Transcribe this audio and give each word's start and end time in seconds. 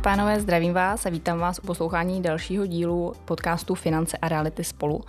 A 0.00 0.02
pánové, 0.02 0.40
zdravím 0.40 0.72
vás 0.72 1.06
a 1.06 1.10
vítám 1.10 1.38
vás 1.38 1.58
u 1.58 1.66
poslouchání 1.66 2.22
dalšího 2.22 2.66
dílu 2.66 3.12
podcastu 3.24 3.74
Finance 3.74 4.16
a 4.16 4.28
reality 4.28 4.64
spolu 4.64 5.00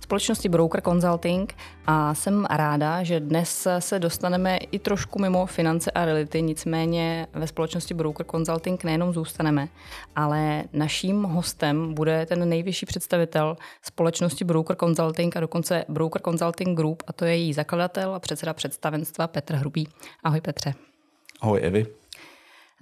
společnosti 0.00 0.48
Broker 0.48 0.80
Consulting 0.80 1.54
a 1.86 2.14
jsem 2.14 2.44
ráda, 2.50 3.02
že 3.02 3.20
dnes 3.20 3.68
se 3.78 3.98
dostaneme 3.98 4.56
i 4.56 4.78
trošku 4.78 5.18
mimo 5.18 5.46
finance 5.46 5.90
a 5.90 6.04
reality, 6.04 6.42
nicméně 6.42 7.26
ve 7.32 7.46
společnosti 7.46 7.94
Broker 7.94 8.26
Consulting 8.26 8.84
nejenom 8.84 9.12
zůstaneme, 9.12 9.68
ale 10.16 10.64
naším 10.72 11.22
hostem 11.22 11.94
bude 11.94 12.26
ten 12.26 12.48
nejvyšší 12.48 12.86
představitel 12.86 13.56
společnosti 13.82 14.44
Broker 14.44 14.76
Consulting 14.76 15.36
a 15.36 15.40
dokonce 15.40 15.84
Broker 15.88 16.22
Consulting 16.22 16.76
Group 16.76 17.02
a 17.06 17.12
to 17.12 17.24
je 17.24 17.36
její 17.36 17.52
zakladatel 17.52 18.14
a 18.14 18.20
předseda 18.20 18.54
představenstva 18.54 19.26
Petr 19.26 19.54
Hrubý. 19.54 19.88
Ahoj 20.24 20.40
Petře. 20.40 20.74
Ahoj 21.40 21.60
Evi. 21.62 21.86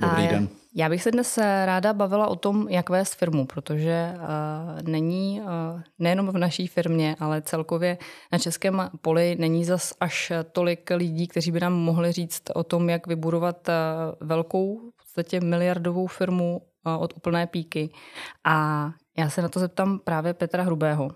Dobrý 0.01 0.29
den. 0.29 0.64
Já 0.77 0.89
bych 0.89 1.03
se 1.03 1.11
dnes 1.11 1.39
ráda 1.65 1.93
bavila 1.93 2.27
o 2.27 2.37
tom, 2.37 2.69
jak 2.69 2.91
vést 2.91 3.15
firmu, 3.15 3.47
protože 3.47 4.15
uh, 4.15 4.89
není 4.89 5.41
uh, 5.41 5.81
nejenom 5.99 6.29
v 6.29 6.39
naší 6.39 6.67
firmě, 6.67 7.17
ale 7.21 7.43
celkově 7.43 7.99
na 8.33 8.39
českém 8.39 8.91
poli 9.01 9.37
není 9.39 9.65
zas 9.65 9.95
až 10.01 10.33
tolik 10.53 10.91
lidí, 10.91 11.29
kteří 11.29 11.53
by 11.53 11.61
nám 11.61 11.73
mohli 11.73 12.13
říct 12.13 12.43
o 12.55 12.65
tom, 12.65 12.91
jak 12.91 13.07
vybudovat 13.07 13.69
uh, 13.69 14.29
velkou, 14.29 14.91
v 14.91 15.05
podstatě 15.05 15.41
miliardovou 15.41 16.07
firmu 16.07 16.61
od 16.99 17.13
úplné 17.17 17.47
píky. 17.47 17.91
A 18.45 18.89
já 19.19 19.31
se 19.31 19.43
na 19.43 19.49
to 19.49 19.61
zeptám 19.61 19.99
právě 19.99 20.35
Petra 20.35 20.63
Hrubého. 20.63 21.11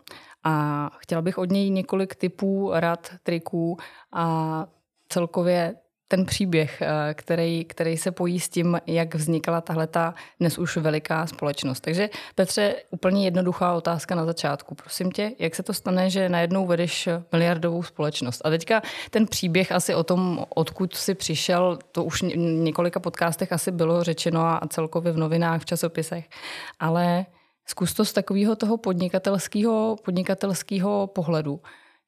A 0.44 0.90
chtěla 0.98 1.22
bych 1.22 1.38
od 1.38 1.50
něj 1.50 1.70
několik 1.70 2.14
typů, 2.14 2.70
rad, 2.74 3.10
triků 3.22 3.76
a 4.12 4.66
celkově 5.08 5.74
ten 6.08 6.26
příběh, 6.26 6.82
eh, 6.82 7.14
který, 7.14 7.64
který 7.64 7.96
se 7.96 8.10
pojí 8.10 8.40
s 8.40 8.48
tím, 8.48 8.80
jak 8.86 9.14
vznikala 9.14 9.60
tahle 9.60 9.86
ta 9.86 10.14
dnes 10.40 10.58
už 10.58 10.76
veliká 10.76 11.26
společnost. 11.26 11.80
Takže 11.80 12.10
Petře, 12.34 12.74
úplně 12.90 13.24
jednoduchá 13.24 13.72
otázka 13.72 14.14
na 14.14 14.24
začátku. 14.24 14.74
Prosím 14.74 15.10
tě, 15.10 15.32
jak 15.38 15.54
se 15.54 15.62
to 15.62 15.72
stane, 15.74 16.10
že 16.10 16.28
najednou 16.28 16.66
vedeš 16.66 17.08
miliardovou 17.32 17.82
společnost? 17.82 18.42
A 18.44 18.50
teďka 18.50 18.82
ten 19.10 19.26
příběh 19.26 19.72
asi 19.72 19.94
o 19.94 20.04
tom, 20.04 20.44
odkud 20.48 20.94
si 20.94 21.14
přišel, 21.14 21.78
to 21.92 22.04
už 22.04 22.22
v 22.22 22.36
několika 22.36 23.00
podcastech 23.00 23.52
asi 23.52 23.70
bylo 23.70 24.04
řečeno 24.04 24.40
a 24.40 24.60
celkově 24.68 25.12
v 25.12 25.18
novinách, 25.18 25.62
v 25.62 25.64
časopisech. 25.64 26.28
Ale 26.80 27.26
zkus 27.66 27.94
to 27.94 28.04
z 28.04 28.12
takového 28.12 28.56
toho 28.56 28.76
podnikatelského, 28.76 29.96
podnikatelského 30.04 31.06
pohledu. 31.06 31.60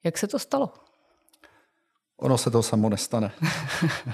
Jak 0.04 0.18
se 0.18 0.26
to 0.26 0.38
stalo? 0.38 0.89
Ono 2.20 2.38
se 2.38 2.50
to 2.50 2.62
samo 2.62 2.88
nestane. 2.88 3.32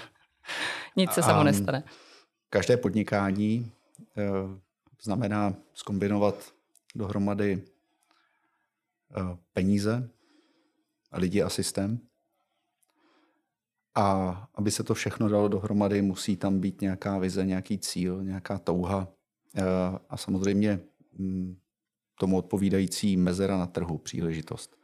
Nic 0.96 1.12
se 1.12 1.22
samo 1.22 1.44
nestane. 1.44 1.84
Každé 2.50 2.76
podnikání 2.76 3.72
e, 4.16 4.30
znamená 5.02 5.54
skombinovat 5.74 6.52
dohromady 6.94 7.52
e, 7.52 7.62
peníze, 9.52 10.10
lidi 11.12 11.42
a 11.42 11.48
systém. 11.48 12.00
A 13.94 14.30
aby 14.54 14.70
se 14.70 14.84
to 14.84 14.94
všechno 14.94 15.28
dalo 15.28 15.48
dohromady, 15.48 16.02
musí 16.02 16.36
tam 16.36 16.60
být 16.60 16.80
nějaká 16.80 17.18
vize, 17.18 17.46
nějaký 17.46 17.78
cíl, 17.78 18.24
nějaká 18.24 18.58
touha 18.58 19.08
e, 19.56 19.62
a 20.08 20.16
samozřejmě 20.16 20.80
m, 21.18 21.56
tomu 22.20 22.38
odpovídající 22.38 23.16
mezera 23.16 23.58
na 23.58 23.66
trhu, 23.66 23.98
příležitost. 23.98 24.76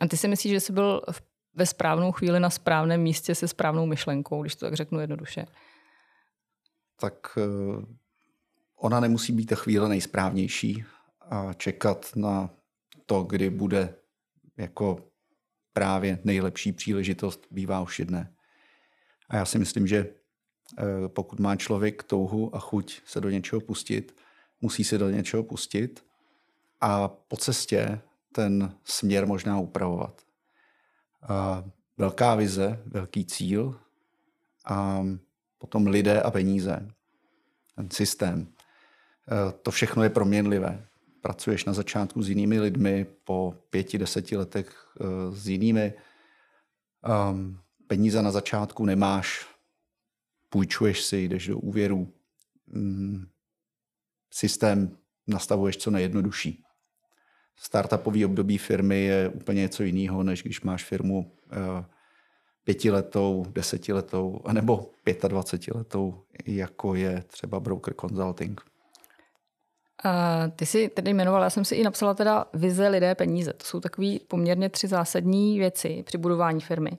A 0.00 0.08
ty 0.08 0.16
si 0.16 0.28
myslíš, 0.28 0.52
že 0.52 0.60
jsi 0.60 0.72
byl 0.72 1.02
v 1.10 1.33
ve 1.54 1.66
správnou 1.66 2.12
chvíli 2.12 2.40
na 2.40 2.50
správném 2.50 3.02
místě 3.02 3.34
se 3.34 3.48
správnou 3.48 3.86
myšlenkou, 3.86 4.42
když 4.42 4.54
to 4.54 4.66
tak 4.66 4.74
řeknu 4.74 5.00
jednoduše? 5.00 5.46
Tak 7.00 7.38
eh, 7.38 7.86
ona 8.76 9.00
nemusí 9.00 9.32
být 9.32 9.46
ta 9.46 9.56
chvíle 9.56 9.88
nejsprávnější 9.88 10.84
a 11.20 11.52
čekat 11.52 12.10
na 12.16 12.50
to, 13.06 13.22
kdy 13.22 13.50
bude 13.50 13.94
jako 14.56 15.10
právě 15.72 16.18
nejlepší 16.24 16.72
příležitost, 16.72 17.46
bývá 17.50 17.80
už 17.80 17.98
jedné. 17.98 18.34
A 19.28 19.36
já 19.36 19.44
si 19.44 19.58
myslím, 19.58 19.86
že 19.86 19.98
eh, 19.98 20.84
pokud 21.08 21.40
má 21.40 21.56
člověk 21.56 22.02
touhu 22.02 22.56
a 22.56 22.58
chuť 22.58 23.00
se 23.06 23.20
do 23.20 23.30
něčeho 23.30 23.60
pustit, 23.60 24.16
musí 24.60 24.84
se 24.84 24.98
do 24.98 25.10
něčeho 25.10 25.42
pustit 25.42 26.04
a 26.80 27.08
po 27.08 27.36
cestě 27.36 28.00
ten 28.32 28.78
směr 28.84 29.26
možná 29.26 29.58
upravovat 29.58 30.22
velká 31.96 32.34
vize, 32.34 32.82
velký 32.86 33.24
cíl 33.24 33.80
a 34.64 35.04
potom 35.58 35.86
lidé 35.86 36.22
a 36.22 36.30
peníze, 36.30 36.88
ten 37.76 37.90
systém. 37.90 38.46
E, 38.46 39.52
to 39.52 39.70
všechno 39.70 40.02
je 40.02 40.10
proměnlivé. 40.10 40.86
Pracuješ 41.20 41.64
na 41.64 41.72
začátku 41.72 42.22
s 42.22 42.28
jinými 42.28 42.60
lidmi, 42.60 43.06
po 43.24 43.54
pěti, 43.70 43.98
deseti 43.98 44.36
letech 44.36 44.86
e, 45.00 45.36
s 45.36 45.48
jinými. 45.48 45.92
Peníze 47.86 48.22
na 48.22 48.30
začátku 48.30 48.84
nemáš, 48.84 49.46
půjčuješ 50.48 51.02
si, 51.02 51.24
jdeš 51.24 51.46
do 51.48 51.58
úvěru. 51.58 52.12
Mm, 52.66 53.26
systém 54.30 54.96
nastavuješ 55.26 55.76
co 55.76 55.90
nejjednodušší 55.90 56.64
startupový 57.56 58.24
období 58.24 58.58
firmy 58.58 59.04
je 59.04 59.28
úplně 59.28 59.60
něco 59.60 59.82
jiného, 59.82 60.22
než 60.22 60.42
když 60.42 60.60
máš 60.60 60.84
firmu 60.84 61.32
eh, 61.52 61.84
pětiletou, 62.64 63.44
desetiletou, 63.48 64.40
nebo 64.52 64.90
pětadvacetiletou, 65.04 66.22
jako 66.46 66.94
je 66.94 67.22
třeba 67.26 67.60
Broker 67.60 67.94
Consulting. 67.94 68.60
A 70.04 70.48
ty 70.56 70.66
si 70.66 70.88
tedy 70.88 71.10
jmenovala, 71.10 71.44
já 71.44 71.50
jsem 71.50 71.64
si 71.64 71.74
i 71.74 71.82
napsala 71.82 72.14
teda 72.14 72.44
vize, 72.54 72.88
lidé, 72.88 73.14
peníze. 73.14 73.52
To 73.52 73.64
jsou 73.64 73.80
takové 73.80 74.16
poměrně 74.28 74.68
tři 74.68 74.88
zásadní 74.88 75.58
věci 75.58 76.02
při 76.06 76.18
budování 76.18 76.60
firmy. 76.60 76.90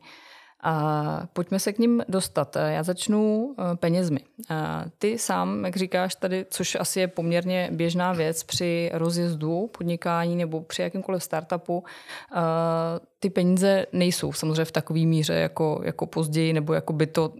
A 0.68 1.28
pojďme 1.34 1.60
se 1.60 1.74
k 1.74 1.80
ním 1.80 2.04
dostat. 2.08 2.58
Já 2.68 2.84
začnu 2.84 3.56
eh, 3.60 3.76
penězmi. 3.76 4.20
A 4.50 4.86
ty 4.98 5.18
sám, 5.18 5.66
jak 5.66 5.76
říkáš 5.76 6.16
tady, 6.16 6.46
což 6.50 6.78
asi 6.80 7.00
je 7.00 7.08
poměrně 7.08 7.70
běžná 7.72 8.14
věc 8.14 8.44
při 8.44 8.92
rozjezdu 8.94 9.70
podnikání 9.78 10.36
nebo 10.36 10.62
při 10.62 10.82
jakýmkoliv 10.82 11.24
startupu, 11.24 11.84
ty 13.20 13.30
peníze 13.30 13.86
nejsou 13.94 14.34
samozřejmě 14.34 14.66
v 14.66 14.72
takové 14.72 15.00
míře 15.00 15.34
jako, 15.34 15.82
jako 15.84 16.06
později 16.06 16.54
nebo 16.54 16.74
jako 16.74 16.94
by 16.94 17.08
to 17.08 17.34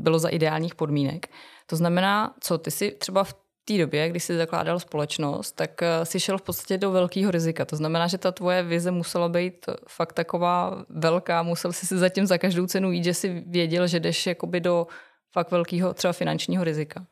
bylo 0.00 0.18
za 0.18 0.28
ideálních 0.28 0.74
podmínek. 0.74 1.26
To 1.66 1.76
znamená, 1.76 2.34
co 2.40 2.58
ty 2.58 2.70
si 2.70 2.90
třeba 2.90 3.24
v 3.24 3.34
té 3.66 3.78
době, 3.78 4.08
když 4.08 4.24
jsi 4.24 4.36
zakládal 4.36 4.80
společnost, 4.80 5.52
tak 5.52 5.82
eh, 5.82 6.04
si 6.04 6.20
šel 6.20 6.38
v 6.38 6.42
podstatě 6.42 6.78
do 6.78 6.90
velkého 6.90 7.30
rizika. 7.30 7.64
To 7.64 7.76
znamená, 7.76 8.06
že 8.06 8.18
ta 8.18 8.32
tvoje 8.32 8.62
vize 8.62 8.90
musela 8.90 9.28
být 9.28 9.66
fakt 9.88 10.12
taková 10.12 10.84
velká, 10.88 11.42
musel 11.42 11.72
jsi 11.72 11.86
si 11.86 11.98
zatím 11.98 12.26
za 12.26 12.38
každou 12.38 12.66
cenu 12.66 12.92
jít, 12.92 13.04
že 13.04 13.14
si 13.14 13.44
věděl, 13.46 13.86
že 13.86 14.00
jdeš 14.00 14.26
jakoby 14.26 14.60
do 14.60 14.86
fakt 15.32 15.50
velkého 15.50 15.94
třeba 15.94 16.12
finančního 16.12 16.64
rizika. 16.64 17.06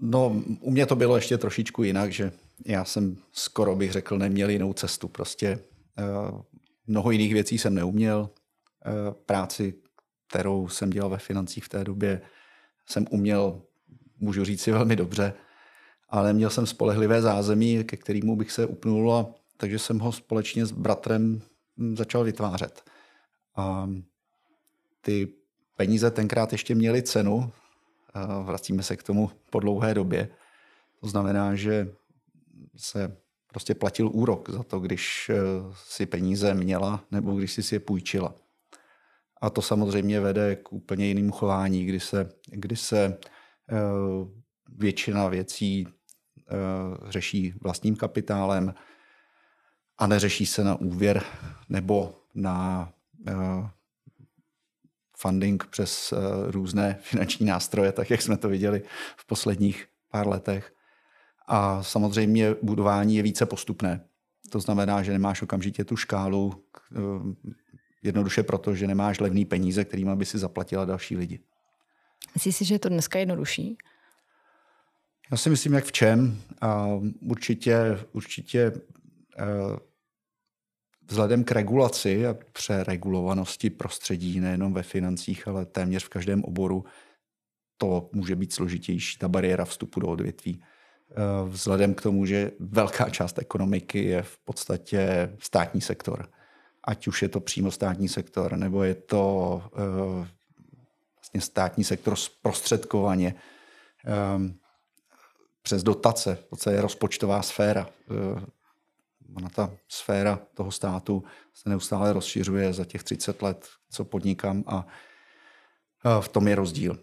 No, 0.00 0.42
u 0.60 0.70
mě 0.70 0.86
to 0.86 0.96
bylo 0.96 1.16
ještě 1.16 1.38
trošičku 1.38 1.82
jinak, 1.82 2.12
že 2.12 2.32
já 2.66 2.84
jsem 2.84 3.16
skoro 3.32 3.76
bych 3.76 3.92
řekl, 3.92 4.18
neměl 4.18 4.50
jinou 4.50 4.72
cestu. 4.72 5.08
Prostě 5.08 5.58
uh, 5.98 6.40
mnoho 6.86 7.10
jiných 7.10 7.32
věcí 7.32 7.58
jsem 7.58 7.74
neuměl. 7.74 8.20
Uh, 8.20 9.14
práci, 9.26 9.74
kterou 10.28 10.68
jsem 10.68 10.90
dělal 10.90 11.10
ve 11.10 11.18
financích 11.18 11.64
v 11.64 11.68
té 11.68 11.84
době, 11.84 12.20
jsem 12.86 13.06
uměl 13.10 13.62
můžu 14.18 14.44
říct 14.44 14.62
si 14.62 14.72
velmi 14.72 14.96
dobře, 14.96 15.34
ale 16.08 16.32
měl 16.32 16.50
jsem 16.50 16.66
spolehlivé 16.66 17.22
zázemí, 17.22 17.84
ke 17.84 17.96
kterému 17.96 18.36
bych 18.36 18.52
se 18.52 18.66
upnul, 18.66 19.14
a, 19.14 19.26
takže 19.56 19.78
jsem 19.78 19.98
ho 19.98 20.12
společně 20.12 20.66
s 20.66 20.72
bratrem 20.72 21.42
hm, 21.78 21.96
začal 21.96 22.24
vytvářet. 22.24 22.82
A 23.56 23.90
ty 25.00 25.28
peníze 25.76 26.10
tenkrát 26.10 26.52
ještě 26.52 26.74
měly 26.74 27.02
cenu, 27.02 27.52
a 28.14 28.40
vracíme 28.40 28.82
se 28.82 28.96
k 28.96 29.02
tomu 29.02 29.30
po 29.50 29.60
dlouhé 29.60 29.94
době. 29.94 30.28
To 31.00 31.08
znamená, 31.08 31.54
že 31.54 31.88
se 32.76 33.16
prostě 33.46 33.74
platil 33.74 34.10
úrok 34.12 34.50
za 34.50 34.62
to, 34.62 34.80
když 34.80 35.30
eh, 35.34 35.36
si 35.74 36.06
peníze 36.06 36.54
měla 36.54 37.04
nebo 37.10 37.34
když 37.34 37.52
si 37.52 37.74
je 37.74 37.80
půjčila. 37.80 38.34
A 39.40 39.50
to 39.50 39.62
samozřejmě 39.62 40.20
vede 40.20 40.56
k 40.56 40.72
úplně 40.72 41.06
jinému 41.06 41.32
chování, 41.32 41.84
kdy 41.84 42.00
se, 42.00 42.28
kdy 42.46 42.76
se 42.76 43.18
většina 44.68 45.28
věcí 45.28 45.88
eh, 45.88 46.52
řeší 47.10 47.54
vlastním 47.62 47.96
kapitálem 47.96 48.74
a 49.98 50.06
neřeší 50.06 50.46
se 50.46 50.64
na 50.64 50.74
úvěr 50.74 51.22
nebo 51.68 52.14
na 52.34 52.88
eh, 53.28 53.34
funding 55.18 55.66
přes 55.66 56.14
různé 56.46 56.98
finanční 57.00 57.46
nástroje, 57.46 57.92
tak 57.92 58.10
jak 58.10 58.22
jsme 58.22 58.36
to 58.36 58.48
viděli 58.48 58.82
v 59.16 59.26
posledních 59.26 59.86
pár 60.10 60.28
letech. 60.28 60.72
A 61.48 61.82
samozřejmě 61.82 62.54
budování 62.62 63.16
je 63.16 63.22
více 63.22 63.46
postupné. 63.46 64.04
To 64.50 64.60
znamená, 64.60 65.02
že 65.02 65.12
nemáš 65.12 65.42
okamžitě 65.42 65.84
tu 65.84 65.96
škálu, 65.96 66.64
jednoduše 68.06 68.42
proto, 68.42 68.74
že 68.74 68.86
nemáš 68.86 69.20
levný 69.20 69.44
peníze, 69.44 69.84
kterými 69.84 70.16
by 70.16 70.26
si 70.26 70.38
zaplatila 70.38 70.84
další 70.84 71.16
lidi. 71.16 71.40
Myslíš 72.34 72.56
si, 72.56 72.64
že 72.64 72.74
je 72.74 72.78
to 72.78 72.88
dneska 72.88 73.18
jednodušší? 73.18 73.78
Já 75.30 75.36
si 75.36 75.50
myslím, 75.50 75.72
jak 75.72 75.84
v 75.84 75.92
čem. 75.92 76.42
Určitě, 77.20 77.76
určitě 78.12 78.72
uh, 78.72 79.76
vzhledem 81.10 81.44
k 81.44 81.52
regulaci 81.52 82.26
a 82.26 82.36
přeregulovanosti 82.52 83.70
prostředí 83.70 84.40
nejenom 84.40 84.72
ve 84.72 84.82
financích, 84.82 85.48
ale 85.48 85.66
téměř 85.66 86.04
v 86.04 86.08
každém 86.08 86.44
oboru, 86.44 86.84
to 87.76 88.10
může 88.12 88.36
být 88.36 88.52
složitější, 88.52 89.18
ta 89.18 89.28
bariéra 89.28 89.64
vstupu 89.64 90.00
do 90.00 90.08
odvětví. 90.08 90.62
Eh, 91.10 91.14
vzhledem 91.48 91.94
k 91.94 92.02
tomu, 92.02 92.26
že 92.26 92.50
velká 92.58 93.10
část 93.10 93.38
ekonomiky 93.38 94.04
je 94.04 94.22
v 94.22 94.38
podstatě 94.38 95.32
státní 95.38 95.80
sektor. 95.80 96.30
Ať 96.84 97.08
už 97.08 97.22
je 97.22 97.28
to 97.28 97.40
přímo 97.40 97.70
státní 97.70 98.08
sektor, 98.08 98.56
nebo 98.56 98.82
je 98.82 98.94
to 98.94 99.62
uh, 99.72 100.26
vlastně 101.36 101.52
státní 101.52 101.84
sektor 101.84 102.16
zprostředkovaně 102.16 103.34
um, 104.36 104.58
přes 105.62 105.82
dotace, 105.82 106.38
to 106.64 106.70
je 106.70 106.80
rozpočtová 106.80 107.42
sféra. 107.42 107.88
Uh, 108.10 108.40
ona 109.34 109.48
ta 109.48 109.70
sféra 109.88 110.38
toho 110.54 110.70
státu 110.70 111.24
se 111.54 111.68
neustále 111.68 112.12
rozšiřuje 112.12 112.72
za 112.72 112.84
těch 112.84 113.02
30 113.02 113.42
let, 113.42 113.68
co 113.90 114.04
podnikám 114.04 114.64
a 114.66 114.86
v 116.20 116.28
tom 116.28 116.48
je 116.48 116.54
rozdíl. 116.54 116.98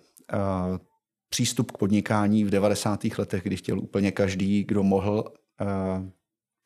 Přístup 1.30 1.72
k 1.72 1.78
podnikání 1.78 2.44
v 2.44 2.50
90. 2.50 3.04
letech, 3.18 3.44
kdy 3.44 3.58
chtěl 3.58 3.80
úplně 3.80 4.12
každý, 4.12 4.64
kdo 4.64 4.84
mohl, 4.84 5.24
eh, 5.62 5.66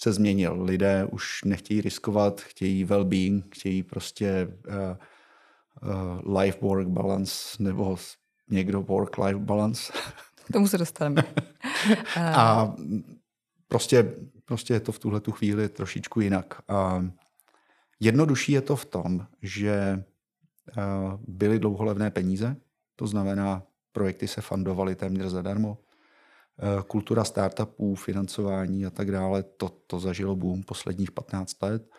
se 0.02 0.14
změnil. 0.14 0.64
Lidé 0.64 1.06
už 1.12 1.44
nechtějí 1.46 1.82
riskovat, 1.82 2.42
chtějí 2.42 2.86
well-being, 2.86 3.44
chtějí 3.50 3.84
prostě 3.84 4.48
eh, 5.84 5.88
eh, 5.88 6.40
life-work 6.40 6.88
balance 6.88 7.64
nebo 7.64 7.98
někdo 8.50 8.82
work-life 8.82 9.40
balance. 9.40 9.94
K 10.46 10.54
tomu 10.54 10.68
se 10.68 10.78
dostaneme. 10.78 11.24
A 12.36 12.76
prostě, 13.68 14.16
prostě 14.46 14.74
je 14.74 14.80
to 14.80 14.92
v 14.92 15.00
tuhle 15.00 15.20
tu 15.20 15.32
chvíli 15.32 15.70
trošičku 15.70 16.22
jinak. 16.22 16.62
A 16.68 17.06
jednodušší 18.00 18.52
je 18.52 18.62
to 18.62 18.76
v 18.76 18.86
tom, 18.86 19.28
že 19.42 20.04
byly 21.28 21.60
dlouholevné 21.60 22.12
peníze, 22.12 22.56
to 22.96 23.08
znamená 23.08 23.64
projekty 23.92 24.28
se 24.28 24.42
fundovaly 24.42 24.96
téměř 24.96 25.28
zadarmo. 25.28 25.78
Eh, 26.60 26.84
kultura 26.88 27.24
startupů, 27.24 27.96
financování 27.96 28.86
a 28.86 28.90
tak 28.90 29.12
dále, 29.12 29.44
to, 29.44 29.70
to 29.70 30.00
zažilo 30.00 30.36
boom 30.36 30.64
posledních 30.64 31.12
15 31.12 31.62
let. 31.62 31.90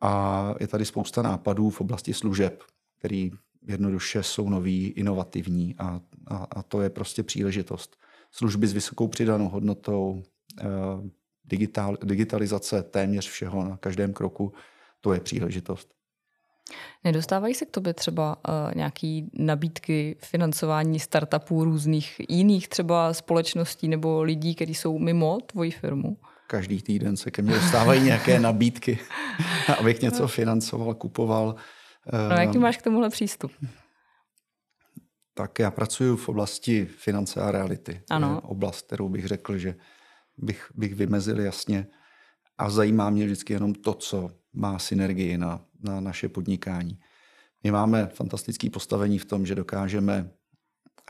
A 0.00 0.54
je 0.60 0.66
tady 0.66 0.84
spousta 0.84 1.22
nápadů 1.22 1.70
v 1.70 1.80
oblasti 1.80 2.14
služeb, 2.14 2.62
který 2.98 3.30
jednoduše 3.66 4.22
jsou 4.22 4.48
noví, 4.48 4.86
inovativní 4.86 5.74
a, 5.78 6.00
a, 6.26 6.36
a 6.50 6.62
to 6.62 6.82
je 6.82 6.90
prostě 6.90 7.22
příležitost. 7.22 7.96
Služby 8.30 8.66
s 8.66 8.72
vysokou 8.72 9.08
přidanou 9.08 9.48
hodnotou, 9.48 10.22
eh, 10.60 10.64
digital, 11.44 11.96
digitalizace 12.04 12.82
téměř 12.82 13.28
všeho 13.28 13.64
na 13.64 13.76
každém 13.76 14.12
kroku, 14.12 14.52
to 15.00 15.12
je 15.12 15.20
příležitost. 15.20 15.96
Nedostávají 17.04 17.54
se 17.54 17.66
k 17.66 17.70
tobě 17.70 17.94
třeba 17.94 18.36
uh, 18.36 18.74
nějaký 18.74 19.30
nabídky 19.32 20.16
financování 20.18 21.00
startupů 21.00 21.64
různých 21.64 22.20
jiných 22.28 22.68
třeba 22.68 23.14
společností 23.14 23.88
nebo 23.88 24.22
lidí, 24.22 24.54
kteří 24.54 24.74
jsou 24.74 24.98
mimo 24.98 25.38
tvoji 25.46 25.70
firmu? 25.70 26.16
Každý 26.46 26.82
týden 26.82 27.16
se 27.16 27.30
ke 27.30 27.42
mně 27.42 27.54
dostávají 27.54 28.02
nějaké 28.02 28.40
nabídky, 28.40 28.98
abych 29.78 30.02
něco 30.02 30.28
financoval, 30.28 30.94
kupoval. 30.94 31.54
No 32.12 32.36
jaký 32.36 32.58
máš 32.58 32.76
k 32.76 32.82
tomuhle 32.82 33.10
přístup? 33.10 33.52
Tak 35.34 35.58
já 35.58 35.70
pracuji 35.70 36.16
v 36.16 36.28
oblasti 36.28 36.86
finance 36.86 37.40
a 37.40 37.50
reality. 37.50 38.02
Ano. 38.10 38.28
To 38.28 38.34
je 38.34 38.40
oblast, 38.40 38.86
kterou 38.86 39.08
bych 39.08 39.26
řekl, 39.26 39.58
že 39.58 39.74
bych, 40.36 40.70
bych 40.74 40.94
vymezil 40.94 41.40
jasně. 41.40 41.86
A 42.58 42.70
zajímá 42.70 43.10
mě 43.10 43.24
vždycky 43.24 43.52
jenom 43.52 43.74
to, 43.74 43.94
co 43.94 44.30
má 44.52 44.78
synergii 44.78 45.38
na, 45.38 45.64
na 45.82 46.00
naše 46.00 46.28
podnikání. 46.28 47.00
My 47.64 47.70
máme 47.70 48.06
fantastické 48.06 48.70
postavení 48.70 49.18
v 49.18 49.24
tom, 49.24 49.46
že 49.46 49.54
dokážeme 49.54 50.30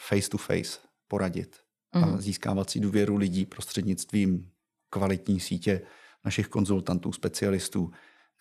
face 0.01 0.31
to 0.31 0.39
face 0.39 0.79
poradit 1.09 1.57
mm. 1.95 2.05
a 2.05 2.07
mhm. 2.07 2.21
získávat 2.21 2.71
si 2.71 2.81
důvěru 2.81 3.17
lidí 3.17 3.47
prostřednictvím 3.47 4.51
kvalitní 4.91 5.41
sítě 5.41 5.83
našich 6.25 6.49
konzultantů, 6.49 7.13
specialistů, 7.13 7.91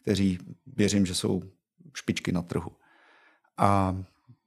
kteří 0.02 0.40
věřím, 0.68 1.06
že 1.06 1.16
jsou 1.16 1.42
špičky 1.96 2.32
na 2.32 2.42
trhu. 2.42 2.72
A 3.58 3.98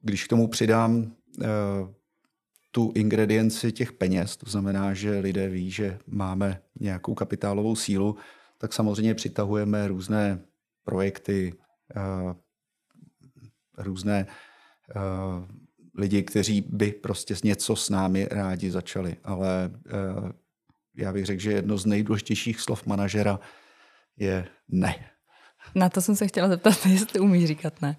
když 0.01 0.23
k 0.23 0.29
tomu 0.29 0.47
přidám 0.47 0.95
uh, 0.97 1.45
tu 2.71 2.91
ingredienci 2.95 3.71
těch 3.71 3.93
peněz, 3.93 4.37
to 4.37 4.49
znamená, 4.49 4.93
že 4.93 5.19
lidé 5.19 5.49
ví, 5.49 5.71
že 5.71 5.99
máme 6.07 6.61
nějakou 6.79 7.13
kapitálovou 7.13 7.75
sílu, 7.75 8.17
tak 8.57 8.73
samozřejmě 8.73 9.15
přitahujeme 9.15 9.87
různé 9.87 10.39
projekty, 10.83 11.53
eh, 11.95 12.35
různé 13.77 14.27
eh, 14.27 14.99
lidi, 15.95 16.23
kteří 16.23 16.61
by 16.61 16.91
prostě 16.91 17.35
něco 17.43 17.75
s 17.75 17.89
námi 17.89 18.27
rádi 18.31 18.71
začali. 18.71 19.15
Ale 19.23 19.71
eh, 19.87 20.33
já 20.95 21.13
bych 21.13 21.25
řekl, 21.25 21.41
že 21.41 21.51
jedno 21.51 21.77
z 21.77 21.85
nejdůležitějších 21.85 22.59
slov 22.59 22.85
manažera 22.85 23.39
je 24.17 24.47
ne. 24.67 25.09
Na 25.75 25.89
to 25.89 26.01
jsem 26.01 26.15
se 26.15 26.27
chtěla 26.27 26.47
zeptat, 26.47 26.85
jestli 26.85 27.19
umíš 27.19 27.45
říkat 27.45 27.81
ne. 27.81 27.97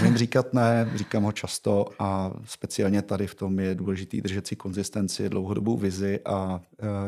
Umím 0.00 0.16
říkat 0.16 0.54
ne, 0.54 0.90
říkám 0.94 1.22
ho 1.22 1.32
často 1.32 1.86
a 1.98 2.32
speciálně 2.44 3.02
tady 3.02 3.26
v 3.26 3.34
tom 3.34 3.58
je 3.60 3.74
důležitý 3.74 4.20
držet 4.20 4.46
si 4.46 4.56
konzistenci, 4.56 5.28
dlouhodobou 5.28 5.76
vizi 5.76 6.20
a 6.24 6.60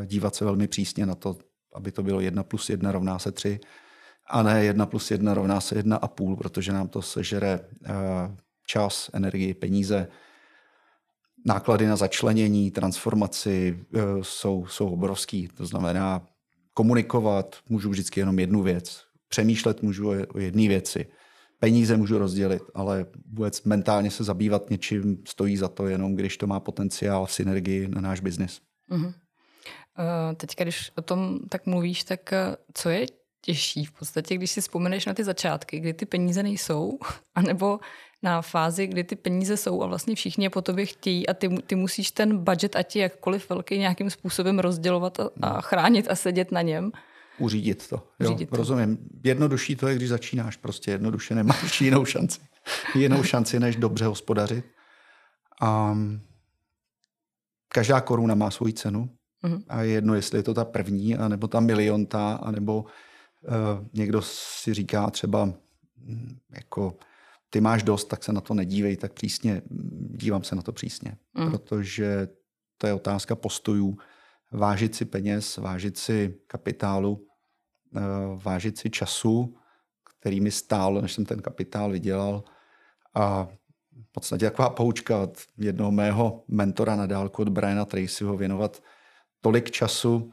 dívat 0.04 0.34
se 0.34 0.44
velmi 0.44 0.68
přísně 0.68 1.06
na 1.06 1.14
to, 1.14 1.36
aby 1.74 1.92
to 1.92 2.02
bylo 2.02 2.20
1 2.20 2.42
plus 2.42 2.70
1 2.70 2.92
rovná 2.92 3.18
se 3.18 3.32
3 3.32 3.60
a 4.28 4.42
ne 4.42 4.64
1 4.64 4.86
plus 4.86 5.10
1 5.10 5.34
rovná 5.34 5.60
se 5.60 5.82
1,5, 5.82 6.36
protože 6.36 6.72
nám 6.72 6.88
to 6.88 7.02
sežere 7.02 7.60
eh, 7.84 7.90
čas, 8.66 9.10
energii, 9.12 9.54
peníze. 9.54 10.08
Náklady 11.46 11.86
na 11.86 11.96
začlenění, 11.96 12.70
transformaci 12.70 13.86
eh, 13.94 14.00
jsou, 14.22 14.66
jsou 14.66 14.88
obrovský. 14.88 15.48
To 15.48 15.66
znamená, 15.66 16.26
komunikovat 16.74 17.56
můžu 17.68 17.90
vždycky 17.90 18.20
jenom 18.20 18.38
jednu 18.38 18.62
věc. 18.62 19.07
Přemýšlet 19.28 19.82
můžu 19.82 20.08
o 20.34 20.38
jedné 20.38 20.68
věci. 20.68 21.06
Peníze 21.60 21.96
můžu 21.96 22.18
rozdělit, 22.18 22.62
ale 22.74 23.06
vůbec 23.26 23.62
mentálně 23.62 24.10
se 24.10 24.24
zabývat 24.24 24.70
něčím 24.70 25.22
stojí 25.28 25.56
za 25.56 25.68
to 25.68 25.86
jenom, 25.86 26.14
když 26.14 26.36
to 26.36 26.46
má 26.46 26.60
potenciál 26.60 27.26
v 27.26 27.32
synergii 27.32 27.88
na 27.88 28.00
náš 28.00 28.20
biznis. 28.20 28.60
Uh-huh. 28.90 29.14
Teďka, 30.36 30.64
když 30.64 30.92
o 30.96 31.02
tom 31.02 31.38
tak 31.48 31.66
mluvíš, 31.66 32.04
tak 32.04 32.34
co 32.74 32.88
je 32.88 33.06
těžší 33.40 33.84
v 33.84 33.92
podstatě, 33.92 34.34
když 34.34 34.50
si 34.50 34.60
vzpomeneš 34.60 35.06
na 35.06 35.14
ty 35.14 35.24
začátky, 35.24 35.80
kdy 35.80 35.94
ty 35.94 36.06
peníze 36.06 36.42
nejsou, 36.42 36.98
anebo 37.34 37.80
na 38.22 38.42
fázi, 38.42 38.86
kdy 38.86 39.04
ty 39.04 39.16
peníze 39.16 39.56
jsou 39.56 39.82
a 39.82 39.86
vlastně 39.86 40.14
všichni 40.14 40.44
je 40.44 40.50
po 40.50 40.62
tobě 40.62 40.86
chtějí 40.86 41.28
a 41.28 41.34
ty, 41.34 41.48
ty 41.48 41.74
musíš 41.74 42.10
ten 42.10 42.44
budget, 42.44 42.76
ať 42.76 42.96
je 42.96 43.02
jakkoliv 43.02 43.50
velký, 43.50 43.78
nějakým 43.78 44.10
způsobem 44.10 44.58
rozdělovat 44.58 45.20
a, 45.20 45.30
a 45.42 45.60
chránit 45.60 46.10
a 46.10 46.14
sedět 46.14 46.52
na 46.52 46.62
něm. 46.62 46.92
Uřídit 47.38 47.88
to. 47.88 48.08
Jo, 48.20 48.30
Uřídit 48.30 48.50
to. 48.50 48.56
Rozumím. 48.56 48.98
Jednodušší 49.24 49.76
to 49.76 49.88
je, 49.88 49.96
když 49.96 50.08
začínáš. 50.08 50.56
Prostě 50.56 50.90
jednoduše 50.90 51.34
nemáš 51.34 51.80
jinou 51.80 52.04
šanci. 52.04 52.40
Jinou 52.94 53.22
šanci, 53.22 53.60
než 53.60 53.76
dobře 53.76 54.04
hospodařit. 54.04 54.64
A 55.60 55.98
každá 57.68 58.00
koruna 58.00 58.34
má 58.34 58.50
svoji 58.50 58.72
cenu. 58.72 59.10
Mm-hmm. 59.44 59.62
A 59.68 59.82
je 59.82 59.90
jedno, 59.92 60.14
jestli 60.14 60.38
je 60.38 60.42
to 60.42 60.54
ta 60.54 60.64
první, 60.64 61.16
anebo 61.16 61.48
ta 61.48 61.60
milionta, 61.60 62.34
anebo 62.34 62.84
Eh, 63.44 63.88
někdo 63.92 64.22
si 64.22 64.74
říká 64.74 65.10
třeba, 65.10 65.52
hm, 65.96 66.38
jako 66.54 66.96
ty 67.50 67.60
máš 67.60 67.82
dost, 67.82 68.04
tak 68.04 68.24
se 68.24 68.32
na 68.32 68.40
to 68.40 68.54
nedívej 68.54 68.96
tak 68.96 69.12
přísně. 69.12 69.62
Dívám 70.10 70.44
se 70.44 70.54
na 70.56 70.62
to 70.62 70.72
přísně, 70.72 71.16
mm. 71.34 71.50
protože 71.50 72.28
to 72.78 72.86
je 72.86 72.94
otázka 72.94 73.36
postojů. 73.36 73.96
Vážit 74.52 74.94
si 74.94 75.04
peněz, 75.04 75.56
vážit 75.56 75.98
si 75.98 76.34
kapitálu, 76.46 77.26
vážit 78.36 78.78
si 78.78 78.90
času, 78.90 79.56
který 80.18 80.40
mi 80.40 80.50
stál, 80.50 81.02
než 81.02 81.12
jsem 81.12 81.24
ten 81.24 81.42
kapitál 81.42 81.90
vydělal. 81.90 82.44
A 83.14 83.48
v 84.02 84.12
podstatě 84.12 84.44
taková 84.44 84.70
poučka 84.70 85.18
od 85.18 85.38
jednoho 85.58 85.90
mého 85.90 86.44
mentora 86.48 86.96
na 86.96 87.06
dálku, 87.06 87.42
od 87.42 87.48
Briana 87.48 87.84
Tracyho, 87.84 88.36
věnovat 88.36 88.82
tolik 89.40 89.70
času 89.70 90.32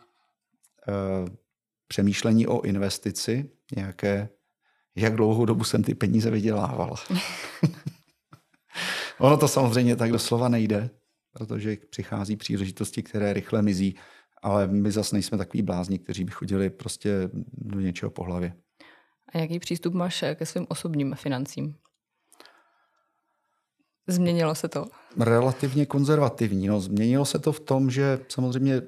eh, 0.88 1.32
přemýšlení 1.88 2.48
o 2.48 2.62
investici, 2.62 3.52
nějaké, 3.76 4.30
jak 4.96 5.16
dlouhou 5.16 5.46
dobu 5.46 5.64
jsem 5.64 5.84
ty 5.84 5.96
peníze 5.96 6.32
vydělával. 6.32 6.96
ono 9.20 9.38
to 9.38 9.48
samozřejmě 9.48 9.96
tak 9.96 10.12
doslova 10.12 10.50
nejde, 10.50 10.90
protože 11.32 11.78
přichází 11.90 12.36
příležitosti, 12.36 13.04
které 13.04 13.34
rychle 13.34 13.62
mizí, 13.62 13.96
ale 14.46 14.68
my 14.68 14.92
zase 14.92 15.16
nejsme 15.16 15.38
takový 15.38 15.64
blázni, 15.64 16.00
kteří 16.00 16.24
by 16.24 16.32
chodili 16.32 16.70
prostě 16.70 17.30
do 17.54 17.80
něčeho 17.80 18.10
po 18.10 18.24
hlavě. 18.24 18.54
A 19.34 19.38
jaký 19.38 19.60
přístup 19.60 19.94
máš 19.94 20.24
ke 20.36 20.46
svým 20.46 20.66
osobním 20.70 21.16
financím? 21.16 21.76
Změnilo 24.08 24.56
se 24.56 24.68
to? 24.68 24.86
relativně 25.20 25.86
konzervativní. 25.86 26.68
No, 26.68 26.80
změnilo 26.80 27.26
se 27.26 27.40
to 27.40 27.52
v 27.52 27.60
tom, 27.60 27.92
že 27.92 28.20
samozřejmě 28.30 28.82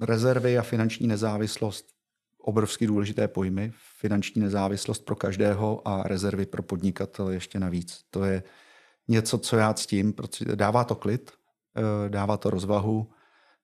rezervy 0.00 0.58
a 0.58 0.62
finanční 0.62 1.06
nezávislost 1.06 1.86
obrovsky 2.38 2.86
důležité 2.86 3.28
pojmy. 3.28 3.72
Finanční 4.00 4.42
nezávislost 4.42 5.04
pro 5.04 5.16
každého 5.16 5.88
a 5.88 6.02
rezervy 6.02 6.46
pro 6.46 6.62
podnikatele 6.62 7.34
ještě 7.34 7.60
navíc. 7.60 8.00
To 8.10 8.24
je 8.24 8.42
něco, 9.08 9.38
co 9.38 9.56
já 9.56 9.74
ctím, 9.74 10.12
protože 10.12 10.56
dává 10.56 10.84
to 10.84 10.94
klid, 10.94 11.30
eh, 11.76 12.08
dává 12.08 12.36
to 12.36 12.50
rozvahu, 12.50 13.10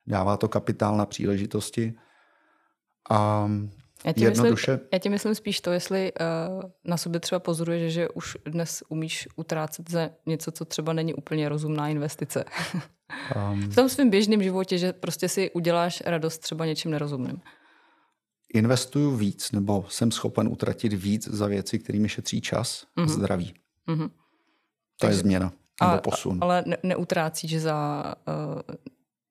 dává 0.06 0.36
to 0.36 0.48
kapitál 0.48 0.96
na 0.96 1.06
příležitosti. 1.06 1.94
A 3.10 3.48
já 4.04 4.12
ti, 4.12 4.24
Jednoduše. 4.24 4.72
myslím, 4.72 4.88
já 4.92 4.98
ti 4.98 5.08
myslím 5.08 5.34
spíš 5.34 5.60
to, 5.60 5.72
jestli 5.72 6.12
uh, 6.12 6.62
na 6.84 6.96
sobě 6.96 7.20
třeba 7.20 7.38
pozoruješ, 7.38 7.92
že 7.92 8.08
už 8.08 8.36
dnes 8.44 8.82
umíš 8.88 9.28
utrácet 9.36 9.90
za 9.90 10.10
něco, 10.26 10.52
co 10.52 10.64
třeba 10.64 10.92
není 10.92 11.14
úplně 11.14 11.48
rozumná 11.48 11.88
investice. 11.88 12.44
Um, 13.52 13.60
v 13.70 13.74
tom 13.74 13.88
svém 13.88 14.10
běžném 14.10 14.42
životě, 14.42 14.78
že 14.78 14.92
prostě 14.92 15.28
si 15.28 15.50
uděláš 15.50 16.02
radost 16.06 16.38
třeba 16.38 16.66
něčím 16.66 16.90
nerozumným. 16.90 17.40
Investuju 18.54 19.16
víc, 19.16 19.52
nebo 19.52 19.84
jsem 19.88 20.10
schopen 20.10 20.48
utratit 20.48 20.92
víc 20.92 21.28
za 21.28 21.46
věci, 21.46 21.78
kterými 21.78 22.08
šetří 22.08 22.40
čas 22.40 22.86
a 22.96 23.00
mm-hmm. 23.00 23.08
zdraví. 23.08 23.54
Mm-hmm. 23.88 24.08
To 24.08 25.06
Takže, 25.06 25.14
je 25.14 25.20
změna 25.20 25.52
nebo 25.80 25.92
a, 25.92 25.98
posun. 25.98 26.38
Ale 26.40 26.64
ne, 26.66 26.76
neutrácíš 26.82 27.60
za 27.60 28.04
uh, 28.28 28.76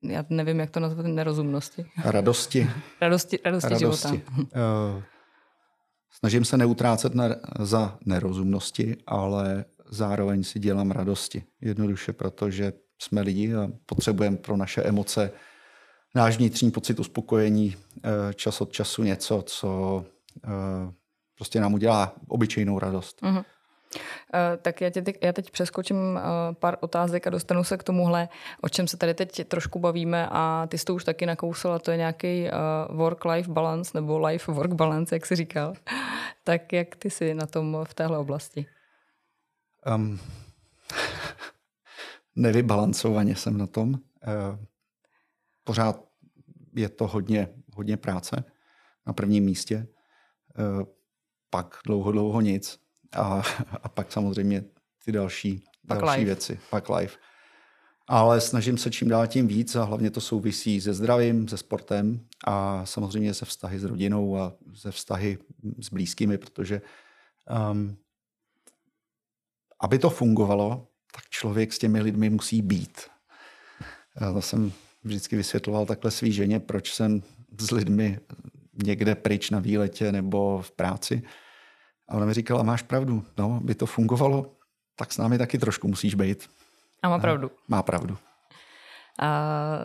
já 0.02 0.24
nevím, 0.28 0.60
jak 0.60 0.70
to 0.70 0.80
nazvat, 0.80 1.06
nerozumnosti. 1.06 1.86
Radosti. 2.04 2.70
radosti, 3.00 3.38
radosti, 3.44 3.68
radosti. 3.68 4.08
života. 4.08 4.32
Uh, 4.36 5.02
snažím 6.10 6.44
se 6.44 6.56
neutrácet 6.56 7.14
na, 7.14 7.24
za 7.58 7.98
nerozumnosti, 8.06 8.96
ale 9.06 9.64
zároveň 9.90 10.44
si 10.44 10.58
dělám 10.58 10.90
radosti. 10.90 11.44
Jednoduše, 11.60 12.12
protože 12.12 12.72
jsme 13.02 13.20
lidi 13.20 13.54
a 13.54 13.68
potřebujeme 13.86 14.36
pro 14.36 14.56
naše 14.56 14.82
emoce 14.82 15.30
náš 16.14 16.36
vnitřní 16.36 16.70
pocit 16.70 17.00
uspokojení 17.00 17.76
uh, 17.76 18.32
čas 18.32 18.60
od 18.60 18.72
času 18.72 19.02
něco, 19.02 19.42
co 19.46 20.04
uh, 20.46 20.92
prostě 21.36 21.60
nám 21.60 21.74
udělá 21.74 22.14
obyčejnou 22.28 22.78
radost. 22.78 23.22
Uh-huh. 23.22 23.44
Eh, 24.34 24.56
tak 24.56 24.80
já, 24.80 24.90
tě, 24.90 25.04
já 25.22 25.32
teď 25.32 25.50
přeskočím 25.50 25.96
eh, 26.18 26.54
pár 26.54 26.76
otázek 26.80 27.26
a 27.26 27.30
dostanu 27.30 27.64
se 27.64 27.76
k 27.76 27.82
tomuhle, 27.82 28.28
o 28.60 28.68
čem 28.68 28.88
se 28.88 28.96
tady 28.96 29.14
teď 29.14 29.48
trošku 29.48 29.78
bavíme 29.78 30.28
a 30.30 30.66
ty 30.70 30.78
jsi 30.78 30.84
to 30.84 30.94
už 30.94 31.04
taky 31.04 31.26
nakousala, 31.26 31.78
to 31.78 31.90
je 31.90 31.96
nějaký 31.96 32.46
eh, 32.46 32.52
work-life 32.88 33.50
balance 33.50 33.90
nebo 33.94 34.18
life-work 34.18 34.74
balance, 34.74 35.14
jak 35.14 35.26
jsi 35.26 35.36
říkal. 35.36 35.74
Tak 36.44 36.72
jak 36.72 36.96
ty 36.96 37.10
jsi 37.10 37.34
na 37.34 37.46
tom 37.46 37.76
v 37.84 37.94
téhle 37.94 38.18
oblasti? 38.18 38.66
Um, 39.94 40.20
nevybalancovaně 42.36 43.36
jsem 43.36 43.58
na 43.58 43.66
tom. 43.66 43.98
Pořád 45.64 46.04
je 46.74 46.88
to 46.88 47.06
hodně, 47.06 47.48
hodně 47.74 47.96
práce 47.96 48.44
na 49.06 49.12
prvním 49.12 49.44
místě. 49.44 49.86
Pak 51.50 51.78
dlouho, 51.86 52.12
dlouho 52.12 52.40
nic 52.40 52.79
a, 53.16 53.42
a 53.82 53.88
pak 53.88 54.12
samozřejmě 54.12 54.64
ty 55.04 55.12
další, 55.12 55.64
pak 55.88 56.00
další 56.00 56.20
life. 56.20 56.24
věci, 56.24 56.60
pak 56.70 56.88
live. 56.88 57.12
Ale 58.06 58.40
snažím 58.40 58.78
se 58.78 58.90
čím 58.90 59.08
dál 59.08 59.26
tím 59.26 59.48
víc 59.48 59.76
a 59.76 59.84
hlavně 59.84 60.10
to 60.10 60.20
souvisí 60.20 60.80
se 60.80 60.94
zdravím, 60.94 61.48
se 61.48 61.56
sportem 61.56 62.26
a 62.46 62.86
samozřejmě 62.86 63.34
se 63.34 63.44
vztahy 63.44 63.78
s 63.78 63.84
rodinou 63.84 64.36
a 64.36 64.52
se 64.74 64.92
vztahy 64.92 65.38
s 65.78 65.88
blízkými, 65.88 66.38
protože 66.38 66.82
um, 67.70 67.96
aby 69.80 69.98
to 69.98 70.10
fungovalo, 70.10 70.88
tak 71.14 71.24
člověk 71.30 71.72
s 71.72 71.78
těmi 71.78 72.00
lidmi 72.00 72.30
musí 72.30 72.62
být. 72.62 73.00
Já 74.20 74.32
to 74.32 74.42
jsem 74.42 74.72
vždycky 75.04 75.36
vysvětloval 75.36 75.86
takhle 75.86 76.10
svý 76.10 76.32
ženě, 76.32 76.60
proč 76.60 76.94
jsem 76.94 77.22
s 77.58 77.70
lidmi 77.70 78.20
někde 78.84 79.14
pryč 79.14 79.50
na 79.50 79.58
výletě 79.58 80.12
nebo 80.12 80.62
v 80.62 80.72
práci, 80.72 81.22
a 82.10 82.14
ona 82.14 82.26
mi 82.26 82.34
říkala, 82.34 82.62
máš 82.62 82.82
pravdu, 82.82 83.24
no, 83.38 83.60
by 83.62 83.74
to 83.74 83.86
fungovalo, 83.86 84.52
tak 84.96 85.12
s 85.12 85.18
námi 85.18 85.38
taky 85.38 85.58
trošku 85.58 85.88
musíš 85.88 86.14
být. 86.14 86.50
A 87.02 87.08
má 87.08 87.18
pravdu. 87.18 87.48
A 87.48 87.52
má 87.68 87.82
pravdu. 87.82 88.16
A 89.20 89.78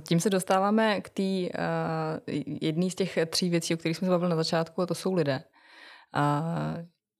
tím 0.00 0.20
se 0.20 0.30
dostáváme 0.30 1.00
k 1.00 1.08
té 1.08 1.22
uh, 1.22 1.48
jedné 2.62 2.90
z 2.90 2.94
těch 2.94 3.18
tří 3.26 3.50
věcí, 3.50 3.74
o 3.74 3.76
kterých 3.76 3.96
jsme 3.96 4.06
se 4.06 4.10
bavili 4.10 4.30
na 4.30 4.36
začátku, 4.36 4.82
a 4.82 4.86
to 4.86 4.94
jsou 4.94 5.14
lidé. 5.14 5.44
A 6.12 6.44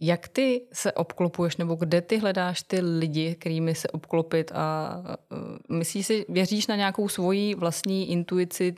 jak 0.00 0.28
ty 0.28 0.68
se 0.72 0.92
obklopuješ, 0.92 1.56
nebo 1.56 1.74
kde 1.74 2.00
ty 2.00 2.18
hledáš 2.18 2.62
ty 2.62 2.80
lidi, 2.80 3.34
kterými 3.34 3.74
se 3.74 3.88
obklopit 3.88 4.52
a 4.54 4.96
uh, 5.70 5.76
myslíš 5.76 6.06
si, 6.06 6.26
věříš 6.28 6.66
na 6.66 6.76
nějakou 6.76 7.08
svoji 7.08 7.54
vlastní 7.54 8.10
intuici, 8.10 8.74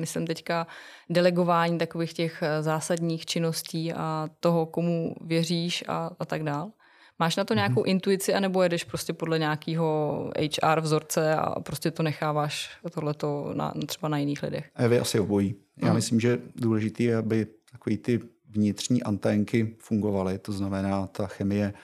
myslím 0.00 0.26
teďka 0.26 0.66
delegování 1.10 1.78
takových 1.78 2.12
těch 2.12 2.42
eh, 2.42 2.62
zásadních 2.62 3.26
činností 3.26 3.92
a 3.92 4.28
toho, 4.40 4.66
komu 4.66 5.14
věříš 5.20 5.84
a, 5.88 6.10
a 6.18 6.24
tak 6.24 6.42
dál. 6.42 6.70
Máš 7.18 7.36
na 7.36 7.44
to 7.44 7.54
mhm. 7.54 7.58
nějakou 7.58 7.82
mm-hmm. 7.82 7.90
intuici, 7.90 8.34
anebo 8.34 8.62
jedeš 8.62 8.84
prostě 8.84 9.12
podle 9.12 9.38
nějakého 9.38 10.30
HR 10.38 10.80
vzorce 10.80 11.34
a 11.34 11.60
prostě 11.60 11.90
to 11.90 12.02
necháváš 12.02 12.70
tohleto 12.92 13.52
na, 13.54 13.74
třeba 13.86 14.08
na 14.08 14.18
jiných 14.18 14.42
lidech? 14.42 14.70
A 14.74 14.86
vy 14.86 14.98
asi 14.98 15.20
obojí. 15.20 15.54
Já 15.82 15.88
mm. 15.88 15.94
myslím, 15.94 16.20
že 16.20 16.38
důležité 16.56 17.02
je, 17.02 17.16
aby 17.16 17.46
takový 17.72 17.98
ty 17.98 18.20
vnitřní 18.48 19.02
anténky 19.02 19.76
fungovaly, 19.78 20.38
to 20.38 20.52
znamená 20.52 21.06
ta 21.06 21.26
chemie 21.26 21.74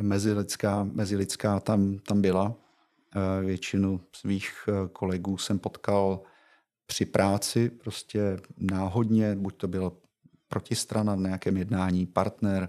mezilidská, 0.00 0.84
mezilidská 0.92 1.60
tam, 1.60 1.98
tam 1.98 2.22
byla. 2.22 2.54
Eh, 3.16 3.44
většinu 3.44 4.00
svých 4.12 4.50
eh, 4.68 4.88
kolegů 4.92 5.38
jsem 5.38 5.58
potkal 5.58 6.20
při 6.88 7.04
práci 7.04 7.70
prostě 7.70 8.36
náhodně, 8.58 9.36
buď 9.36 9.56
to 9.56 9.68
byl 9.68 9.92
protistrana 10.48 11.14
v 11.14 11.20
nějakém 11.20 11.56
jednání, 11.56 12.06
partner, 12.06 12.68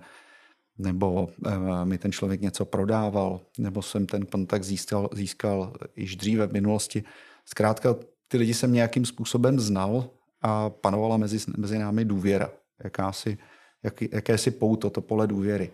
nebo 0.78 1.30
e, 1.46 1.86
mi 1.86 1.98
ten 1.98 2.12
člověk 2.12 2.42
něco 2.42 2.66
prodával, 2.66 3.42
nebo 3.58 3.82
jsem 3.82 4.06
ten 4.06 4.26
kontakt 4.26 4.64
získal, 4.64 5.10
získal 5.14 5.74
již 5.96 6.16
dříve 6.16 6.48
v 6.48 6.54
minulosti. 6.54 7.04
Zkrátka, 7.46 7.96
ty 8.28 8.38
lidi 8.38 8.54
jsem 8.54 8.74
nějakým 8.74 9.06
způsobem 9.06 9.60
znal 9.60 10.10
a 10.42 10.70
panovala 10.70 11.18
mezi, 11.18 11.38
mezi 11.58 11.80
námi 11.80 12.06
důvěra, 12.06 12.52
jakási, 12.84 13.38
jak, 13.84 14.02
jakési 14.02 14.52
pouto, 14.52 14.90
to 14.90 15.02
pole 15.02 15.28
důvěry. 15.28 15.72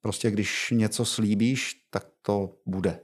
Prostě 0.00 0.30
když 0.30 0.72
něco 0.76 1.04
slíbíš, 1.04 1.86
tak 1.90 2.06
to 2.22 2.56
bude. 2.66 3.00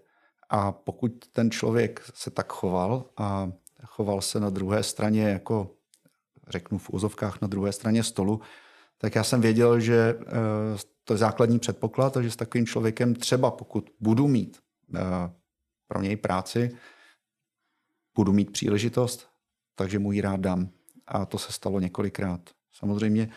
A 0.48 0.72
pokud 0.72 1.12
ten 1.32 1.50
člověk 1.50 2.10
se 2.14 2.30
tak 2.30 2.52
choval 2.52 3.04
a 3.16 3.52
choval 3.86 4.20
se 4.20 4.40
na 4.40 4.50
druhé 4.50 4.82
straně 4.82 5.22
jako, 5.22 5.74
řeknu 6.48 6.78
v 6.78 6.90
úzovkách, 6.90 7.40
na 7.40 7.48
druhé 7.48 7.72
straně 7.72 8.02
stolu, 8.02 8.40
tak 8.98 9.14
já 9.14 9.24
jsem 9.24 9.40
věděl, 9.40 9.80
že 9.80 10.18
eh, 10.20 10.24
to 11.04 11.14
je 11.14 11.18
základní 11.18 11.58
předpoklad 11.58 12.16
a 12.16 12.22
že 12.22 12.30
s 12.30 12.36
takovým 12.36 12.66
člověkem 12.66 13.14
třeba 13.14 13.50
pokud 13.50 13.90
budu 14.00 14.28
mít 14.28 14.58
eh, 14.94 15.00
pro 15.88 16.02
něj 16.02 16.16
práci, 16.16 16.76
budu 18.14 18.32
mít 18.32 18.52
příležitost, 18.52 19.28
takže 19.74 19.98
mu 19.98 20.12
ji 20.12 20.20
rád 20.20 20.40
dám. 20.40 20.68
A 21.06 21.26
to 21.26 21.38
se 21.38 21.52
stalo 21.52 21.80
několikrát. 21.80 22.50
Samozřejmě 22.72 23.28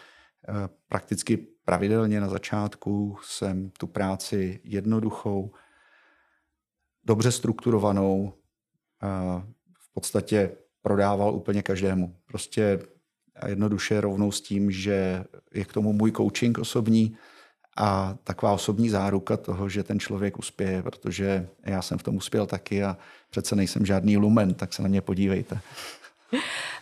eh, 0.50 0.54
prakticky 0.88 1.38
pravidelně 1.38 2.22
na 2.22 2.30
začátku 2.30 3.18
jsem 3.24 3.70
tu 3.70 3.88
práci 3.88 4.62
jednoduchou, 4.64 5.52
dobře 7.04 7.32
strukturovanou, 7.32 8.34
podstatě 9.96 10.52
prodával 10.82 11.36
úplně 11.36 11.62
každému. 11.62 12.16
Prostě 12.28 12.80
jednoduše 13.48 14.02
rovnou 14.02 14.32
s 14.32 14.42
tím, 14.42 14.72
že 14.72 15.24
je 15.54 15.66
k 15.66 15.74
tomu 15.74 15.94
můj 15.94 16.12
coaching 16.12 16.58
osobní 16.58 17.18
a 17.78 18.18
taková 18.24 18.52
osobní 18.52 18.90
záruka 18.90 19.38
toho, 19.38 19.70
že 19.70 19.84
ten 19.84 20.00
člověk 20.00 20.40
uspěje, 20.40 20.84
protože 20.84 21.48
já 21.66 21.82
jsem 21.82 21.98
v 21.98 22.04
tom 22.04 22.16
uspěl 22.16 22.46
taky 22.46 22.84
a 22.84 22.98
přece 23.30 23.56
nejsem 23.56 23.86
žádný 23.86 24.18
lumen, 24.18 24.54
tak 24.54 24.74
se 24.74 24.82
na 24.82 24.88
mě 24.88 25.02
podívejte. 25.02 25.60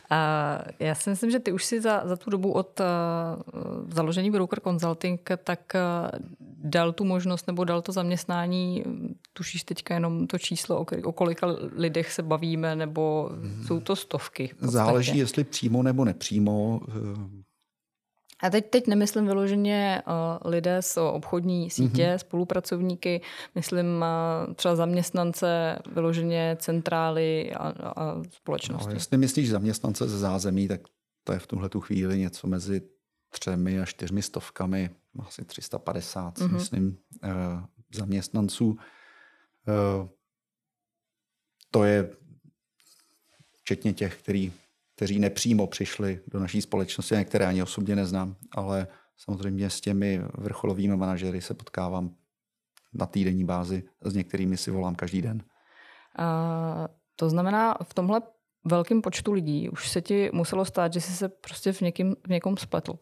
A 0.10 0.60
já 0.79 0.95
si 0.95 1.10
myslím, 1.10 1.31
že 1.31 1.39
ty 1.39 1.51
už 1.51 1.65
si 1.65 1.81
za, 1.81 2.01
za 2.05 2.15
tu 2.15 2.29
dobu 2.29 2.51
od 2.51 2.79
uh, 2.79 2.86
založení 3.93 4.31
Broker 4.31 4.60
Consulting 4.60 5.29
tak 5.43 5.60
uh, 5.75 6.19
dal 6.63 6.91
tu 6.91 7.03
možnost 7.03 7.48
nebo 7.48 7.63
dal 7.63 7.81
to 7.81 7.91
zaměstnání, 7.91 8.83
tušíš 9.33 9.63
teďka 9.63 9.93
jenom 9.93 10.27
to 10.27 10.39
číslo, 10.39 10.79
o, 10.79 10.86
o 11.03 11.12
kolika 11.12 11.48
lidech 11.75 12.12
se 12.12 12.24
bavíme, 12.24 12.75
nebo 12.75 13.29
hmm. 13.33 13.63
jsou 13.67 13.79
to 13.79 13.95
stovky? 13.95 14.50
Záleží, 14.60 15.17
jestli 15.17 15.43
přímo 15.43 15.83
nebo 15.83 16.05
nepřímo. 16.05 16.81
Eh, 18.43 18.47
a 18.47 18.50
teď, 18.50 18.69
teď 18.69 18.88
nemyslím 18.88 19.25
vyloženě 19.25 20.01
uh, 20.07 20.51
lidé 20.51 20.81
z 20.81 20.97
obchodní 20.97 21.69
sítě, 21.69 22.05
mm-hmm. 22.05 22.17
spolupracovníky, 22.17 23.21
myslím 23.55 23.85
uh, 24.47 24.53
třeba 24.53 24.75
zaměstnance, 24.75 25.79
vyloženě 25.91 26.57
centrály 26.59 27.53
a, 27.53 27.67
a 27.69 28.23
společnosti. 28.29 28.89
No, 28.89 28.93
jestli 28.93 29.17
myslíš 29.17 29.50
zaměstnance 29.50 30.09
ze 30.09 30.19
zázemí, 30.19 30.67
tak 30.67 30.81
to 31.23 31.33
je 31.33 31.39
v 31.39 31.47
tuhle 31.47 31.69
tu 31.69 31.81
chvíli 31.81 32.19
něco 32.19 32.47
mezi 32.47 32.81
třemi 33.29 33.79
a 33.79 33.85
čtyřmi 33.85 34.21
stovkami, 34.21 34.89
asi 35.19 35.45
350, 35.45 36.38
mm-hmm. 36.38 36.53
myslím, 36.53 36.97
uh, 37.23 37.29
zaměstnanců. 37.95 38.77
To 41.71 41.83
je 41.83 42.09
včetně 43.57 43.93
těch, 43.93 44.19
který, 44.19 44.51
kteří 44.95 45.19
nepřímo 45.19 45.67
přišli 45.67 46.19
do 46.27 46.39
naší 46.39 46.62
společnosti, 46.62 47.15
některé 47.15 47.45
ani 47.45 47.63
osobně 47.63 47.95
neznám, 47.95 48.35
ale 48.51 48.88
samozřejmě 49.17 49.69
s 49.69 49.81
těmi 49.81 50.21
vrcholovými 50.38 50.97
manažery 50.97 51.41
se 51.41 51.53
potkávám 51.53 52.15
na 52.93 53.05
týdenní 53.05 53.45
bázi 53.45 53.83
s 54.01 54.15
některými 54.15 54.57
si 54.57 54.71
volám 54.71 54.95
každý 54.95 55.21
den. 55.21 55.43
A 56.17 56.88
to 57.15 57.29
znamená, 57.29 57.77
v 57.83 57.93
tomhle 57.93 58.21
velkém 58.65 59.01
počtu 59.01 59.31
lidí 59.31 59.69
už 59.69 59.89
se 59.89 60.01
ti 60.01 60.29
muselo 60.33 60.65
stát, 60.65 60.93
že 60.93 61.01
jsi 61.01 61.12
se 61.12 61.29
prostě 61.29 61.73
v, 61.73 61.81
někým, 61.81 62.15
v 62.27 62.29
někom 62.29 62.57
spletl. 62.57 63.00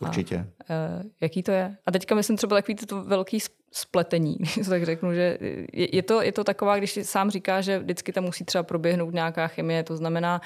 Určitě. 0.00 0.36
A, 0.36 0.74
uh, 0.98 1.10
jaký 1.20 1.42
to 1.42 1.50
je? 1.50 1.76
A 1.86 1.92
teďka 1.92 2.14
myslím 2.14 2.36
třeba 2.36 2.56
takový 2.56 2.74
to 2.74 3.04
velký 3.04 3.38
spletení, 3.72 4.36
tak 4.68 4.84
řeknu, 4.84 5.14
že 5.14 5.38
je, 5.72 5.96
je, 5.96 6.02
to, 6.02 6.22
je 6.22 6.32
to 6.32 6.44
taková, 6.44 6.78
když 6.78 6.98
sám 7.02 7.30
říká, 7.30 7.60
že 7.60 7.78
vždycky 7.78 8.12
tam 8.12 8.24
musí 8.24 8.44
třeba 8.44 8.64
proběhnout 8.64 9.14
nějaká 9.14 9.46
chemie, 9.46 9.82
to 9.82 9.96
znamená 9.96 10.40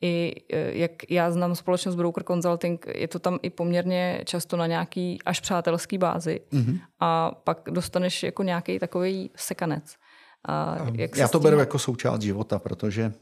i, 0.00 0.34
e, 0.52 0.78
jak 0.78 1.10
já 1.10 1.30
znám 1.30 1.54
společnost 1.54 1.94
Broker 1.94 2.24
Consulting, 2.24 2.86
je 2.94 3.08
to 3.08 3.18
tam 3.18 3.38
i 3.42 3.50
poměrně 3.50 4.22
často 4.24 4.56
na 4.56 4.66
nějaký 4.66 5.18
až 5.26 5.40
přátelský 5.40 5.98
bázi 5.98 6.40
mm-hmm. 6.52 6.80
a 7.00 7.30
pak 7.44 7.68
dostaneš 7.70 8.22
jako 8.22 8.42
nějaký 8.42 8.78
takový 8.78 9.30
sekanec. 9.36 9.96
A 10.44 10.76
jak 10.94 11.16
já 11.16 11.28
to 11.28 11.38
tím... 11.38 11.42
beru 11.42 11.58
jako 11.58 11.78
součást 11.78 12.22
života, 12.22 12.58
protože 12.58 13.12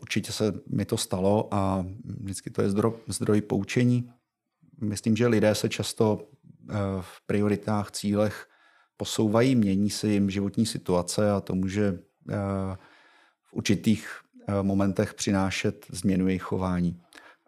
určitě 0.00 0.32
se 0.32 0.52
mi 0.72 0.84
to 0.84 0.96
stalo 0.96 1.48
a 1.50 1.86
vždycky 2.04 2.50
to 2.50 2.62
je 2.62 2.70
zdroj, 2.70 2.92
zdroj 3.06 3.40
poučení. 3.40 4.10
Myslím, 4.80 5.16
že 5.16 5.26
lidé 5.26 5.54
se 5.54 5.68
často 5.68 6.20
e, 6.20 6.74
v 7.00 7.26
prioritách, 7.26 7.90
cílech 7.90 8.49
posouvají, 9.00 9.56
mění 9.56 9.90
se 9.90 10.08
jim 10.08 10.30
životní 10.30 10.66
situace 10.66 11.30
a 11.30 11.40
to 11.40 11.54
může 11.54 11.86
eh, 11.88 12.36
v 13.42 13.52
určitých 13.52 14.08
eh, 14.48 14.62
momentech 14.62 15.14
přinášet 15.14 15.86
změnu 15.90 16.28
jejich 16.28 16.42
chování. 16.42 17.00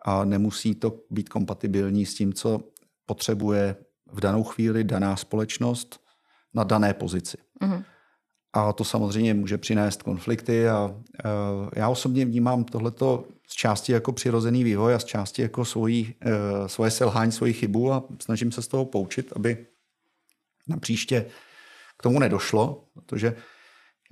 A 0.05 0.25
nemusí 0.25 0.75
to 0.75 1.01
být 1.11 1.29
kompatibilní 1.29 2.07
s 2.07 2.15
tím, 2.15 2.33
co 2.33 2.61
potřebuje 3.07 3.77
v 4.13 4.21
danou 4.21 4.45
chvíli 4.45 4.85
daná 4.85 5.17
společnost 5.17 6.01
na 6.55 6.65
dané 6.65 6.95
pozici. 6.95 7.37
Mm-hmm. 7.61 7.85
A 8.53 8.73
to 8.73 8.85
samozřejmě 8.85 9.35
může 9.35 9.59
přinést 9.59 10.03
konflikty 10.03 10.69
a 10.69 10.89
eh, 11.25 11.29
já 11.77 11.89
osobně 11.89 12.25
vnímám 12.25 12.65
tohleto 12.65 13.25
z 13.49 13.55
části 13.55 13.93
jako 13.93 14.13
přirozený 14.13 14.65
vývoj 14.65 14.95
a 14.95 14.99
z 14.99 15.05
části 15.05 15.43
jako 15.43 15.65
svojí, 15.65 16.15
svoje 16.67 16.91
selhání, 16.91 17.33
svoji 17.33 17.53
chybu 17.53 17.93
a 17.93 18.05
snažím 18.23 18.53
se 18.53 18.63
z 18.63 18.69
toho 18.69 18.85
poučit, 18.85 19.33
aby 19.37 19.67
na 20.69 20.77
příště 20.77 21.27
k 21.99 22.03
tomu 22.03 22.19
nedošlo, 22.19 22.85
protože, 22.95 23.37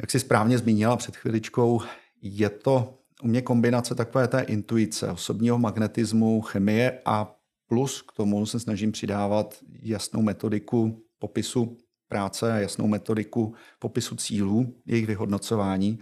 jak 0.00 0.10
si 0.10 0.20
správně 0.20 0.58
zmínila 0.58 0.96
před 0.96 1.16
chviličkou, 1.16 1.80
je 2.22 2.50
to 2.50 2.98
u 3.22 3.28
mě 3.28 3.42
kombinace 3.42 3.94
takové 3.94 4.28
té 4.28 4.40
intuice, 4.40 5.10
osobního 5.10 5.58
magnetismu, 5.58 6.40
chemie 6.40 7.00
a 7.04 7.34
plus 7.66 8.02
k 8.02 8.12
tomu 8.12 8.46
se 8.46 8.60
snažím 8.60 8.92
přidávat 8.92 9.58
jasnou 9.82 10.22
metodiku 10.22 11.04
popisu 11.18 11.76
práce 12.08 12.52
a 12.52 12.56
jasnou 12.56 12.86
metodiku 12.86 13.54
popisu 13.78 14.16
cílů, 14.16 14.74
jejich 14.86 15.06
vyhodnocování. 15.06 15.98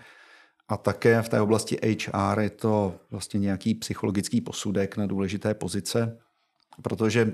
A 0.68 0.76
také 0.76 1.22
v 1.22 1.28
té 1.28 1.40
oblasti 1.40 1.78
HR 1.82 2.40
je 2.40 2.50
to 2.50 3.00
vlastně 3.10 3.40
nějaký 3.40 3.74
psychologický 3.74 4.40
posudek 4.40 4.96
na 4.96 5.06
důležité 5.06 5.54
pozice, 5.54 6.18
protože 6.82 7.32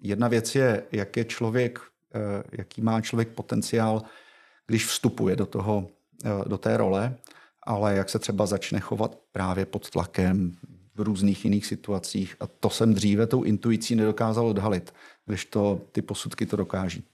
jedna 0.00 0.28
věc 0.28 0.54
je, 0.54 0.82
jak 0.92 1.16
je 1.16 1.24
člověk 1.24 1.80
jaký 2.52 2.82
má 2.82 3.00
člověk 3.00 3.28
potenciál, 3.28 4.02
když 4.66 4.86
vstupuje 4.86 5.36
do, 5.36 5.46
toho, 5.46 5.86
eh, 6.24 6.48
do 6.48 6.58
té 6.58 6.76
role, 6.76 7.16
ale 7.62 7.96
jak 7.96 8.10
se 8.10 8.18
třeba 8.18 8.46
začne 8.46 8.80
chovat 8.80 9.18
právě 9.32 9.66
pod 9.66 9.90
tlakem 9.90 10.52
v 10.94 11.00
různých 11.00 11.44
jiných 11.44 11.66
situacích. 11.66 12.36
A 12.40 12.46
to 12.46 12.70
jsem 12.70 12.94
dříve 12.94 13.26
tou 13.26 13.42
intuicí 13.42 13.94
nedokázal 13.94 14.46
odhalit, 14.46 14.94
když 15.26 15.44
to 15.44 15.80
ty 15.92 16.02
posudky 16.02 16.46
to 16.46 16.56
dokáží. 16.56 17.04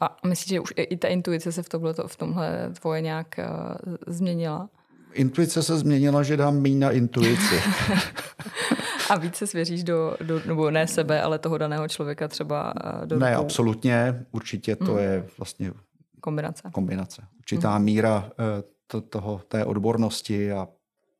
A 0.00 0.16
myslíš, 0.26 0.48
že 0.48 0.60
už 0.60 0.72
i 0.76 0.96
ta 0.96 1.08
intuice 1.08 1.52
se 1.52 1.62
v 1.62 1.68
tomhle, 1.68 1.94
v 2.06 2.16
tomhle 2.16 2.70
tvoje 2.80 3.00
nějak 3.00 3.26
uh, 3.38 3.94
změnila? 4.06 4.68
Intuice 5.12 5.62
se 5.62 5.78
změnila, 5.78 6.22
že 6.22 6.36
dám 6.36 6.60
méně 6.60 6.78
na 6.78 6.90
intuici. 6.90 7.54
A 9.10 9.18
víc 9.18 9.36
se 9.36 9.46
svěříš 9.46 9.84
do, 9.84 10.16
do, 10.22 10.40
nebo 10.46 10.70
ne 10.70 10.86
sebe, 10.86 11.22
ale 11.22 11.38
toho 11.38 11.58
daného 11.58 11.88
člověka 11.88 12.28
třeba 12.28 12.74
do 13.04 13.18
Ne, 13.18 13.30
rukou. 13.30 13.44
absolutně. 13.44 14.26
Určitě 14.32 14.76
to 14.76 14.92
mm. 14.92 14.98
je 14.98 15.26
vlastně 15.38 15.72
kombinace. 16.20 16.70
kombinace. 16.72 17.22
Určitá 17.38 17.78
mm. 17.78 17.84
míra 17.84 18.30
eh, 18.30 18.62
to, 18.86 19.00
toho, 19.00 19.40
té 19.48 19.64
odbornosti 19.64 20.52
a 20.52 20.68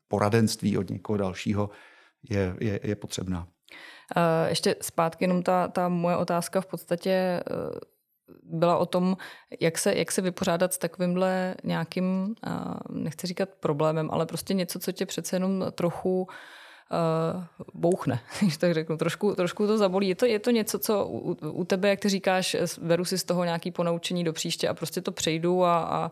poradenství 0.09 0.79
od 0.79 0.91
někoho 0.91 1.17
dalšího 1.17 1.71
je, 2.31 2.57
je, 2.61 2.81
je 2.83 2.97
potřebná. 2.97 3.47
Uh, 4.17 4.49
ještě 4.49 4.77
zpátky 4.81 5.25
jenom 5.25 5.43
ta, 5.43 5.69
ta 5.69 5.89
moje 5.89 6.17
otázka 6.17 6.61
v 6.61 6.67
podstatě 6.67 7.41
byla 8.43 8.77
o 8.77 8.87
tom, 8.87 9.17
jak 9.61 9.79
se, 9.79 9.95
jak 9.95 10.13
se 10.13 10.23
vypořádat 10.23 10.75
s 10.75 10.79
takovýmhle 10.79 11.55
nějakým, 11.65 12.35
nechci 12.91 13.27
říkat 13.27 13.49
problémem, 13.61 14.09
ale 14.13 14.27
prostě 14.27 14.55
něco, 14.55 14.79
co 14.79 14.93
tě 14.93 15.07
přece 15.07 15.37
jenom 15.37 15.65
trochu 15.75 16.23
uh, 16.23 16.29
bouchne, 17.75 18.21
když 18.41 18.57
tak 18.57 18.75
řeknu. 18.75 18.97
Trošku, 18.97 19.35
trošku 19.35 19.67
to 19.67 19.79
zabolí. 19.79 20.09
Je 20.09 20.15
to, 20.15 20.27
je 20.27 20.39
to 20.39 20.51
něco, 20.51 20.79
co 20.79 21.07
u, 21.07 21.37
u 21.51 21.65
tebe, 21.65 21.89
jak 21.89 22.01
ty 22.01 22.09
říkáš, 22.09 22.57
beru 22.83 23.05
si 23.05 23.19
z 23.19 23.25
toho 23.25 23.45
nějaký 23.45 23.71
ponaučení 23.71 24.25
do 24.25 24.33
příště 24.33 24.69
a 24.69 24.75
prostě 24.75 25.01
to 25.01 25.13
přejdu 25.13 25.65
a, 25.65 25.79
a 25.79 26.11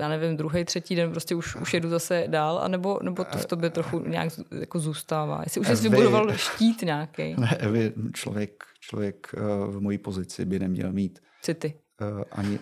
já 0.00 0.08
nevím, 0.08 0.36
druhý, 0.36 0.64
třetí 0.64 0.94
den 0.94 1.10
prostě 1.10 1.34
už, 1.34 1.56
už 1.56 1.74
jedu 1.74 1.88
zase 1.88 2.24
dál, 2.26 2.58
anebo, 2.58 2.98
nebo 3.02 3.24
to 3.24 3.38
v 3.38 3.46
tobě 3.46 3.70
trochu 3.70 3.98
nějak 3.98 4.28
jako 4.60 4.78
zůstává? 4.78 5.40
Jestli 5.44 5.60
už 5.60 5.68
jsi 5.68 5.88
vybudoval 5.88 6.32
štít 6.32 6.82
nějaký? 6.82 7.34
Ne, 7.40 7.56
Evi, 7.56 7.92
člověk, 8.14 8.64
člověk 8.80 9.34
eh, 9.36 9.40
v 9.66 9.80
mojí 9.80 9.98
pozici 9.98 10.44
by 10.44 10.58
neměl 10.58 10.92
mít 10.92 11.18
city. 11.42 11.74
Uh, 12.00 12.22
ani 12.32 12.58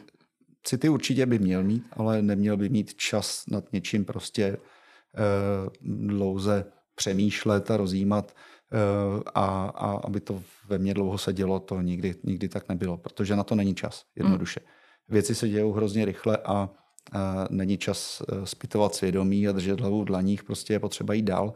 city 0.64 0.88
určitě 0.88 1.26
by 1.26 1.38
měl 1.38 1.64
mít, 1.64 1.84
ale 1.92 2.22
neměl 2.22 2.56
by 2.56 2.68
mít 2.68 2.94
čas 2.94 3.44
nad 3.50 3.72
něčím 3.72 4.04
prostě 4.04 4.56
uh, 4.56 6.06
dlouze 6.06 6.64
přemýšlet 6.98 7.70
a 7.70 7.76
rozjímat 7.76 8.34
uh, 8.72 9.22
a, 9.34 9.46
a 9.74 9.90
aby 10.04 10.20
to 10.20 10.42
ve 10.68 10.78
mně 10.78 10.94
dlouho 10.94 11.18
sedělo, 11.18 11.60
to 11.60 11.80
nikdy, 11.80 12.14
nikdy 12.24 12.48
tak 12.48 12.68
nebylo, 12.68 12.96
protože 12.96 13.36
na 13.36 13.44
to 13.44 13.54
není 13.54 13.74
čas, 13.74 14.04
jednoduše. 14.16 14.60
Mm. 14.60 14.66
Věci 15.14 15.34
se 15.34 15.48
dějou 15.48 15.72
hrozně 15.72 16.04
rychle 16.04 16.36
a 16.36 16.68
a 17.12 17.46
není 17.50 17.78
čas 17.78 18.22
zpytovat 18.44 18.94
svědomí 18.94 19.48
a 19.48 19.52
držet 19.52 19.80
hlavu 19.80 20.02
v 20.02 20.04
dlaních, 20.04 20.44
prostě 20.44 20.72
je 20.72 20.80
potřeba 20.80 21.14
jít 21.14 21.22
dál. 21.22 21.54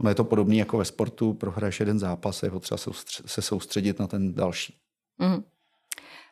Ono 0.00 0.10
je 0.10 0.14
to 0.14 0.24
podobné 0.24 0.56
jako 0.56 0.78
ve 0.78 0.84
sportu, 0.84 1.34
prohraješ 1.34 1.80
jeden 1.80 1.98
zápas, 1.98 2.42
je 2.42 2.50
potřeba 2.50 2.78
se 3.26 3.42
soustředit 3.42 3.98
na 3.98 4.06
ten 4.06 4.34
další. 4.34 4.76
Mm. 5.18 5.44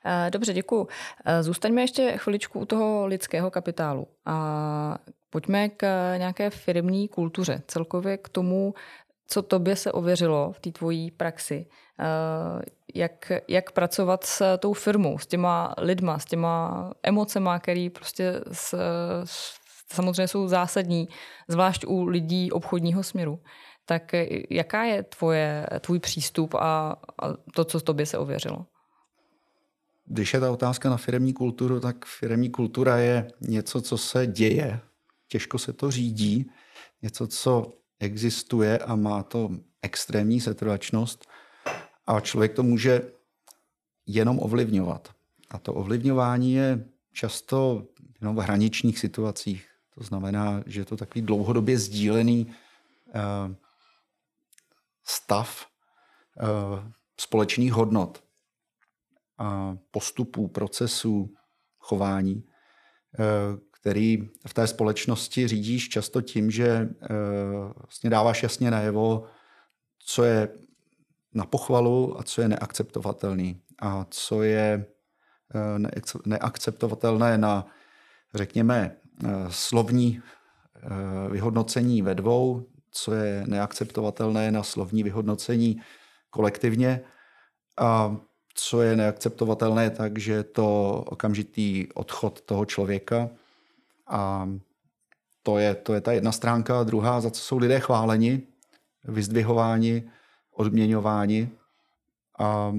Eh, 0.05 0.31
dobře, 0.31 0.53
děkuji. 0.53 0.89
Eh, 1.25 1.43
zůstaňme 1.43 1.81
ještě 1.81 2.15
chviličku 2.17 2.61
u 2.61 2.65
toho 2.65 3.07
lidského 3.07 3.51
kapitálu 3.51 4.07
a 4.25 4.99
pojďme 5.33 5.69
k 5.69 5.87
nějaké 6.17 6.51
firmní 6.51 7.09
kultuře, 7.09 7.63
celkově 7.67 8.17
k 8.17 8.29
tomu, 8.29 8.75
co 9.27 9.43
tobě 9.43 9.77
se 9.77 9.93
ověřilo 9.93 10.53
v 10.53 10.61
té 10.61 10.73
tvojí 10.73 11.11
praxi. 11.11 11.67
Eh, 12.01 12.63
jak, 12.95 13.33
jak 13.49 13.73
pracovat 13.73 14.25
s 14.25 14.59
tou 14.59 14.73
firmou, 14.73 15.19
s 15.19 15.27
těma 15.27 15.75
lidma, 15.79 16.19
s 16.19 16.25
těma 16.25 16.91
emocema, 17.03 17.59
které 17.59 17.89
prostě 17.95 18.41
s, 18.53 18.75
samozřejmě 19.93 20.29
jsou 20.29 20.49
zásadní, 20.49 21.09
zvlášť 21.49 21.85
u 21.87 22.05
lidí 22.05 22.53
obchodního 22.53 23.03
směru. 23.03 23.39
Tak 23.87 24.15
jaká 24.51 24.85
je 24.85 25.03
tvoje, 25.03 25.67
tvůj 25.81 25.99
přístup 25.99 26.55
a, 26.55 26.97
a 27.23 27.33
to, 27.55 27.65
co 27.65 27.81
tobě 27.81 28.07
se 28.07 28.19
ověřilo? 28.19 28.67
Když 30.05 30.35
je 30.35 30.41
ta 30.41 30.53
otázka 30.53 30.91
na 30.91 30.97
firmní 30.97 31.33
kulturu, 31.33 31.81
tak 31.81 32.05
firmní 32.05 32.51
kultura 32.51 32.97
je 32.97 33.29
něco, 33.41 33.81
co 33.81 33.99
se 33.99 34.27
děje, 34.27 34.81
těžko 35.33 35.59
se 35.59 35.73
to 35.73 35.91
řídí, 35.91 36.51
něco, 37.03 37.27
co 37.27 37.73
existuje 38.01 38.79
a 38.79 38.97
má 38.97 39.23
to 39.23 39.51
extrémní 39.83 40.41
setrvačnost 40.41 41.27
a 42.07 42.21
člověk 42.21 42.53
to 42.53 42.63
může 42.63 43.13
jenom 44.07 44.39
ovlivňovat. 44.43 45.09
A 45.51 45.59
to 45.59 45.75
ovlivňování 45.75 46.53
je 46.53 46.85
často 47.13 47.87
jenom 48.21 48.37
v 48.37 48.39
hraničních 48.39 48.99
situacích. 48.99 49.69
To 49.95 50.05
znamená, 50.05 50.63
že 50.67 50.81
je 50.81 50.85
to 50.85 50.97
takový 50.97 51.23
dlouhodobě 51.23 51.79
sdílený 51.79 52.47
uh, 52.47 53.55
stav 55.05 55.67
uh, 56.37 56.85
společných 57.17 57.73
hodnot 57.73 58.25
postupů, 59.91 60.49
procesů, 60.49 61.35
chování, 61.79 62.45
eh, 63.19 63.72
který 63.83 64.29
v 64.47 64.55
té 64.55 64.67
společnosti 64.67 65.49
řídíš 65.49 65.89
často 65.89 66.23
tím, 66.23 66.51
že 66.51 66.67
eh, 66.67 67.09
vlastně 67.83 68.11
dáváš 68.11 68.43
jasně 68.43 68.71
najevo, 68.71 69.25
co 69.99 70.25
je 70.25 70.49
na 71.35 71.45
pochvalu 71.45 72.21
a 72.21 72.23
co 72.23 72.43
je 72.43 72.49
neakceptovatelný. 72.49 73.61
A 73.79 74.07
co 74.11 74.43
je 74.43 74.87
eh, 75.55 76.19
neakceptovatelné 76.27 77.39
na, 77.39 77.67
řekněme, 78.35 78.97
slovní 79.49 80.23
vyhodnocení 81.31 82.03
ve 82.03 82.15
dvou, 82.15 82.67
co 82.91 83.15
je 83.15 83.45
neakceptovatelné 83.47 84.51
na 84.51 84.63
slovní 84.63 85.03
vyhodnocení 85.03 85.83
kolektivně 86.31 87.01
a 87.79 88.17
co 88.55 88.83
je 88.83 88.97
neakceptovatelné 88.97 89.91
tak, 89.91 90.19
že 90.19 90.33
je 90.33 90.45
to 90.45 91.03
okamžitý 91.07 91.89
odchod 91.95 92.41
toho 92.41 92.65
člověka 92.67 93.31
a 94.13 94.49
to 95.43 95.59
je, 95.59 95.75
to 95.75 95.95
je 95.95 96.01
ta 96.01 96.13
jedna 96.13 96.33
stránka. 96.33 96.81
A 96.81 96.85
druhá, 96.85 97.21
za 97.21 97.31
co 97.31 97.41
jsou 97.41 97.59
lidé 97.59 97.81
chváleni, 97.81 98.43
vyzdvihováni, 99.05 100.03
odměňováni. 100.57 101.51
A 102.39 102.75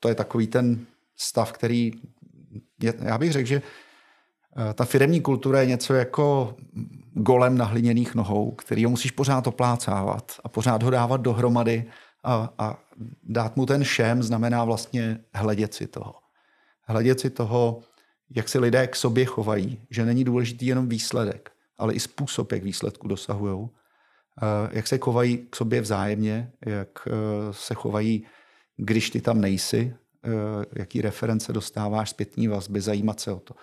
to 0.00 0.08
je 0.08 0.14
takový 0.14 0.46
ten 0.46 0.86
stav, 1.16 1.52
který, 1.52 1.92
je, 2.82 2.94
já 2.98 3.18
bych 3.18 3.32
řekl, 3.32 3.48
že 3.48 3.62
eh, 3.62 4.74
ta 4.74 4.84
firemní 4.84 5.20
kultura 5.20 5.60
je 5.60 5.66
něco 5.66 5.94
jako 5.94 6.56
golem 7.12 7.58
na 7.58 7.64
hliněných 7.64 8.14
nohou, 8.14 8.50
který 8.50 8.84
ho 8.84 8.90
musíš 8.90 9.10
pořád 9.10 9.46
oplácávat 9.46 10.32
a 10.44 10.48
pořád 10.48 10.82
ho 10.82 10.90
dávat 10.90 11.20
dohromady 11.20 11.90
a, 12.24 12.50
a 12.58 12.78
dát 13.22 13.56
mu 13.56 13.66
ten 13.66 13.84
šem 13.84 14.22
znamená 14.22 14.64
vlastně 14.64 15.20
hledět 15.34 15.74
si 15.74 15.86
toho. 15.86 16.14
Hledět 16.86 17.20
si 17.20 17.30
toho, 17.30 17.80
jak 18.34 18.48
se 18.48 18.58
lidé 18.58 18.86
k 18.86 18.96
sobě 18.96 19.24
chovají, 19.24 19.80
že 19.90 20.04
není 20.04 20.24
důležitý 20.24 20.66
jenom 20.66 20.88
výsledek, 20.88 21.50
ale 21.78 21.94
i 21.94 22.00
způsob, 22.00 22.52
jak 22.52 22.62
výsledku 22.62 23.08
dosahují, 23.08 23.68
eh, 24.42 24.68
jak 24.72 24.86
se 24.86 24.98
chovají 24.98 25.46
k 25.50 25.56
sobě 25.56 25.80
vzájemně, 25.80 26.52
jak 26.66 27.08
eh, 27.08 27.12
se 27.50 27.74
chovají, 27.74 28.26
když 28.76 29.10
ty 29.10 29.20
tam 29.20 29.40
nejsi, 29.40 29.94
eh, 30.24 30.28
jaký 30.76 31.00
reference 31.00 31.52
dostáváš 31.52 32.10
zpětní 32.10 32.48
vazby, 32.48 32.80
zajímat 32.80 33.20
se 33.20 33.32
o 33.32 33.40
to. 33.40 33.54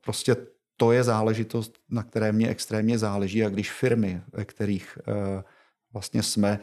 Prostě 0.00 0.36
to 0.76 0.92
je 0.92 1.04
záležitost, 1.04 1.78
na 1.90 2.02
které 2.02 2.32
mě 2.32 2.48
extrémně 2.48 2.98
záleží 2.98 3.44
a 3.44 3.48
když 3.48 3.72
firmy, 3.72 4.22
ve 4.32 4.44
kterých 4.44 4.98
vlastně 5.92 6.22
jsme, 6.22 6.60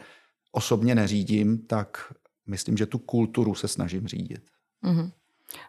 osobně 0.52 0.94
neřídím, 0.94 1.58
tak 1.58 2.12
myslím, 2.46 2.76
že 2.76 2.86
tu 2.86 2.98
kulturu 2.98 3.54
se 3.54 3.68
snažím 3.68 4.06
řídit. 4.06 4.42
Mm-hmm. 4.84 5.12